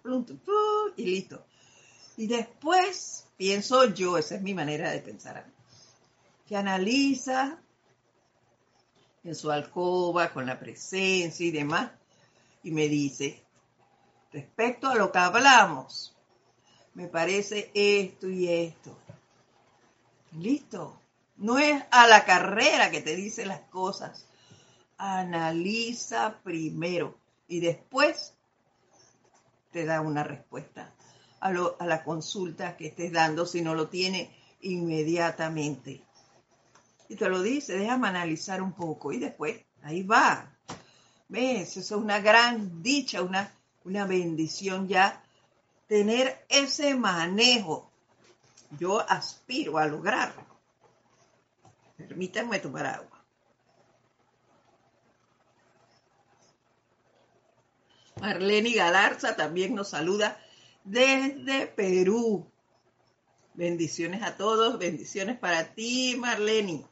y 0.97 1.05
listo. 1.05 1.45
Y 2.17 2.29
después 2.29 3.27
pienso 3.37 3.93
yo, 3.93 4.17
esa 4.17 4.37
es 4.37 4.43
mi 4.43 4.55
manera 4.55 4.91
de 4.91 5.01
pensar, 5.01 5.45
que 6.49 6.57
analiza 6.57 7.59
en 9.23 9.35
su 9.35 9.51
alcoba 9.51 10.33
con 10.33 10.47
la 10.47 10.59
presencia 10.59 11.47
y 11.47 11.51
demás, 11.51 11.91
y 12.63 12.71
me 12.71 12.89
dice, 12.89 13.43
respecto 14.33 14.89
a 14.89 14.95
lo 14.95 15.11
que 15.11 15.19
hablamos, 15.19 16.17
me 16.95 17.09
parece 17.09 17.71
esto 17.75 18.29
y 18.29 18.49
esto. 18.49 18.97
Listo. 20.33 20.99
No 21.37 21.59
es 21.59 21.83
a 21.91 22.07
la 22.07 22.25
carrera 22.25 22.91
que 22.91 23.01
te 23.01 23.17
dice 23.17 23.47
las 23.47 23.61
cosas. 23.63 24.27
Analiza 24.99 26.39
primero 26.43 27.19
y 27.49 27.61
después 27.61 28.35
te 29.73 29.85
da 29.85 30.01
una 30.01 30.23
respuesta 30.23 30.93
a, 31.41 31.49
a 31.49 31.87
la 31.87 32.05
consulta 32.05 32.77
que 32.77 32.89
estés 32.89 33.11
dando 33.11 33.47
si 33.47 33.63
no 33.63 33.75
lo 33.75 33.89
tiene 33.89 34.31
inmediatamente. 34.61 36.03
Y 37.09 37.17
te 37.17 37.29
lo 37.29 37.43
dice, 37.43 37.77
déjame 37.77 38.09
analizar 38.09 38.63
un 38.63 38.73
poco 38.73 39.13
y 39.13 39.19
después 39.19 39.65
ahí 39.83 40.03
va. 40.03 40.52
Eso 41.35 41.81
es 41.81 41.91
una 41.93 42.21
gran 42.21 42.83
dicha, 42.83 43.23
una, 43.23 43.53
una 43.85 44.05
bendición 44.07 44.87
ya 44.89 45.23
tener 45.87 46.45
ese 46.49 46.95
manejo. 46.95 47.91
Yo 48.79 49.01
aspiro 49.01 49.79
a 49.79 49.87
lograrlo. 49.87 50.43
Permítanme 51.97 52.59
tomar 52.59 52.87
agua. 52.87 53.25
Marlene 58.21 58.73
Galarza 58.75 59.35
también 59.37 59.75
nos 59.75 59.89
saluda 59.89 60.39
desde 60.85 61.67
Perú. 61.67 62.47
Bendiciones 63.55 64.23
a 64.23 64.37
todos, 64.37 64.79
bendiciones 64.79 65.39
para 65.39 65.75
ti, 65.75 66.17
Marlene. 66.19 66.87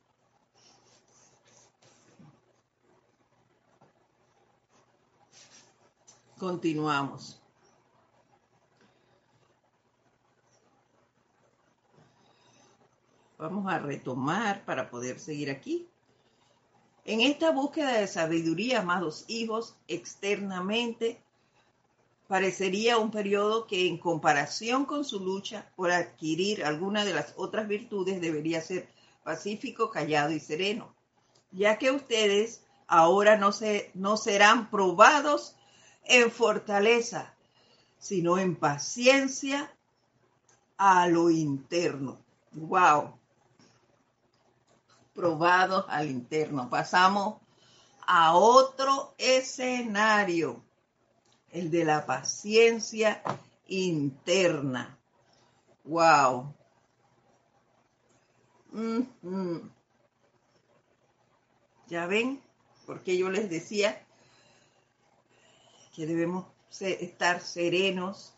Continuamos. 6.41 7.39
Vamos 13.37 13.71
a 13.71 13.79
retomar 13.79 14.65
para 14.65 14.89
poder 14.89 15.19
seguir 15.19 15.51
aquí. 15.51 15.87
En 17.05 17.21
esta 17.21 17.51
búsqueda 17.51 17.93
de 17.93 18.07
sabiduría, 18.07 18.81
amados 18.81 19.27
hijos, 19.29 19.77
externamente, 19.87 21.23
parecería 22.27 22.97
un 22.97 23.11
periodo 23.11 23.67
que 23.67 23.87
en 23.87 23.99
comparación 23.99 24.87
con 24.87 25.05
su 25.05 25.21
lucha 25.21 25.71
por 25.77 25.91
adquirir 25.91 26.65
alguna 26.65 27.05
de 27.05 27.13
las 27.13 27.35
otras 27.37 27.69
virtudes 27.69 28.23
debería 28.23 28.63
ser 28.63 28.89
pacífico, 29.25 29.91
callado 29.91 30.33
y 30.33 30.41
sereno, 30.41 30.95
ya 31.51 31.77
que 31.77 31.91
ustedes 31.91 32.65
ahora 32.87 33.37
no, 33.37 33.53
se, 33.53 33.91
no 33.93 34.17
serán 34.17 34.71
probados 34.71 35.55
en 36.11 36.31
fortaleza, 36.31 37.35
sino 37.99 38.39
en 38.39 38.57
paciencia 38.57 39.75
a 40.77 41.09
lo 41.09 41.31
interno. 41.31 42.19
¡Wow! 42.53 43.21
probados 45.21 45.85
al 45.89 46.11
interno. 46.11 46.71
Pasamos 46.71 47.41
a 48.07 48.35
otro 48.35 49.15
escenario, 49.19 50.65
el 51.51 51.71
de 51.71 51.85
la 51.85 52.07
paciencia 52.07 53.23
interna. 53.69 54.99
Wow. 55.85 56.55
Ya 61.89 62.07
ven, 62.07 62.41
porque 62.87 63.19
yo 63.19 63.31
les 63.31 63.51
decía 63.51 64.07
que 65.95 66.07
debemos 66.07 66.47
estar 66.81 67.41
serenos. 67.41 68.35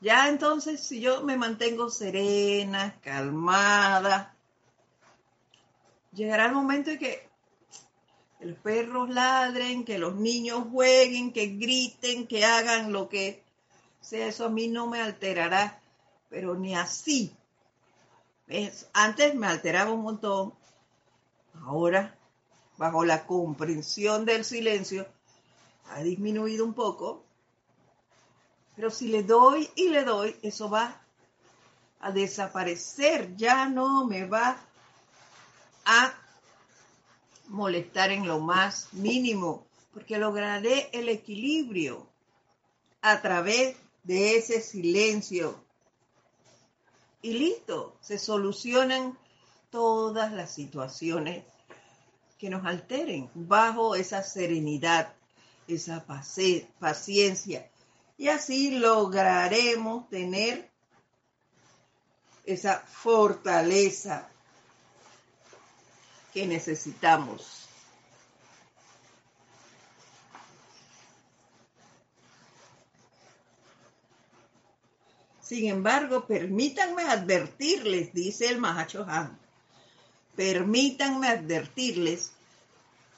Ya 0.00 0.28
entonces, 0.28 0.80
si 0.80 1.00
yo 1.00 1.22
me 1.22 1.36
mantengo 1.36 1.90
serena, 1.90 2.98
calmada, 3.02 4.34
llegará 6.12 6.46
el 6.46 6.52
momento 6.52 6.90
en 6.90 6.98
que 6.98 7.28
los 8.40 8.58
perros 8.58 9.10
ladren, 9.10 9.84
que 9.84 9.98
los 9.98 10.14
niños 10.14 10.64
jueguen, 10.70 11.32
que 11.32 11.46
griten, 11.46 12.26
que 12.26 12.44
hagan 12.44 12.92
lo 12.92 13.08
que 13.08 13.42
sea. 14.00 14.28
Eso 14.28 14.46
a 14.46 14.48
mí 14.48 14.68
no 14.68 14.86
me 14.86 15.00
alterará, 15.00 15.80
pero 16.30 16.54
ni 16.54 16.74
así. 16.74 17.36
Antes 18.92 19.34
me 19.34 19.46
alteraba 19.46 19.92
un 19.92 20.02
montón. 20.02 20.54
Ahora, 21.62 22.16
bajo 22.78 23.04
la 23.04 23.26
comprensión 23.26 24.24
del 24.24 24.44
silencio, 24.44 25.06
ha 25.90 26.02
disminuido 26.02 26.64
un 26.64 26.74
poco. 26.74 27.24
Pero 28.76 28.90
si 28.90 29.08
le 29.08 29.22
doy 29.22 29.68
y 29.74 29.88
le 29.88 30.04
doy, 30.04 30.36
eso 30.42 30.70
va 30.70 31.02
a 32.00 32.12
desaparecer. 32.12 33.36
Ya 33.36 33.68
no 33.68 34.06
me 34.06 34.24
va 34.24 34.56
a 35.84 36.14
molestar 37.48 38.10
en 38.12 38.26
lo 38.26 38.38
más 38.40 38.92
mínimo, 38.92 39.66
porque 39.92 40.18
lograré 40.18 40.88
el 40.92 41.08
equilibrio 41.08 42.08
a 43.02 43.20
través 43.20 43.76
de 44.04 44.36
ese 44.36 44.60
silencio. 44.60 45.62
Y 47.22 47.34
listo, 47.34 47.96
se 48.00 48.18
solucionan 48.18 49.18
todas 49.70 50.32
las 50.32 50.54
situaciones 50.54 51.44
que 52.38 52.48
nos 52.48 52.64
alteren 52.64 53.30
bajo 53.34 53.94
esa 53.94 54.22
serenidad, 54.22 55.14
esa 55.74 56.04
paciencia. 56.78 57.70
Y 58.16 58.28
así 58.28 58.78
lograremos 58.78 60.08
tener 60.08 60.70
esa 62.44 62.80
fortaleza 62.80 64.28
que 66.32 66.46
necesitamos. 66.46 67.68
Sin 75.42 75.66
embargo, 75.66 76.26
permítanme 76.26 77.02
advertirles, 77.02 78.12
dice 78.12 78.46
el 78.46 78.58
Mahacho 78.58 79.04
Han, 79.08 79.36
permítanme 80.36 81.26
advertirles 81.26 82.30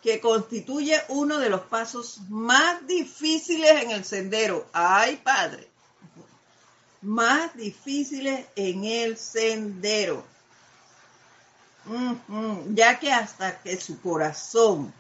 que 0.03 0.21
constituye 0.21 1.01
uno 1.09 1.39
de 1.39 1.49
los 1.49 1.63
pasos 1.63 2.21
más 2.29 2.87
difíciles 2.87 3.83
en 3.83 3.91
el 3.93 4.05
sendero. 4.05 4.67
¡Ay, 4.73 5.17
Padre! 5.17 5.69
Más 7.03 7.57
difíciles 7.57 8.47
en 8.57 8.85
el 8.85 9.17
sendero 9.17 10.25
ya 12.69 12.99
que 12.99 13.13
hasta 13.13 13.61
que 13.61 13.81
su 13.81 14.01
corazón 14.01 14.93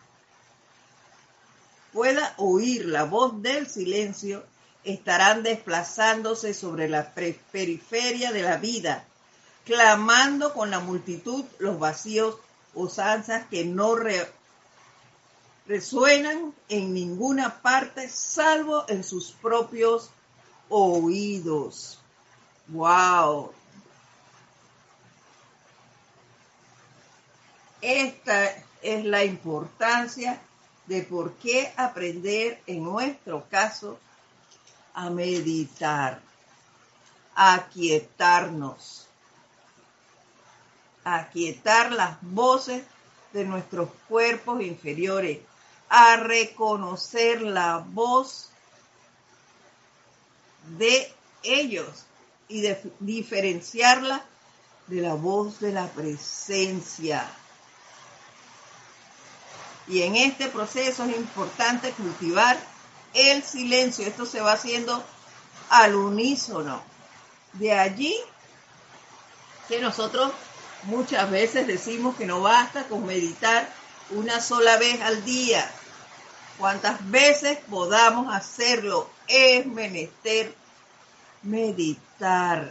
pueda 1.92 2.34
oír 2.38 2.86
la 2.86 3.04
voz 3.04 3.40
del 3.42 3.68
silencio, 3.68 4.44
estarán 4.82 5.42
desplazándose 5.42 6.54
sobre 6.54 6.88
la 6.88 7.12
periferia 7.14 8.32
de 8.32 8.42
la 8.42 8.56
vida, 8.56 9.04
clamando 9.64 10.54
con 10.54 10.70
la 10.70 10.80
multitud 10.80 11.44
los 11.58 11.78
vacíos 11.78 12.36
usanzas 12.74 13.46
que 13.46 13.64
no 13.64 13.94
resuenan 15.66 16.54
en 16.68 16.92
ninguna 16.92 17.60
parte 17.62 18.08
salvo 18.08 18.84
en 18.88 19.04
sus 19.04 19.32
propios 19.32 20.10
oídos. 20.68 21.98
¡Wow! 22.68 23.52
Esta 27.80 28.54
es 28.80 29.04
la 29.04 29.24
importancia 29.24 30.40
de 30.86 31.02
por 31.02 31.34
qué 31.34 31.72
aprender 31.76 32.60
en 32.66 32.84
nuestro 32.84 33.48
caso 33.48 33.98
a 34.94 35.10
meditar, 35.10 36.20
a 37.34 37.54
aquietarnos, 37.54 39.06
a 41.04 41.16
aquietar 41.16 41.92
las 41.92 42.18
voces 42.20 42.84
de 43.32 43.44
nuestros 43.44 43.88
cuerpos 44.08 44.62
inferiores, 44.62 45.38
a 45.94 46.16
reconocer 46.16 47.42
la 47.42 47.84
voz 47.86 48.48
de 50.78 51.12
ellos 51.42 52.06
y 52.48 52.62
de 52.62 52.82
diferenciarla 52.98 54.24
de 54.86 55.02
la 55.02 55.12
voz 55.12 55.60
de 55.60 55.70
la 55.70 55.86
presencia. 55.88 57.30
Y 59.86 60.00
en 60.00 60.16
este 60.16 60.48
proceso 60.48 61.04
es 61.04 61.14
importante 61.14 61.90
cultivar 61.90 62.58
el 63.12 63.42
silencio. 63.42 64.06
Esto 64.06 64.24
se 64.24 64.40
va 64.40 64.52
haciendo 64.52 65.04
al 65.68 65.94
unísono. 65.94 66.82
De 67.52 67.78
allí 67.78 68.16
que 69.68 69.78
nosotros 69.78 70.32
muchas 70.84 71.30
veces 71.30 71.66
decimos 71.66 72.16
que 72.16 72.24
no 72.24 72.40
basta 72.40 72.84
con 72.84 73.04
meditar 73.04 73.68
una 74.08 74.40
sola 74.40 74.78
vez 74.78 75.02
al 75.02 75.22
día. 75.26 75.70
Cuantas 76.58 77.10
veces 77.10 77.58
podamos 77.68 78.32
hacerlo 78.34 79.08
es 79.26 79.66
menester 79.66 80.54
meditar. 81.42 82.70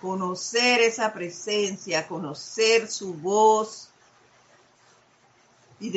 Conocer 0.00 0.80
esa 0.80 1.12
presencia, 1.14 2.06
conocer 2.06 2.88
su 2.90 3.14
voz, 3.14 3.88
y 5.80 5.90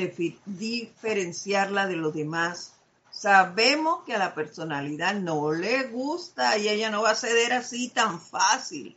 diferenciarla 0.45 1.87
de 1.87 1.95
los 1.95 2.13
demás. 2.13 2.73
Sabemos 3.11 4.03
que 4.05 4.13
a 4.13 4.19
la 4.19 4.35
personalidad 4.35 5.15
no 5.15 5.51
le 5.51 5.83
gusta 5.87 6.57
y 6.57 6.67
ella 6.67 6.91
no 6.91 7.03
va 7.03 7.11
a 7.11 7.15
ceder 7.15 7.53
así 7.53 7.89
tan 7.89 8.19
fácil, 8.19 8.95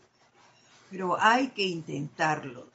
pero 0.91 1.19
hay 1.21 1.49
que 1.49 1.63
intentarlo. 1.63 2.67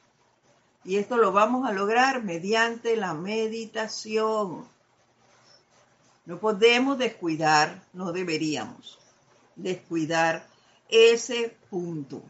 Y 0.86 0.96
esto 0.96 1.16
lo 1.16 1.32
vamos 1.32 1.68
a 1.68 1.72
lograr 1.72 2.22
mediante 2.22 2.96
la 2.96 3.12
meditación. 3.12 4.66
No 6.24 6.38
podemos 6.38 6.96
descuidar, 6.96 7.82
no 7.92 8.12
deberíamos 8.12 8.98
descuidar 9.56 10.46
ese 10.88 11.56
punto. 11.68 12.22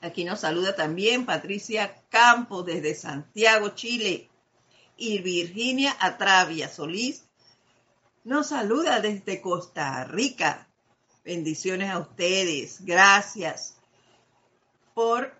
Aquí 0.00 0.24
nos 0.24 0.40
saluda 0.40 0.74
también 0.74 1.26
Patricia 1.26 2.02
Campos 2.08 2.64
desde 2.64 2.94
Santiago, 2.94 3.70
Chile 3.70 4.30
y 4.96 5.18
Virginia 5.18 5.94
Atravia 6.00 6.68
Solís 6.68 7.24
nos 8.24 8.48
saluda 8.48 9.00
desde 9.00 9.40
Costa 9.40 10.04
Rica. 10.04 10.68
Bendiciones 11.24 11.90
a 11.90 11.98
ustedes. 11.98 12.84
Gracias 12.84 13.76
por 14.94 15.39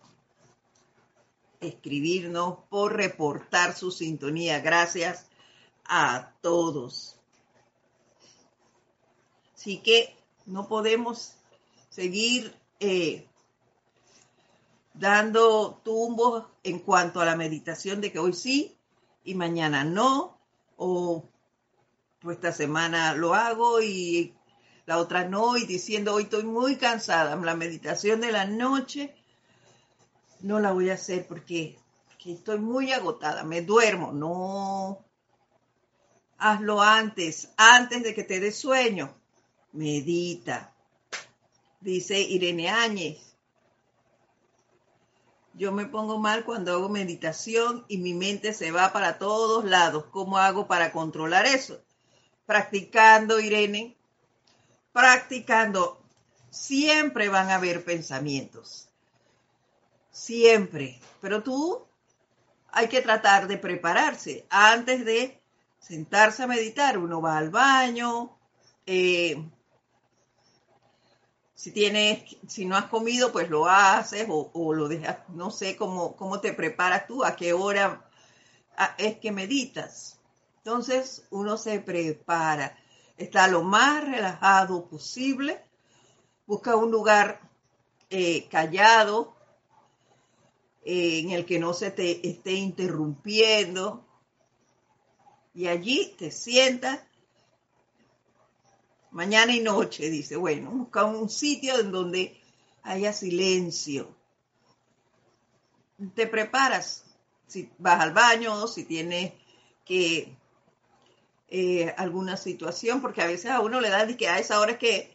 escribirnos, 1.60 2.58
por 2.68 2.96
reportar 2.96 3.76
su 3.76 3.90
sintonía. 3.90 4.60
Gracias 4.60 5.26
a 5.84 6.32
todos. 6.40 7.16
Así 9.54 9.78
que 9.78 10.16
no 10.46 10.68
podemos 10.68 11.34
seguir 11.90 12.54
eh, 12.78 13.26
dando 14.94 15.80
tumbos 15.84 16.46
en 16.62 16.78
cuanto 16.78 17.20
a 17.20 17.26
la 17.26 17.36
meditación 17.36 18.00
de 18.00 18.10
que 18.10 18.18
hoy 18.18 18.32
sí 18.32 18.76
y 19.24 19.34
mañana 19.34 19.84
no, 19.84 20.38
o 20.76 21.24
pues 22.20 22.36
esta 22.36 22.52
semana 22.52 23.14
lo 23.14 23.34
hago 23.34 23.80
y 23.82 24.34
la 24.86 24.98
otra 24.98 25.24
no, 25.24 25.56
y 25.56 25.66
diciendo 25.66 26.14
hoy 26.14 26.24
estoy 26.24 26.44
muy 26.44 26.76
cansada, 26.76 27.36
la 27.36 27.54
meditación 27.54 28.20
de 28.20 28.32
la 28.32 28.46
noche 28.46 29.14
no 30.42 30.60
la 30.60 30.72
voy 30.72 30.90
a 30.90 30.94
hacer 30.94 31.26
porque, 31.26 31.78
estoy 32.24 32.58
muy 32.58 32.92
agotada, 32.92 33.44
me 33.44 33.62
duermo, 33.62 34.12
no. 34.12 35.04
Hazlo 36.38 36.80
antes, 36.80 37.50
antes 37.56 38.02
de 38.02 38.14
que 38.14 38.24
te 38.24 38.40
dé 38.40 38.52
sueño. 38.52 39.14
Medita. 39.72 40.74
Dice 41.80 42.20
Irene 42.20 42.68
Áñez, 42.68 43.30
yo 45.54 45.72
me 45.72 45.86
pongo 45.86 46.18
mal 46.18 46.44
cuando 46.44 46.72
hago 46.72 46.88
meditación 46.88 47.84
y 47.88 47.98
mi 47.98 48.14
mente 48.14 48.52
se 48.52 48.70
va 48.70 48.92
para 48.92 49.18
todos 49.18 49.64
lados. 49.64 50.06
¿Cómo 50.10 50.38
hago 50.38 50.66
para 50.66 50.92
controlar 50.92 51.46
eso? 51.46 51.82
Practicando, 52.46 53.40
Irene. 53.40 53.96
Practicando. 54.92 56.02
Siempre 56.50 57.28
van 57.28 57.50
a 57.50 57.56
haber 57.56 57.84
pensamientos. 57.84 58.89
Siempre. 60.10 61.00
Pero 61.20 61.42
tú 61.42 61.86
hay 62.72 62.88
que 62.88 63.02
tratar 63.02 63.46
de 63.48 63.58
prepararse 63.58 64.46
antes 64.50 65.04
de 65.04 65.40
sentarse 65.78 66.42
a 66.42 66.46
meditar. 66.46 66.98
Uno 66.98 67.20
va 67.20 67.38
al 67.38 67.50
baño, 67.50 68.36
eh, 68.86 69.42
si 71.60 71.72
tienes, 71.72 72.24
si 72.48 72.64
no 72.64 72.74
has 72.74 72.86
comido, 72.86 73.32
pues 73.32 73.50
lo 73.50 73.66
haces 73.68 74.26
o, 74.30 74.72
lo 74.72 74.88
dejas, 74.88 75.18
no 75.28 75.50
sé 75.50 75.76
cómo, 75.76 76.16
cómo 76.16 76.40
te 76.40 76.54
preparas 76.54 77.06
tú, 77.06 77.22
a 77.22 77.36
qué 77.36 77.52
hora 77.52 78.08
es 78.96 79.18
que 79.18 79.30
meditas. 79.30 80.18
Entonces 80.64 81.26
uno 81.28 81.58
se 81.58 81.80
prepara, 81.80 82.78
está 83.18 83.46
lo 83.46 83.62
más 83.62 84.02
relajado 84.04 84.86
posible, 84.86 85.62
busca 86.46 86.76
un 86.76 86.90
lugar 86.90 87.42
eh, 88.08 88.48
callado 88.48 89.36
en 90.82 91.30
el 91.30 91.44
que 91.44 91.58
no 91.58 91.74
se 91.74 91.90
te 91.90 92.26
esté 92.28 92.52
interrumpiendo. 92.52 94.06
Y 95.54 95.66
allí 95.66 96.14
te 96.18 96.30
sientas. 96.30 97.00
Mañana 99.10 99.52
y 99.52 99.60
noche, 99.60 100.08
dice, 100.08 100.36
bueno, 100.36 100.70
busca 100.70 101.04
un 101.04 101.28
sitio 101.28 101.78
en 101.80 101.90
donde 101.90 102.40
haya 102.82 103.12
silencio. 103.12 104.14
Te 106.14 106.26
preparas, 106.26 107.04
si 107.46 107.68
vas 107.78 108.00
al 108.00 108.12
baño, 108.12 108.68
si 108.68 108.84
tienes 108.84 109.32
que 109.84 110.36
eh, 111.48 111.92
alguna 111.96 112.36
situación, 112.36 113.00
porque 113.00 113.22
a 113.22 113.26
veces 113.26 113.50
a 113.50 113.60
uno 113.60 113.80
le 113.80 113.90
da 113.90 114.06
de 114.06 114.16
que 114.16 114.28
a 114.28 114.38
esa 114.38 114.60
hora 114.60 114.72
es 114.72 114.78
que, 114.78 115.12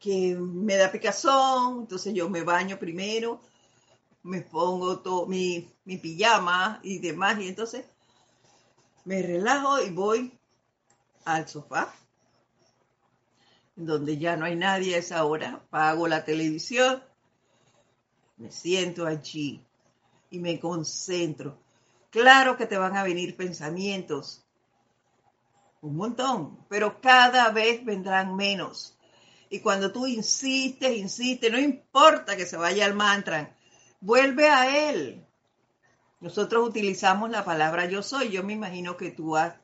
que 0.00 0.34
me 0.34 0.76
da 0.76 0.90
picazón, 0.90 1.80
entonces 1.80 2.14
yo 2.14 2.30
me 2.30 2.42
baño 2.42 2.78
primero, 2.78 3.42
me 4.28 4.42
pongo 4.42 5.00
todo 5.00 5.26
mi, 5.26 5.72
mi 5.84 5.96
pijama 5.96 6.80
y 6.82 6.98
demás, 6.98 7.40
y 7.40 7.48
entonces 7.48 7.86
me 9.04 9.22
relajo 9.22 9.80
y 9.80 9.90
voy 9.90 10.38
al 11.24 11.48
sofá 11.48 11.94
donde 13.74 14.18
ya 14.18 14.36
no 14.36 14.44
hay 14.44 14.56
nadie 14.56 14.96
a 14.96 14.98
esa 14.98 15.24
hora, 15.24 15.64
pago 15.70 16.08
la 16.08 16.24
televisión, 16.24 17.02
me 18.36 18.50
siento 18.50 19.06
allí 19.06 19.64
y 20.30 20.40
me 20.40 20.58
concentro. 20.58 21.56
Claro 22.10 22.56
que 22.56 22.66
te 22.66 22.76
van 22.76 22.96
a 22.96 23.04
venir 23.04 23.36
pensamientos, 23.36 24.44
un 25.80 25.96
montón, 25.96 26.58
pero 26.68 27.00
cada 27.00 27.50
vez 27.50 27.84
vendrán 27.84 28.34
menos. 28.34 28.98
Y 29.48 29.60
cuando 29.60 29.92
tú 29.92 30.06
insistes, 30.06 30.96
insistes, 30.96 31.50
no 31.50 31.58
importa 31.58 32.36
que 32.36 32.46
se 32.46 32.56
vaya 32.56 32.84
al 32.84 32.94
mantra, 32.94 33.56
vuelve 34.00 34.48
a 34.48 34.90
él. 34.90 35.24
Nosotros 36.20 36.68
utilizamos 36.68 37.30
la 37.30 37.44
palabra 37.44 37.86
yo 37.86 38.02
soy. 38.02 38.30
Yo 38.30 38.42
me 38.42 38.54
imagino 38.54 38.96
que 38.96 39.10
tú 39.10 39.36
has 39.36 39.54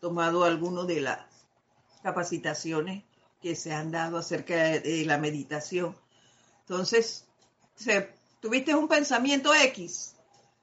tomado 0.00 0.44
alguno 0.44 0.84
de 0.84 1.00
las 1.00 1.20
capacitaciones 2.02 3.04
que 3.42 3.54
se 3.54 3.72
han 3.72 3.90
dado 3.90 4.18
acerca 4.18 4.54
de 4.80 5.04
la 5.04 5.18
meditación. 5.18 5.96
Entonces, 6.60 7.26
tuviste 8.40 8.74
un 8.74 8.88
pensamiento 8.88 9.54
X, 9.54 10.16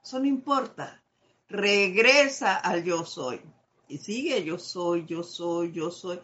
eso 0.04 0.20
no 0.20 0.26
importa. 0.26 1.02
Regresa 1.48 2.56
al 2.56 2.84
yo 2.84 3.06
soy. 3.06 3.42
Y 3.88 4.00
sigue, 4.00 4.44
yo 4.44 4.58
soy, 4.58 5.06
yo 5.06 5.24
soy, 5.24 5.72
yo 5.72 5.92
soy. 5.92 6.20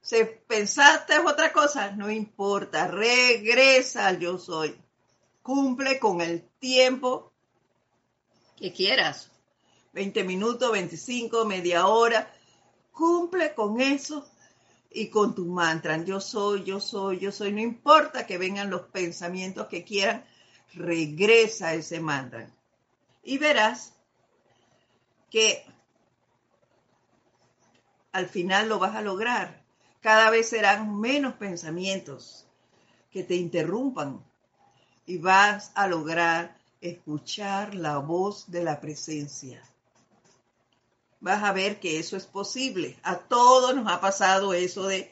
Si 0.00 0.16
pensaste 0.46 1.18
otra 1.18 1.52
cosa, 1.52 1.92
no 1.92 2.10
importa, 2.10 2.88
regresa 2.88 4.06
al 4.06 4.18
yo 4.18 4.38
soy. 4.38 4.76
Cumple 5.46 6.00
con 6.00 6.20
el 6.20 6.42
tiempo 6.58 7.32
que 8.56 8.72
quieras. 8.72 9.30
20 9.92 10.24
minutos, 10.24 10.72
25, 10.72 11.44
media 11.44 11.86
hora. 11.86 12.28
Cumple 12.90 13.54
con 13.54 13.80
eso 13.80 14.28
y 14.90 15.08
con 15.08 15.36
tu 15.36 15.46
mantra. 15.46 16.02
Yo 16.02 16.20
soy, 16.20 16.64
yo 16.64 16.80
soy, 16.80 17.20
yo 17.20 17.30
soy. 17.30 17.52
No 17.52 17.60
importa 17.60 18.26
que 18.26 18.38
vengan 18.38 18.70
los 18.70 18.88
pensamientos 18.88 19.68
que 19.68 19.84
quieran, 19.84 20.24
regresa 20.74 21.68
a 21.68 21.74
ese 21.74 22.00
mantra. 22.00 22.50
Y 23.22 23.38
verás 23.38 23.92
que 25.30 25.64
al 28.10 28.26
final 28.26 28.68
lo 28.68 28.80
vas 28.80 28.96
a 28.96 29.00
lograr. 29.00 29.62
Cada 30.00 30.28
vez 30.30 30.48
serán 30.48 30.98
menos 30.98 31.34
pensamientos 31.34 32.48
que 33.12 33.22
te 33.22 33.36
interrumpan 33.36 34.24
y 35.06 35.18
vas 35.18 35.70
a 35.74 35.86
lograr 35.86 36.56
escuchar 36.80 37.74
la 37.74 37.98
voz 37.98 38.50
de 38.50 38.62
la 38.62 38.80
presencia. 38.80 39.62
Vas 41.20 41.42
a 41.42 41.52
ver 41.52 41.80
que 41.80 41.98
eso 41.98 42.16
es 42.16 42.26
posible. 42.26 42.98
A 43.02 43.16
todos 43.16 43.74
nos 43.74 43.90
ha 43.90 44.00
pasado 44.00 44.52
eso 44.52 44.86
de, 44.86 45.10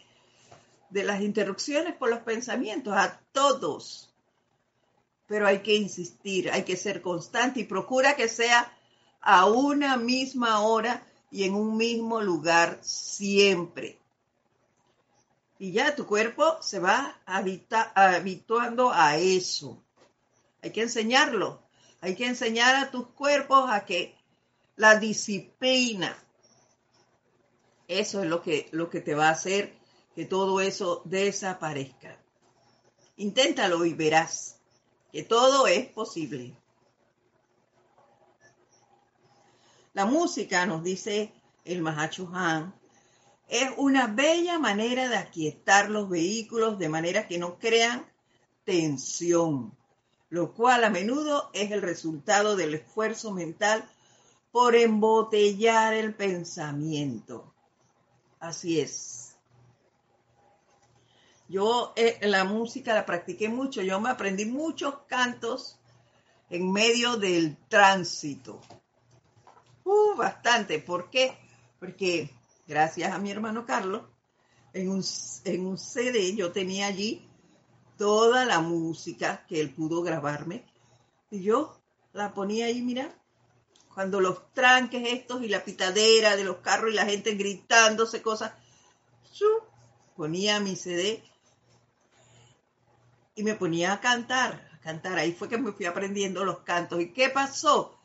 de 0.90 1.04
las 1.04 1.22
interrupciones 1.22 1.94
por 1.94 2.10
los 2.10 2.20
pensamientos, 2.20 2.94
a 2.94 3.20
todos. 3.32 4.12
Pero 5.26 5.46
hay 5.46 5.60
que 5.60 5.74
insistir, 5.74 6.50
hay 6.50 6.64
que 6.64 6.76
ser 6.76 7.00
constante 7.00 7.60
y 7.60 7.64
procura 7.64 8.16
que 8.16 8.28
sea 8.28 8.70
a 9.20 9.46
una 9.46 9.96
misma 9.96 10.60
hora 10.60 11.02
y 11.30 11.44
en 11.44 11.54
un 11.54 11.76
mismo 11.76 12.20
lugar 12.20 12.78
siempre. 12.82 13.98
Y 15.58 15.72
ya 15.72 15.94
tu 15.94 16.06
cuerpo 16.06 16.58
se 16.60 16.78
va 16.78 17.20
habituando 17.26 18.92
a 18.92 19.16
eso. 19.16 19.82
Hay 20.62 20.72
que 20.72 20.82
enseñarlo. 20.82 21.62
Hay 22.00 22.16
que 22.16 22.26
enseñar 22.26 22.76
a 22.76 22.90
tus 22.90 23.06
cuerpos 23.08 23.70
a 23.70 23.84
que 23.84 24.14
la 24.76 24.98
disciplina, 24.98 26.16
eso 27.88 28.22
es 28.22 28.28
lo 28.28 28.42
que, 28.42 28.68
lo 28.72 28.90
que 28.90 29.00
te 29.00 29.14
va 29.14 29.28
a 29.28 29.32
hacer 29.32 29.74
que 30.14 30.24
todo 30.24 30.60
eso 30.60 31.02
desaparezca. 31.04 32.18
Inténtalo 33.16 33.84
y 33.84 33.94
verás 33.94 34.58
que 35.12 35.22
todo 35.22 35.66
es 35.66 35.86
posible. 35.88 36.56
La 39.92 40.06
música, 40.06 40.66
nos 40.66 40.82
dice 40.82 41.32
el 41.64 41.82
Mahacho 41.82 42.28
Han, 42.32 42.74
es 43.48 43.70
una 43.76 44.06
bella 44.06 44.58
manera 44.58 45.08
de 45.08 45.16
aquietar 45.16 45.90
los 45.90 46.08
vehículos 46.08 46.78
de 46.78 46.88
manera 46.88 47.26
que 47.26 47.38
no 47.38 47.58
crean 47.58 48.06
tensión, 48.64 49.76
lo 50.30 50.54
cual 50.54 50.84
a 50.84 50.90
menudo 50.90 51.50
es 51.52 51.70
el 51.70 51.82
resultado 51.82 52.56
del 52.56 52.74
esfuerzo 52.74 53.32
mental 53.32 53.84
por 54.50 54.74
embotellar 54.74 55.94
el 55.94 56.14
pensamiento. 56.14 57.52
Así 58.40 58.80
es. 58.80 59.36
Yo 61.48 61.92
eh, 61.96 62.18
la 62.22 62.44
música 62.44 62.94
la 62.94 63.04
practiqué 63.04 63.48
mucho, 63.48 63.82
yo 63.82 64.00
me 64.00 64.10
aprendí 64.10 64.46
muchos 64.46 64.94
cantos 65.06 65.78
en 66.50 66.72
medio 66.72 67.16
del 67.16 67.56
tránsito. 67.68 68.60
Uh, 69.84 70.16
bastante. 70.16 70.78
¿Por 70.78 71.10
qué? 71.10 71.36
Porque 71.78 72.30
gracias 72.66 73.12
a 73.12 73.18
mi 73.18 73.30
hermano 73.30 73.66
Carlos, 73.66 74.02
en 74.72 74.88
un, 74.90 75.04
en 75.44 75.66
un 75.66 75.78
CD 75.78 76.34
yo 76.34 76.52
tenía 76.52 76.86
allí 76.86 77.28
toda 77.96 78.44
la 78.44 78.60
música 78.60 79.44
que 79.46 79.60
él 79.60 79.72
pudo 79.72 80.02
grabarme. 80.02 80.64
Y 81.30 81.42
yo 81.42 81.80
la 82.12 82.34
ponía 82.34 82.66
ahí, 82.66 82.82
mira, 82.82 83.14
cuando 83.94 84.20
los 84.20 84.52
tranques 84.52 85.02
estos 85.06 85.42
y 85.42 85.48
la 85.48 85.64
pitadera 85.64 86.36
de 86.36 86.44
los 86.44 86.56
carros 86.58 86.92
y 86.92 86.94
la 86.94 87.06
gente 87.06 87.34
gritándose 87.34 88.22
cosas, 88.22 88.52
ponía 90.16 90.60
mi 90.60 90.76
CD 90.76 91.22
y 93.34 93.42
me 93.42 93.54
ponía 93.54 93.92
a 93.92 94.00
cantar, 94.00 94.68
a 94.72 94.78
cantar. 94.80 95.18
Ahí 95.18 95.32
fue 95.32 95.48
que 95.48 95.58
me 95.58 95.72
fui 95.72 95.86
aprendiendo 95.86 96.44
los 96.44 96.60
cantos. 96.60 97.00
¿Y 97.00 97.12
qué 97.12 97.28
pasó? 97.28 97.98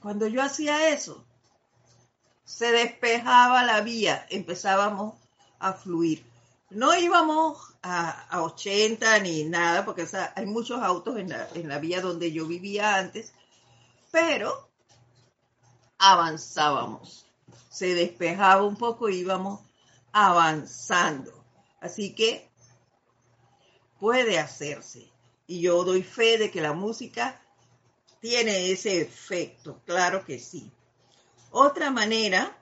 Cuando 0.00 0.26
yo 0.26 0.42
hacía 0.42 0.88
eso, 0.88 1.24
se 2.52 2.70
despejaba 2.70 3.64
la 3.64 3.80
vía, 3.80 4.26
empezábamos 4.28 5.14
a 5.58 5.72
fluir. 5.72 6.22
No 6.68 6.94
íbamos 6.94 7.74
a, 7.82 8.40
80 8.42 9.20
ni 9.20 9.44
nada, 9.44 9.86
porque 9.86 10.06
hay 10.36 10.44
muchos 10.44 10.82
autos 10.82 11.16
en 11.16 11.30
la, 11.30 11.48
en 11.54 11.68
la 11.68 11.78
vía 11.78 12.02
donde 12.02 12.30
yo 12.30 12.46
vivía 12.46 12.96
antes, 12.96 13.32
pero 14.10 14.68
avanzábamos. 15.96 17.24
Se 17.70 17.94
despejaba 17.94 18.62
un 18.64 18.76
poco 18.76 19.08
y 19.08 19.20
íbamos 19.20 19.60
avanzando. 20.12 21.32
Así 21.80 22.14
que 22.14 22.50
puede 23.98 24.38
hacerse. 24.38 25.10
Y 25.46 25.62
yo 25.62 25.84
doy 25.84 26.02
fe 26.02 26.36
de 26.36 26.50
que 26.50 26.60
la 26.60 26.74
música 26.74 27.40
tiene 28.20 28.70
ese 28.70 29.00
efecto, 29.00 29.80
claro 29.86 30.24
que 30.24 30.38
sí. 30.38 30.70
Otra 31.54 31.90
manera 31.90 32.58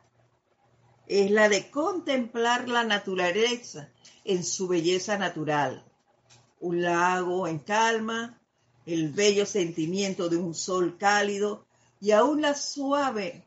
es 1.06 1.30
la 1.30 1.48
de 1.48 1.70
contemplar 1.70 2.68
la 2.68 2.82
naturaleza 2.82 3.88
en 4.24 4.42
su 4.42 4.66
belleza 4.66 5.16
natural. 5.16 5.84
Un 6.58 6.82
lago 6.82 7.46
en 7.46 7.60
calma, 7.60 8.40
el 8.86 9.12
bello 9.12 9.46
sentimiento 9.46 10.28
de 10.28 10.38
un 10.38 10.54
sol 10.54 10.98
cálido 10.98 11.66
y 12.00 12.10
aún 12.10 12.42
la 12.42 12.54
suave, 12.54 13.46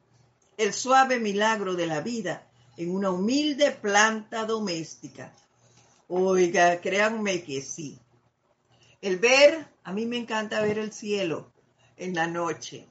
el 0.56 0.74
suave 0.74 1.20
milagro 1.20 1.76
de 1.76 1.88
la 1.88 2.00
vida 2.00 2.50
en 2.78 2.96
una 2.96 3.12
humilde 3.12 3.72
planta 3.72 4.46
doméstica. 4.46 5.34
Oiga, 6.08 6.80
créanme 6.80 7.44
que 7.44 7.62
sí. 7.62 8.00
El 9.02 9.20
ver, 9.20 9.68
a 9.84 9.92
mí 9.92 10.06
me 10.06 10.16
encanta 10.16 10.62
ver 10.62 10.80
el 10.80 10.94
cielo, 10.94 11.52
en 11.98 12.16
la 12.16 12.28
noche, 12.28 12.88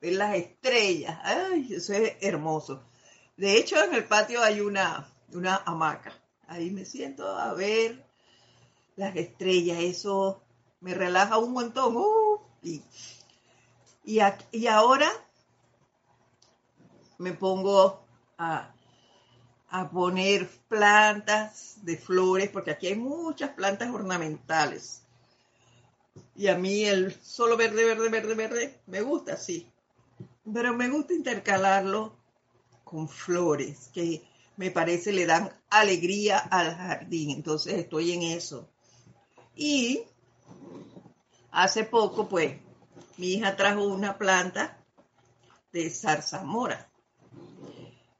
ver 0.00 0.12
las 0.14 0.36
estrellas, 0.36 1.18
ay, 1.22 1.74
eso 1.74 1.92
es 1.92 2.16
hermoso. 2.20 2.82
De 3.36 3.56
hecho, 3.56 3.82
en 3.82 3.94
el 3.94 4.04
patio 4.04 4.42
hay 4.42 4.60
una, 4.60 5.08
una 5.32 5.56
hamaca. 5.64 6.12
Ahí 6.46 6.70
me 6.70 6.84
siento 6.84 7.26
a 7.26 7.52
ver 7.54 8.04
las 8.96 9.14
estrellas, 9.16 9.78
eso 9.80 10.42
me 10.80 10.94
relaja 10.94 11.38
un 11.38 11.52
montón. 11.52 11.96
Uh, 11.96 12.40
y, 12.62 12.82
y, 14.04 14.66
ahora 14.66 15.10
me 17.18 17.32
pongo 17.32 18.02
a, 18.38 18.72
a 19.70 19.90
poner 19.90 20.48
plantas 20.68 21.76
de 21.82 21.96
flores, 21.96 22.50
porque 22.50 22.72
aquí 22.72 22.88
hay 22.88 22.96
muchas 22.96 23.50
plantas 23.50 23.90
ornamentales. 23.90 25.02
Y 26.34 26.48
a 26.48 26.56
mí 26.56 26.84
el 26.84 27.14
solo 27.22 27.56
verde, 27.56 27.84
verde, 27.84 28.08
verde, 28.08 28.34
verde, 28.34 28.80
me 28.86 29.02
gusta, 29.02 29.36
sí. 29.36 29.70
Pero 30.52 30.74
me 30.74 30.88
gusta 30.88 31.12
intercalarlo 31.12 32.16
con 32.84 33.08
flores, 33.08 33.90
que 33.92 34.22
me 34.56 34.70
parece 34.70 35.12
le 35.12 35.26
dan 35.26 35.52
alegría 35.70 36.38
al 36.38 36.74
jardín. 36.74 37.30
Entonces 37.30 37.74
estoy 37.74 38.12
en 38.12 38.22
eso. 38.22 38.68
Y 39.54 40.02
hace 41.50 41.84
poco, 41.84 42.28
pues, 42.28 42.56
mi 43.16 43.34
hija 43.34 43.56
trajo 43.56 43.84
una 43.84 44.16
planta 44.16 44.78
de 45.72 45.90
zarzamora 45.90 46.88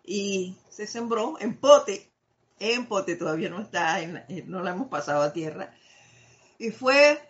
y 0.09 0.57
se 0.71 0.87
sembró 0.87 1.39
en 1.39 1.55
pote, 1.57 2.11
en 2.59 2.87
pote, 2.87 3.15
todavía 3.15 3.51
no 3.51 3.61
está, 3.61 3.99
no 4.47 4.63
la 4.63 4.71
hemos 4.71 4.89
pasado 4.89 5.23
a 5.23 5.35
tierra. 5.35 5.75
Y 6.59 6.71
fue 6.71 7.21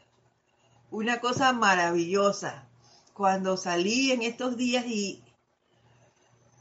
una 0.93 1.21
cosa 1.21 1.53
maravillosa. 1.53 2.68
Cuando 3.19 3.57
salí 3.57 4.13
en 4.13 4.23
estos 4.23 4.57
días 4.57 4.87
y 4.87 5.25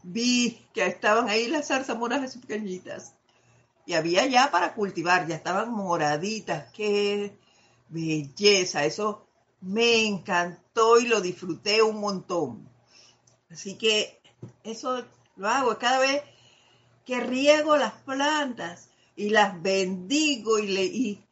vi 0.02 0.60
que 0.74 0.88
estaban 0.88 1.30
ahí 1.30 1.50
las 1.50 1.68
zarzamoras 1.68 2.36
pequeñitas 2.38 3.14
y 3.86 3.94
había 3.94 4.26
ya 4.26 4.50
para 4.50 4.74
cultivar, 4.74 5.28
ya 5.28 5.36
estaban 5.36 5.72
moraditas, 5.72 6.74
qué 6.74 7.38
belleza, 7.90 8.86
eso 8.86 9.28
me 9.62 10.08
encantó 10.08 11.00
y 11.00 11.06
lo 11.06 11.22
disfruté 11.22 11.84
un 11.84 12.00
montón. 12.00 12.68
Así 13.52 13.78
que 13.78 14.20
eso 14.64 15.06
lo 15.36 15.48
hago 15.48 15.78
cada 15.78 16.00
vez 16.00 16.24
que 17.06 17.20
riego 17.20 17.78
las 17.78 17.94
plantas 18.02 18.90
y 19.16 19.30
las 19.30 19.62
bendigo 19.62 20.58
y, 20.58 20.76
y 20.76 21.24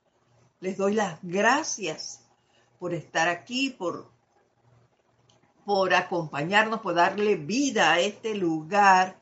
les 0.60 0.78
doy 0.78 0.94
las 0.94 1.18
gracias 1.24 2.20
por 2.78 2.94
estar 2.94 3.28
aquí, 3.28 3.72
por, 3.72 4.14
por 5.66 5.94
acompañarnos, 5.94 6.82
por 6.82 6.94
darle 6.94 7.36
vida 7.36 7.94
a 7.94 8.00
este 8.00 8.36
lugar 8.36 9.18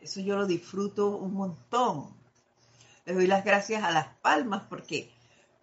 Eso 0.00 0.20
yo 0.20 0.36
lo 0.36 0.46
disfruto 0.46 1.08
un 1.16 1.34
montón. 1.34 2.16
Le 3.04 3.12
doy 3.14 3.26
las 3.26 3.44
gracias 3.44 3.82
a 3.82 3.90
las 3.90 4.06
palmas 4.22 4.62
porque 4.68 5.10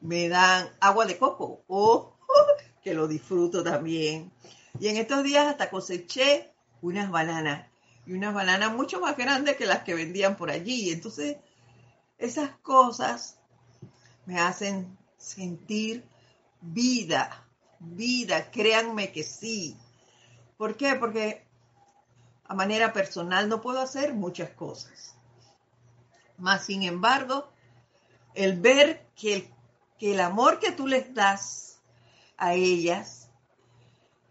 me 0.02 0.28
dan 0.28 0.70
agua 0.82 1.06
de 1.06 1.18
coco. 1.18 1.64
Oh, 1.68 2.18
que 2.84 2.94
lo 2.94 3.08
disfruto 3.08 3.64
también. 3.64 4.32
Y 4.80 4.90
en 4.90 4.98
estos 4.98 5.24
días 5.24 5.48
hasta 5.48 5.70
coseché 5.70 6.52
unas 6.82 7.10
bananas. 7.10 7.68
Y 8.06 8.14
unas 8.14 8.34
bananas 8.34 8.74
mucho 8.74 9.00
más 9.00 9.16
grandes 9.16 9.56
que 9.56 9.66
las 9.66 9.84
que 9.84 9.96
vendían 9.96 10.36
por 10.36 10.52
allí. 10.52 10.92
Entonces, 10.92 11.38
esas 12.18 12.52
cosas 12.58 13.40
me 14.26 14.40
hacen 14.40 14.98
sentir 15.18 16.04
vida, 16.60 17.43
vida, 17.84 18.50
créanme 18.52 19.12
que 19.12 19.24
sí. 19.24 19.78
¿Por 20.58 20.78
qué? 20.78 20.96
Porque 20.96 21.46
a 22.46 22.56
manera 22.56 22.94
personal 22.94 23.50
no 23.50 23.62
puedo 23.62 23.80
hacer 23.82 24.14
muchas 24.14 24.52
cosas. 24.52 25.16
Más 26.38 26.66
sin 26.66 26.84
embargo, 26.84 27.50
el 28.34 28.60
ver 28.60 29.06
que 29.16 29.34
el, 29.36 29.48
que 30.00 30.14
el 30.14 30.20
amor 30.20 30.60
que 30.60 30.72
tú 30.72 30.88
les 30.88 31.14
das 31.14 31.80
a 32.38 32.54
ellas, 32.54 33.30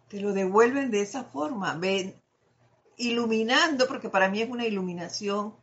te 0.09 0.21
lo 0.21 0.33
devuelven 0.33 0.91
de 0.91 1.03
esa 1.03 1.25
forma, 1.25 1.75
ven, 1.75 2.21
iluminando, 2.97 3.87
porque 3.87 4.09
para 4.09 4.29
mí 4.29 4.43
es 4.43 4.51
una 4.51 4.67
iluminación, 4.67 5.55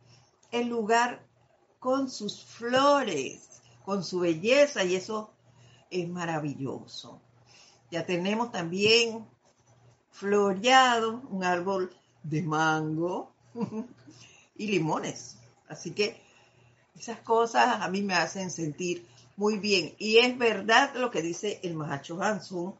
el 0.50 0.68
lugar 0.68 1.24
con 1.78 2.10
sus 2.10 2.44
flores, 2.44 3.62
con 3.84 4.02
su 4.02 4.20
belleza, 4.20 4.84
y 4.84 4.96
eso 4.96 5.32
es 5.90 6.08
maravilloso. 6.08 7.20
Ya 7.90 8.06
tenemos 8.06 8.52
también 8.52 9.26
floreado 10.10 11.22
un 11.30 11.44
árbol 11.44 11.94
de 12.22 12.42
mango 12.42 13.32
y 14.56 14.66
limones. 14.66 15.36
Así 15.68 15.92
que 15.92 16.20
esas 16.96 17.20
cosas 17.20 17.80
a 17.80 17.88
mí 17.88 18.02
me 18.02 18.14
hacen 18.14 18.50
sentir 18.50 19.06
muy 19.36 19.58
bien. 19.58 19.94
Y 19.98 20.18
es 20.18 20.36
verdad 20.36 20.94
lo 20.94 21.10
que 21.10 21.22
dice 21.22 21.60
el 21.62 21.74
Mahacho 21.74 22.20
Hanson. 22.22 22.74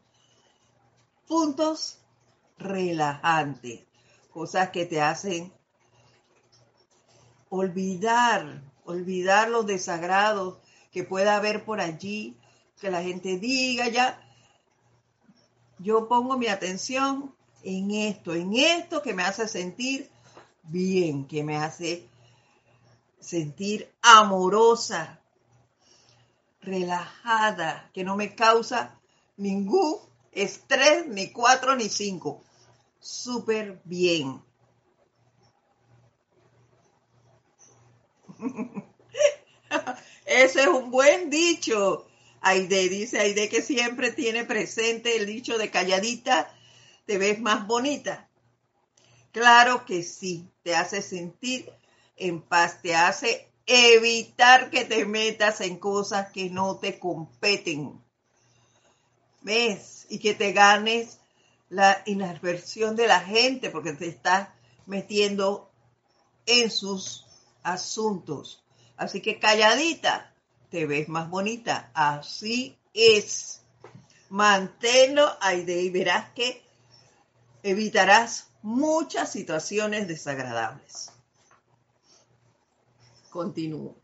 Puntos 1.27 1.97
relajantes. 2.57 3.81
Cosas 4.31 4.69
que 4.69 4.85
te 4.85 5.01
hacen 5.01 5.51
olvidar, 7.49 8.61
olvidar 8.85 9.49
los 9.49 9.65
desagrados 9.65 10.57
que 10.91 11.03
pueda 11.03 11.35
haber 11.35 11.65
por 11.65 11.81
allí, 11.81 12.37
que 12.79 12.91
la 12.91 13.01
gente 13.01 13.37
diga 13.37 13.89
ya. 13.89 14.21
Yo 15.81 16.07
pongo 16.07 16.37
mi 16.37 16.47
atención 16.47 17.33
en 17.63 17.91
esto, 17.91 18.35
en 18.35 18.53
esto 18.55 19.01
que 19.01 19.13
me 19.13 19.23
hace 19.23 19.47
sentir 19.47 20.09
bien, 20.63 21.25
que 21.25 21.43
me 21.43 21.57
hace 21.57 22.07
sentir 23.19 23.91
amorosa, 24.01 25.19
relajada, 26.61 27.89
que 27.93 28.03
no 28.03 28.15
me 28.15 28.35
causa 28.35 28.99
ningún 29.37 29.97
estrés, 30.31 31.07
ni 31.07 31.31
cuatro 31.31 31.75
ni 31.75 31.89
cinco. 31.89 32.43
Súper 32.99 33.81
bien. 33.83 34.39
Ese 40.25 40.61
es 40.61 40.67
un 40.67 40.91
buen 40.91 41.31
dicho. 41.31 42.05
Aide 42.41 42.89
dice 42.89 43.19
Aide 43.19 43.49
que 43.49 43.61
siempre 43.61 44.11
tiene 44.11 44.45
presente 44.45 45.15
el 45.15 45.25
dicho 45.25 45.57
de 45.57 45.69
calladita 45.69 46.53
te 47.05 47.17
ves 47.17 47.39
más 47.39 47.67
bonita. 47.67 48.29
Claro 49.31 49.85
que 49.85 50.03
sí, 50.03 50.49
te 50.63 50.75
hace 50.75 51.01
sentir 51.01 51.71
en 52.15 52.41
paz, 52.41 52.81
te 52.81 52.95
hace 52.95 53.49
evitar 53.65 54.69
que 54.69 54.85
te 54.85 55.05
metas 55.05 55.61
en 55.61 55.77
cosas 55.77 56.31
que 56.31 56.49
no 56.49 56.77
te 56.77 56.99
competen. 56.99 58.01
¿Ves? 59.41 60.05
Y 60.09 60.19
que 60.19 60.33
te 60.33 60.51
ganes 60.51 61.19
la 61.69 62.03
inadversión 62.05 62.95
de 62.95 63.07
la 63.07 63.21
gente 63.21 63.69
porque 63.69 63.93
te 63.93 64.07
estás 64.07 64.49
metiendo 64.85 65.71
en 66.45 66.69
sus 66.69 67.25
asuntos. 67.63 68.63
Así 68.97 69.21
que 69.21 69.39
calladita, 69.39 70.30
te 70.71 70.87
ves 70.87 71.07
más 71.09 71.29
bonita. 71.29 71.91
Así 71.93 72.79
es. 72.93 73.61
Manténlo 74.29 75.29
ahí 75.41 75.65
de 75.65 75.83
y 75.83 75.89
verás 75.91 76.31
que 76.31 76.63
evitarás 77.61 78.47
muchas 78.63 79.31
situaciones 79.31 80.07
desagradables. 80.07 81.11
Continúo. 83.29 83.97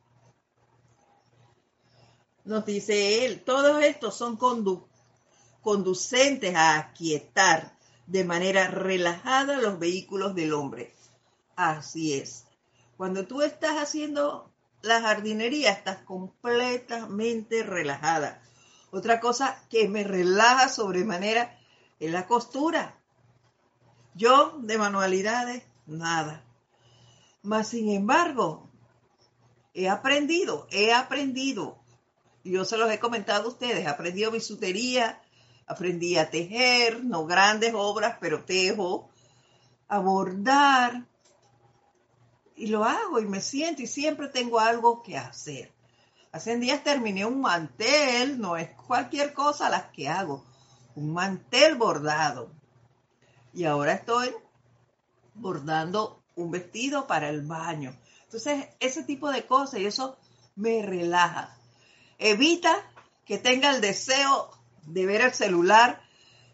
Nos 2.43 2.65
dice 2.65 3.25
él, 3.25 3.43
todos 3.43 3.81
estos 3.83 4.15
son 4.15 4.37
conducentes 5.61 6.55
a 6.55 6.77
aquietar 6.77 7.77
de 8.05 8.23
manera 8.23 8.67
relajada 8.67 9.57
los 9.57 9.79
vehículos 9.79 10.35
del 10.35 10.53
hombre. 10.53 10.93
Así 11.55 12.13
es. 12.13 12.45
Cuando 12.95 13.27
tú 13.27 13.41
estás 13.41 13.77
haciendo 13.77 14.49
la 14.81 15.01
jardinería, 15.01 15.71
estás 15.71 15.97
completamente 15.99 17.63
relajada. 17.63 18.41
Otra 18.91 19.19
cosa 19.19 19.61
que 19.69 19.87
me 19.89 20.03
relaja 20.03 20.69
sobremanera 20.69 21.57
es 21.99 22.11
la 22.11 22.27
costura. 22.27 22.97
Yo 24.13 24.57
de 24.59 24.77
manualidades, 24.77 25.63
nada. 25.85 26.43
Mas, 27.43 27.69
sin 27.69 27.89
embargo, 27.89 28.69
he 29.73 29.89
aprendido, 29.89 30.67
he 30.71 30.93
aprendido. 30.93 31.77
Yo 32.43 32.65
se 32.65 32.77
los 32.77 32.91
he 32.91 32.99
comentado 32.99 33.45
a 33.45 33.49
ustedes, 33.49 33.85
he 33.85 33.87
aprendido 33.87 34.31
bisutería, 34.31 35.21
aprendí 35.67 36.17
a 36.17 36.29
tejer, 36.29 37.03
no 37.03 37.25
grandes 37.25 37.73
obras, 37.75 38.17
pero 38.19 38.45
tejo, 38.45 39.09
a 39.87 39.99
bordar. 39.99 41.05
Y 42.57 42.67
lo 42.67 42.83
hago 42.83 43.19
y 43.19 43.25
me 43.25 43.39
siento 43.39 43.81
y 43.81 43.87
siempre 43.87 44.27
tengo 44.27 44.59
algo 44.59 45.01
que 45.01 45.17
hacer. 45.17 45.71
Hace 46.31 46.57
días 46.57 46.83
terminé 46.83 47.25
un 47.25 47.39
mantel, 47.39 48.39
no 48.39 48.57
es 48.57 48.69
cualquier 48.71 49.33
cosa 49.33 49.69
las 49.69 49.85
que 49.91 50.09
hago, 50.09 50.43
un 50.95 51.13
mantel 51.13 51.75
bordado 51.75 52.51
y 53.57 53.65
ahora 53.65 53.93
estoy 53.93 54.35
bordando 55.33 56.21
un 56.35 56.51
vestido 56.51 57.07
para 57.07 57.29
el 57.29 57.41
baño. 57.41 57.97
Entonces, 58.25 58.67
ese 58.79 59.01
tipo 59.01 59.31
de 59.31 59.47
cosas 59.47 59.79
y 59.79 59.87
eso 59.87 60.15
me 60.55 60.83
relaja. 60.83 61.57
Evita 62.19 62.75
que 63.25 63.39
tenga 63.39 63.73
el 63.73 63.81
deseo 63.81 64.51
de 64.85 65.07
ver 65.07 65.21
el 65.21 65.33
celular 65.33 66.01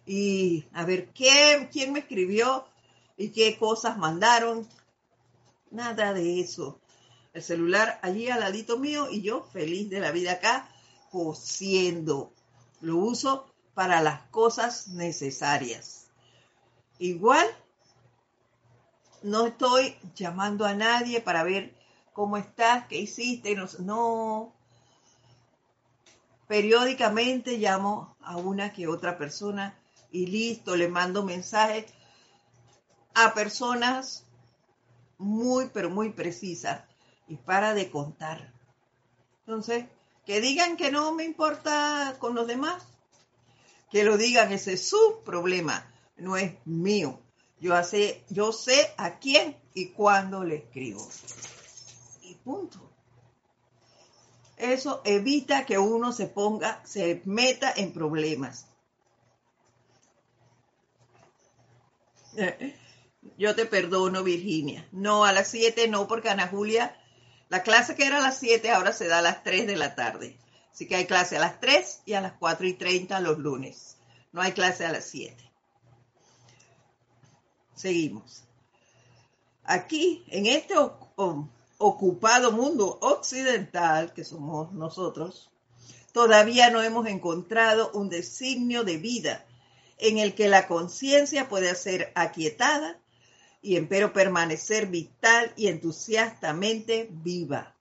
y 0.06 0.64
a 0.72 0.86
ver 0.86 1.10
quién, 1.10 1.68
quién 1.68 1.92
me 1.92 2.00
escribió 2.00 2.66
y 3.18 3.32
qué 3.32 3.58
cosas 3.58 3.98
mandaron. 3.98 4.66
Nada 5.74 6.14
de 6.14 6.40
eso. 6.40 6.80
El 7.34 7.42
celular 7.42 8.00
allí 8.04 8.30
al 8.30 8.42
ladito 8.42 8.78
mío 8.78 9.10
y 9.10 9.24
yo 9.24 9.42
feliz 9.42 9.90
de 9.90 10.00
la 10.00 10.12
vida 10.12 10.34
acá 10.34 10.70
cosiendo. 11.12 12.32
Lo 12.80 12.98
uso 12.98 13.52
para 13.74 14.00
las 14.02 14.22
cosas 14.30 14.90
necesarias. 14.90 16.06
Igual, 17.00 17.48
no 19.24 19.48
estoy 19.48 19.98
llamando 20.14 20.64
a 20.66 20.76
nadie 20.76 21.22
para 21.22 21.44
ver 21.44 21.74
cómo 22.14 22.38
estás, 22.38 22.86
qué 22.86 23.00
hiciste, 23.00 23.56
no, 23.56 23.66
no. 23.80 24.54
Periódicamente 26.48 27.58
llamo 27.58 28.16
a 28.22 28.38
una 28.38 28.74
que 28.74 28.88
otra 28.88 29.18
persona 29.18 29.76
y 30.12 30.28
listo, 30.28 30.76
le 30.76 30.88
mando 30.88 31.24
mensajes 31.24 31.92
a 33.16 33.34
personas 33.34 34.28
muy, 35.24 35.70
pero 35.74 35.90
muy 35.90 36.12
precisas 36.12 36.84
y 37.28 37.38
para 37.38 37.74
de 37.74 37.90
contar. 37.90 38.54
Entonces, 39.46 39.86
que 40.26 40.42
digan 40.42 40.78
que 40.78 40.92
no 40.92 41.14
me 41.14 41.24
importa 41.24 42.16
con 42.20 42.36
los 42.36 42.48
demás, 42.48 42.84
que 43.92 44.04
lo 44.04 44.18
digan, 44.18 44.52
ese 44.52 44.74
es 44.74 44.88
su 44.88 45.22
problema 45.26 45.90
no 46.18 46.38
es 46.38 46.54
mío. 46.66 47.20
Yo, 47.60 47.76
hace, 47.76 48.24
yo 48.30 48.52
sé 48.52 48.94
a 48.98 49.20
quién 49.20 49.58
y 49.74 49.90
cuándo 49.90 50.44
le 50.44 50.56
escribo. 50.58 51.08
Y 52.22 52.36
punto. 52.36 52.80
Eso 54.58 55.02
evita 55.04 55.66
que 55.66 55.78
uno 55.78 56.12
se 56.12 56.28
ponga, 56.28 56.82
se 56.86 57.22
meta 57.26 57.74
en 57.76 57.94
problemas. 57.94 58.68
Yo 63.38 63.56
te 63.56 63.66
perdono, 63.66 64.24
Virginia. 64.24 64.88
No, 64.92 65.26
a 65.26 65.34
las 65.34 65.48
7 65.50 65.88
no, 65.88 66.08
porque 66.08 66.30
Ana 66.30 66.48
Julia, 66.48 66.96
la 67.50 67.64
clase 67.64 67.96
que 67.96 68.06
era 68.06 68.18
a 68.18 68.22
las 68.22 68.38
7 68.40 68.72
ahora 68.72 68.94
se 68.94 69.08
da 69.08 69.20
a 69.20 69.22
las 69.22 69.44
3 69.44 69.68
de 69.68 69.76
la 69.76 69.96
tarde. 69.96 70.38
Así 70.72 70.88
que 70.88 70.96
hay 70.96 71.06
clase 71.06 71.38
a 71.38 71.40
las 71.40 71.60
3 71.60 72.02
y 72.06 72.14
a 72.14 72.22
las 72.22 72.34
4 72.34 72.68
y 72.68 72.74
30 72.74 73.20
los 73.20 73.38
lunes. 73.38 73.98
No 74.32 74.42
hay 74.42 74.54
clase 74.54 74.86
a 74.86 74.92
las 74.92 75.06
7. 75.06 75.44
Seguimos. 77.76 78.44
aquí, 79.66 80.24
en 80.28 80.46
este 80.46 80.76
ocupado 81.78 82.52
mundo 82.52 82.98
occidental 83.02 84.14
que 84.14 84.24
somos 84.24 84.72
nosotros, 84.74 85.52
todavía 86.12 86.70
no 86.70 86.82
hemos 86.82 87.08
encontrado 87.08 87.92
un 87.94 88.10
designio 88.10 88.84
de 88.84 88.98
vida 88.98 89.46
en 89.98 90.18
el 90.18 90.34
que 90.34 90.48
la 90.48 90.68
conciencia 90.68 91.50
pueda 91.50 91.74
ser 91.76 92.12
aquietada 92.16 93.00
y 93.64 93.78
empero 93.78 94.12
permanecer 94.12 94.88
vital 94.88 95.54
y 95.56 95.70
entusiastamente 95.70 97.08
viva, 97.10 97.74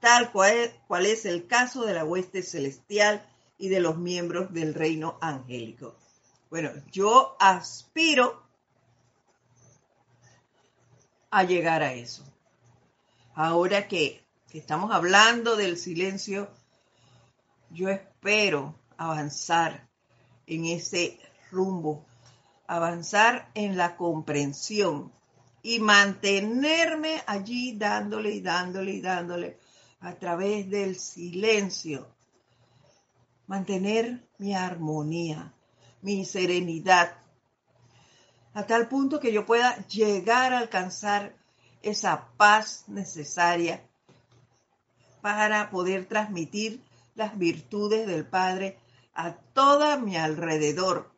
tal 0.00 0.32
cual, 0.32 0.74
cual 0.88 1.06
es 1.06 1.24
el 1.24 1.46
caso 1.46 1.86
de 1.86 1.94
la 1.94 2.04
hueste 2.04 2.42
celestial 2.42 3.24
y 3.56 3.68
de 3.68 3.80
los 3.80 3.96
miembros 3.96 4.52
del 4.52 4.74
reino 4.74 5.16
angélico. 5.22 5.96
Bueno, 6.50 6.70
yo 6.90 7.36
aspiro 7.38 8.42
a 11.30 11.44
llegar 11.44 11.82
a 11.82 11.94
eso. 11.94 12.24
Ahora 13.34 13.86
que, 13.86 14.24
estamos 14.52 14.90
hablando 14.90 15.54
del 15.54 15.76
silencio, 15.76 16.50
yo 17.70 17.90
espero 17.90 18.74
avanzar 18.96 19.86
en 20.46 20.64
ese 20.64 21.20
rumbo, 21.50 22.06
avanzar 22.68 23.50
en 23.54 23.76
la 23.76 23.96
comprensión 23.96 25.12
y 25.62 25.80
mantenerme 25.80 27.22
allí 27.26 27.76
dándole 27.76 28.30
y 28.30 28.40
dándole 28.40 28.92
y 28.92 29.00
dándole 29.00 29.58
a 30.00 30.14
través 30.14 30.70
del 30.70 30.98
silencio. 30.98 32.08
Mantener 33.46 34.28
mi 34.38 34.54
armonía, 34.54 35.52
mi 36.02 36.24
serenidad, 36.24 37.16
a 38.54 38.66
tal 38.66 38.88
punto 38.88 39.20
que 39.20 39.32
yo 39.32 39.44
pueda 39.44 39.86
llegar 39.86 40.52
a 40.52 40.58
alcanzar 40.58 41.36
esa 41.82 42.28
paz 42.36 42.84
necesaria 42.86 43.82
para 45.20 45.70
poder 45.70 46.06
transmitir 46.06 46.82
las 47.14 47.36
virtudes 47.36 48.06
del 48.06 48.24
Padre 48.24 48.78
a 49.14 49.32
toda 49.32 49.96
mi 49.96 50.16
alrededor. 50.16 51.15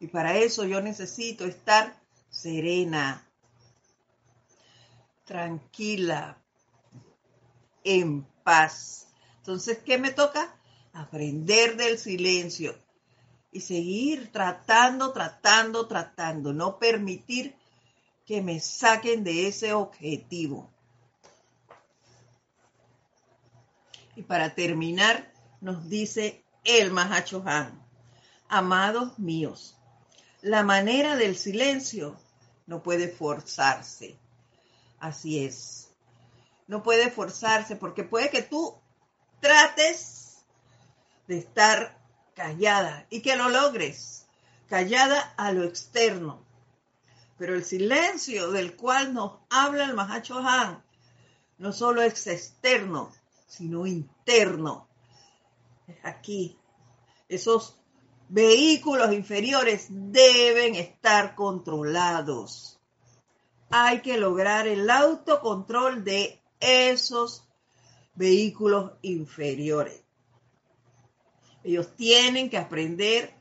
Y 0.00 0.08
para 0.08 0.36
eso 0.36 0.64
yo 0.64 0.80
necesito 0.80 1.44
estar 1.44 1.94
serena, 2.30 3.28
tranquila, 5.24 6.42
en 7.84 8.24
paz. 8.42 9.08
Entonces, 9.38 9.78
¿qué 9.84 9.98
me 9.98 10.10
toca? 10.10 10.56
Aprender 10.94 11.76
del 11.76 11.98
silencio 11.98 12.74
y 13.52 13.60
seguir 13.60 14.32
tratando, 14.32 15.12
tratando, 15.12 15.86
tratando, 15.86 16.52
no 16.54 16.78
permitir 16.78 17.54
que 18.24 18.40
me 18.40 18.58
saquen 18.58 19.22
de 19.22 19.48
ese 19.48 19.74
objetivo. 19.74 20.70
Y 24.16 24.22
para 24.22 24.54
terminar, 24.54 25.32
nos 25.60 25.88
dice 25.88 26.42
el 26.64 26.96
Han, 26.96 27.86
amados 28.48 29.18
míos, 29.18 29.79
la 30.42 30.62
manera 30.62 31.16
del 31.16 31.36
silencio 31.36 32.16
no 32.66 32.82
puede 32.82 33.08
forzarse. 33.08 34.18
Así 34.98 35.44
es. 35.44 35.90
No 36.66 36.82
puede 36.82 37.10
forzarse 37.10 37.76
porque 37.76 38.04
puede 38.04 38.30
que 38.30 38.42
tú 38.42 38.74
trates 39.40 40.38
de 41.26 41.38
estar 41.38 41.98
callada 42.34 43.06
y 43.10 43.22
que 43.22 43.36
lo 43.36 43.48
logres, 43.48 44.26
callada 44.68 45.34
a 45.36 45.52
lo 45.52 45.64
externo. 45.64 46.44
Pero 47.38 47.54
el 47.54 47.64
silencio 47.64 48.50
del 48.50 48.76
cual 48.76 49.14
nos 49.14 49.38
habla 49.48 49.84
el 49.84 49.94
Mahacho 49.94 50.38
Han 50.38 50.82
no 51.60 51.74
solo 51.74 52.02
es 52.02 52.26
externo, 52.26 53.12
sino 53.46 53.86
interno. 53.86 54.88
Aquí. 56.02 56.56
Esos 57.28 57.79
vehículos 58.30 59.12
inferiores 59.12 59.88
deben 59.90 60.76
estar 60.76 61.34
controlados. 61.34 62.80
Hay 63.70 64.02
que 64.02 64.18
lograr 64.18 64.68
el 64.68 64.88
autocontrol 64.88 66.04
de 66.04 66.40
esos 66.60 67.44
vehículos 68.14 68.92
inferiores. 69.02 70.04
Ellos 71.64 71.94
tienen 71.96 72.48
que 72.48 72.58
aprender 72.58 73.34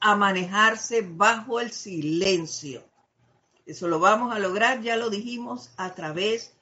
a 0.00 0.16
manejarse 0.16 1.02
bajo 1.02 1.60
el 1.60 1.70
silencio. 1.70 2.84
Eso 3.66 3.86
lo 3.86 4.00
vamos 4.00 4.34
a 4.34 4.40
lograr, 4.40 4.82
ya 4.82 4.96
lo 4.96 5.10
dijimos, 5.10 5.70
a 5.76 5.94
través 5.94 6.56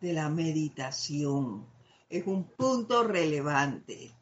de 0.00 0.12
la 0.12 0.28
meditación. 0.28 1.66
Es 2.10 2.26
un 2.26 2.44
punto 2.44 3.02
relevante. 3.02 4.14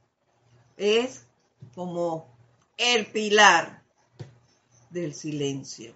Es 0.77 1.28
como 1.75 2.37
el 2.77 3.07
pilar 3.07 3.83
del 4.91 5.15
silencio. 5.15 5.95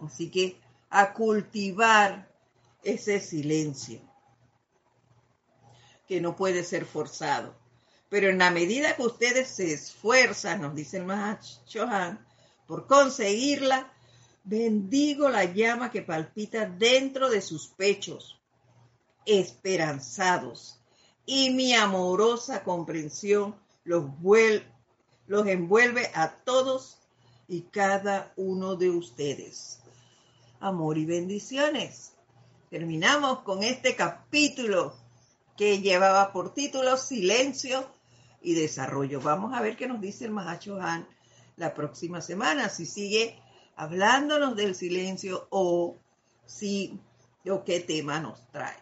Así 0.00 0.30
que 0.30 0.58
a 0.88 1.12
cultivar 1.12 2.30
ese 2.82 3.20
silencio 3.20 4.00
que 6.08 6.20
no 6.20 6.34
puede 6.34 6.64
ser 6.64 6.86
forzado. 6.86 7.54
Pero 8.08 8.28
en 8.28 8.38
la 8.38 8.50
medida 8.50 8.96
que 8.96 9.02
ustedes 9.02 9.48
se 9.48 9.72
esfuerzan, 9.72 10.62
nos 10.62 10.74
dice 10.74 10.96
el 10.96 11.06
Chohan, 11.66 12.26
por 12.66 12.86
conseguirla, 12.88 13.92
bendigo 14.42 15.28
la 15.28 15.44
llama 15.44 15.92
que 15.92 16.02
palpita 16.02 16.66
dentro 16.66 17.30
de 17.30 17.40
sus 17.40 17.68
pechos, 17.68 18.40
esperanzados, 19.26 20.80
y 21.24 21.50
mi 21.50 21.74
amorosa 21.74 22.64
comprensión 22.64 23.54
los, 23.90 24.04
los 25.26 25.46
envuelve 25.48 26.12
a 26.14 26.30
todos 26.44 26.98
y 27.48 27.62
cada 27.62 28.32
uno 28.36 28.76
de 28.76 28.88
ustedes. 28.88 29.80
Amor 30.60 30.96
y 30.96 31.06
bendiciones. 31.06 32.12
Terminamos 32.70 33.40
con 33.40 33.64
este 33.64 33.96
capítulo 33.96 34.94
que 35.56 35.80
llevaba 35.80 36.32
por 36.32 36.54
título 36.54 36.96
Silencio 36.96 37.84
y 38.40 38.54
desarrollo. 38.54 39.20
Vamos 39.20 39.54
a 39.54 39.60
ver 39.60 39.76
qué 39.76 39.88
nos 39.88 40.00
dice 40.00 40.26
el 40.26 40.30
Mahacho 40.30 40.80
Han 40.80 41.08
la 41.56 41.74
próxima 41.74 42.20
semana, 42.20 42.68
si 42.68 42.86
sigue 42.86 43.42
hablándonos 43.74 44.54
del 44.54 44.76
silencio 44.76 45.48
o 45.50 45.96
si 46.46 47.00
o 47.50 47.64
qué 47.64 47.80
tema 47.80 48.20
nos 48.20 48.40
trae. 48.52 48.76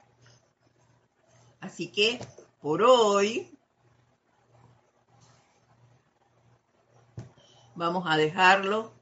Así 1.60 1.88
que 1.88 2.20
por 2.60 2.82
hoy 2.82 3.57
vamos 7.78 8.04
a 8.08 8.16
dejarlo 8.16 8.92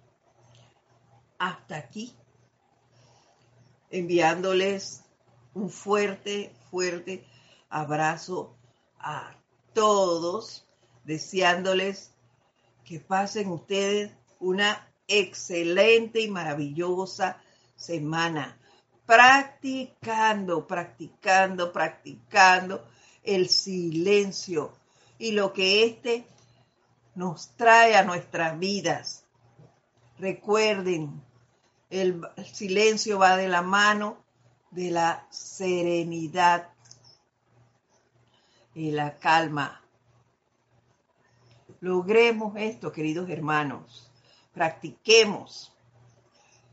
hasta 1.39 1.77
aquí, 1.77 2.15
enviándoles 3.91 5.03
un 5.55 5.71
fuerte, 5.71 6.55
fuerte 6.71 7.27
abrazo 7.71 8.55
a 8.99 9.35
todos, 9.73 10.67
deseándoles 11.05 12.13
que 12.85 13.01
pasen 13.01 13.49
ustedes 13.49 14.13
una 14.41 14.87
excelente 15.09 16.21
y 16.21 16.29
maravillosa 16.29 17.41
semana, 17.77 18.59
practicando, 19.07 20.67
practicando, 20.67 21.73
practicando 21.73 22.87
el 23.23 23.49
silencio 23.49 24.73
y 25.19 25.33
lo 25.33 25.55
que 25.55 25.85
éste 25.85 26.27
nos 27.17 27.49
trae 27.57 27.97
a 27.97 28.05
nuestras 28.05 28.57
vidas. 28.59 29.25
Recuerden, 30.19 31.23
el 31.91 32.21
silencio 32.53 33.19
va 33.19 33.37
de 33.37 33.49
la 33.49 33.63
mano 33.63 34.25
de 34.71 34.91
la 34.91 35.27
serenidad 35.31 36.69
y 38.75 38.91
la 38.91 39.17
calma. 39.17 39.81
Logremos 41.81 42.55
esto, 42.57 42.93
queridos 42.93 43.31
hermanos. 43.31 44.11
Practiquemos. 44.53 45.73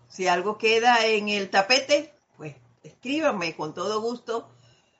Si 0.10 0.28
algo 0.28 0.58
queda 0.58 1.06
en 1.06 1.30
el 1.30 1.50
tapete, 1.50 2.14
pues 2.38 2.56
escríbanme 2.84 3.56
con 3.56 3.74
todo 3.74 4.02
gusto. 4.02 4.50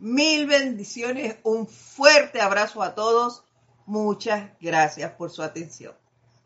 Mil 0.00 0.46
bendiciones, 0.46 1.36
un 1.42 1.66
fuerte 1.66 2.40
abrazo 2.40 2.82
a 2.82 2.94
todos. 2.94 3.44
Muchas 3.84 4.50
gracias 4.58 5.12
por 5.12 5.30
su 5.30 5.42
atención. 5.42 5.94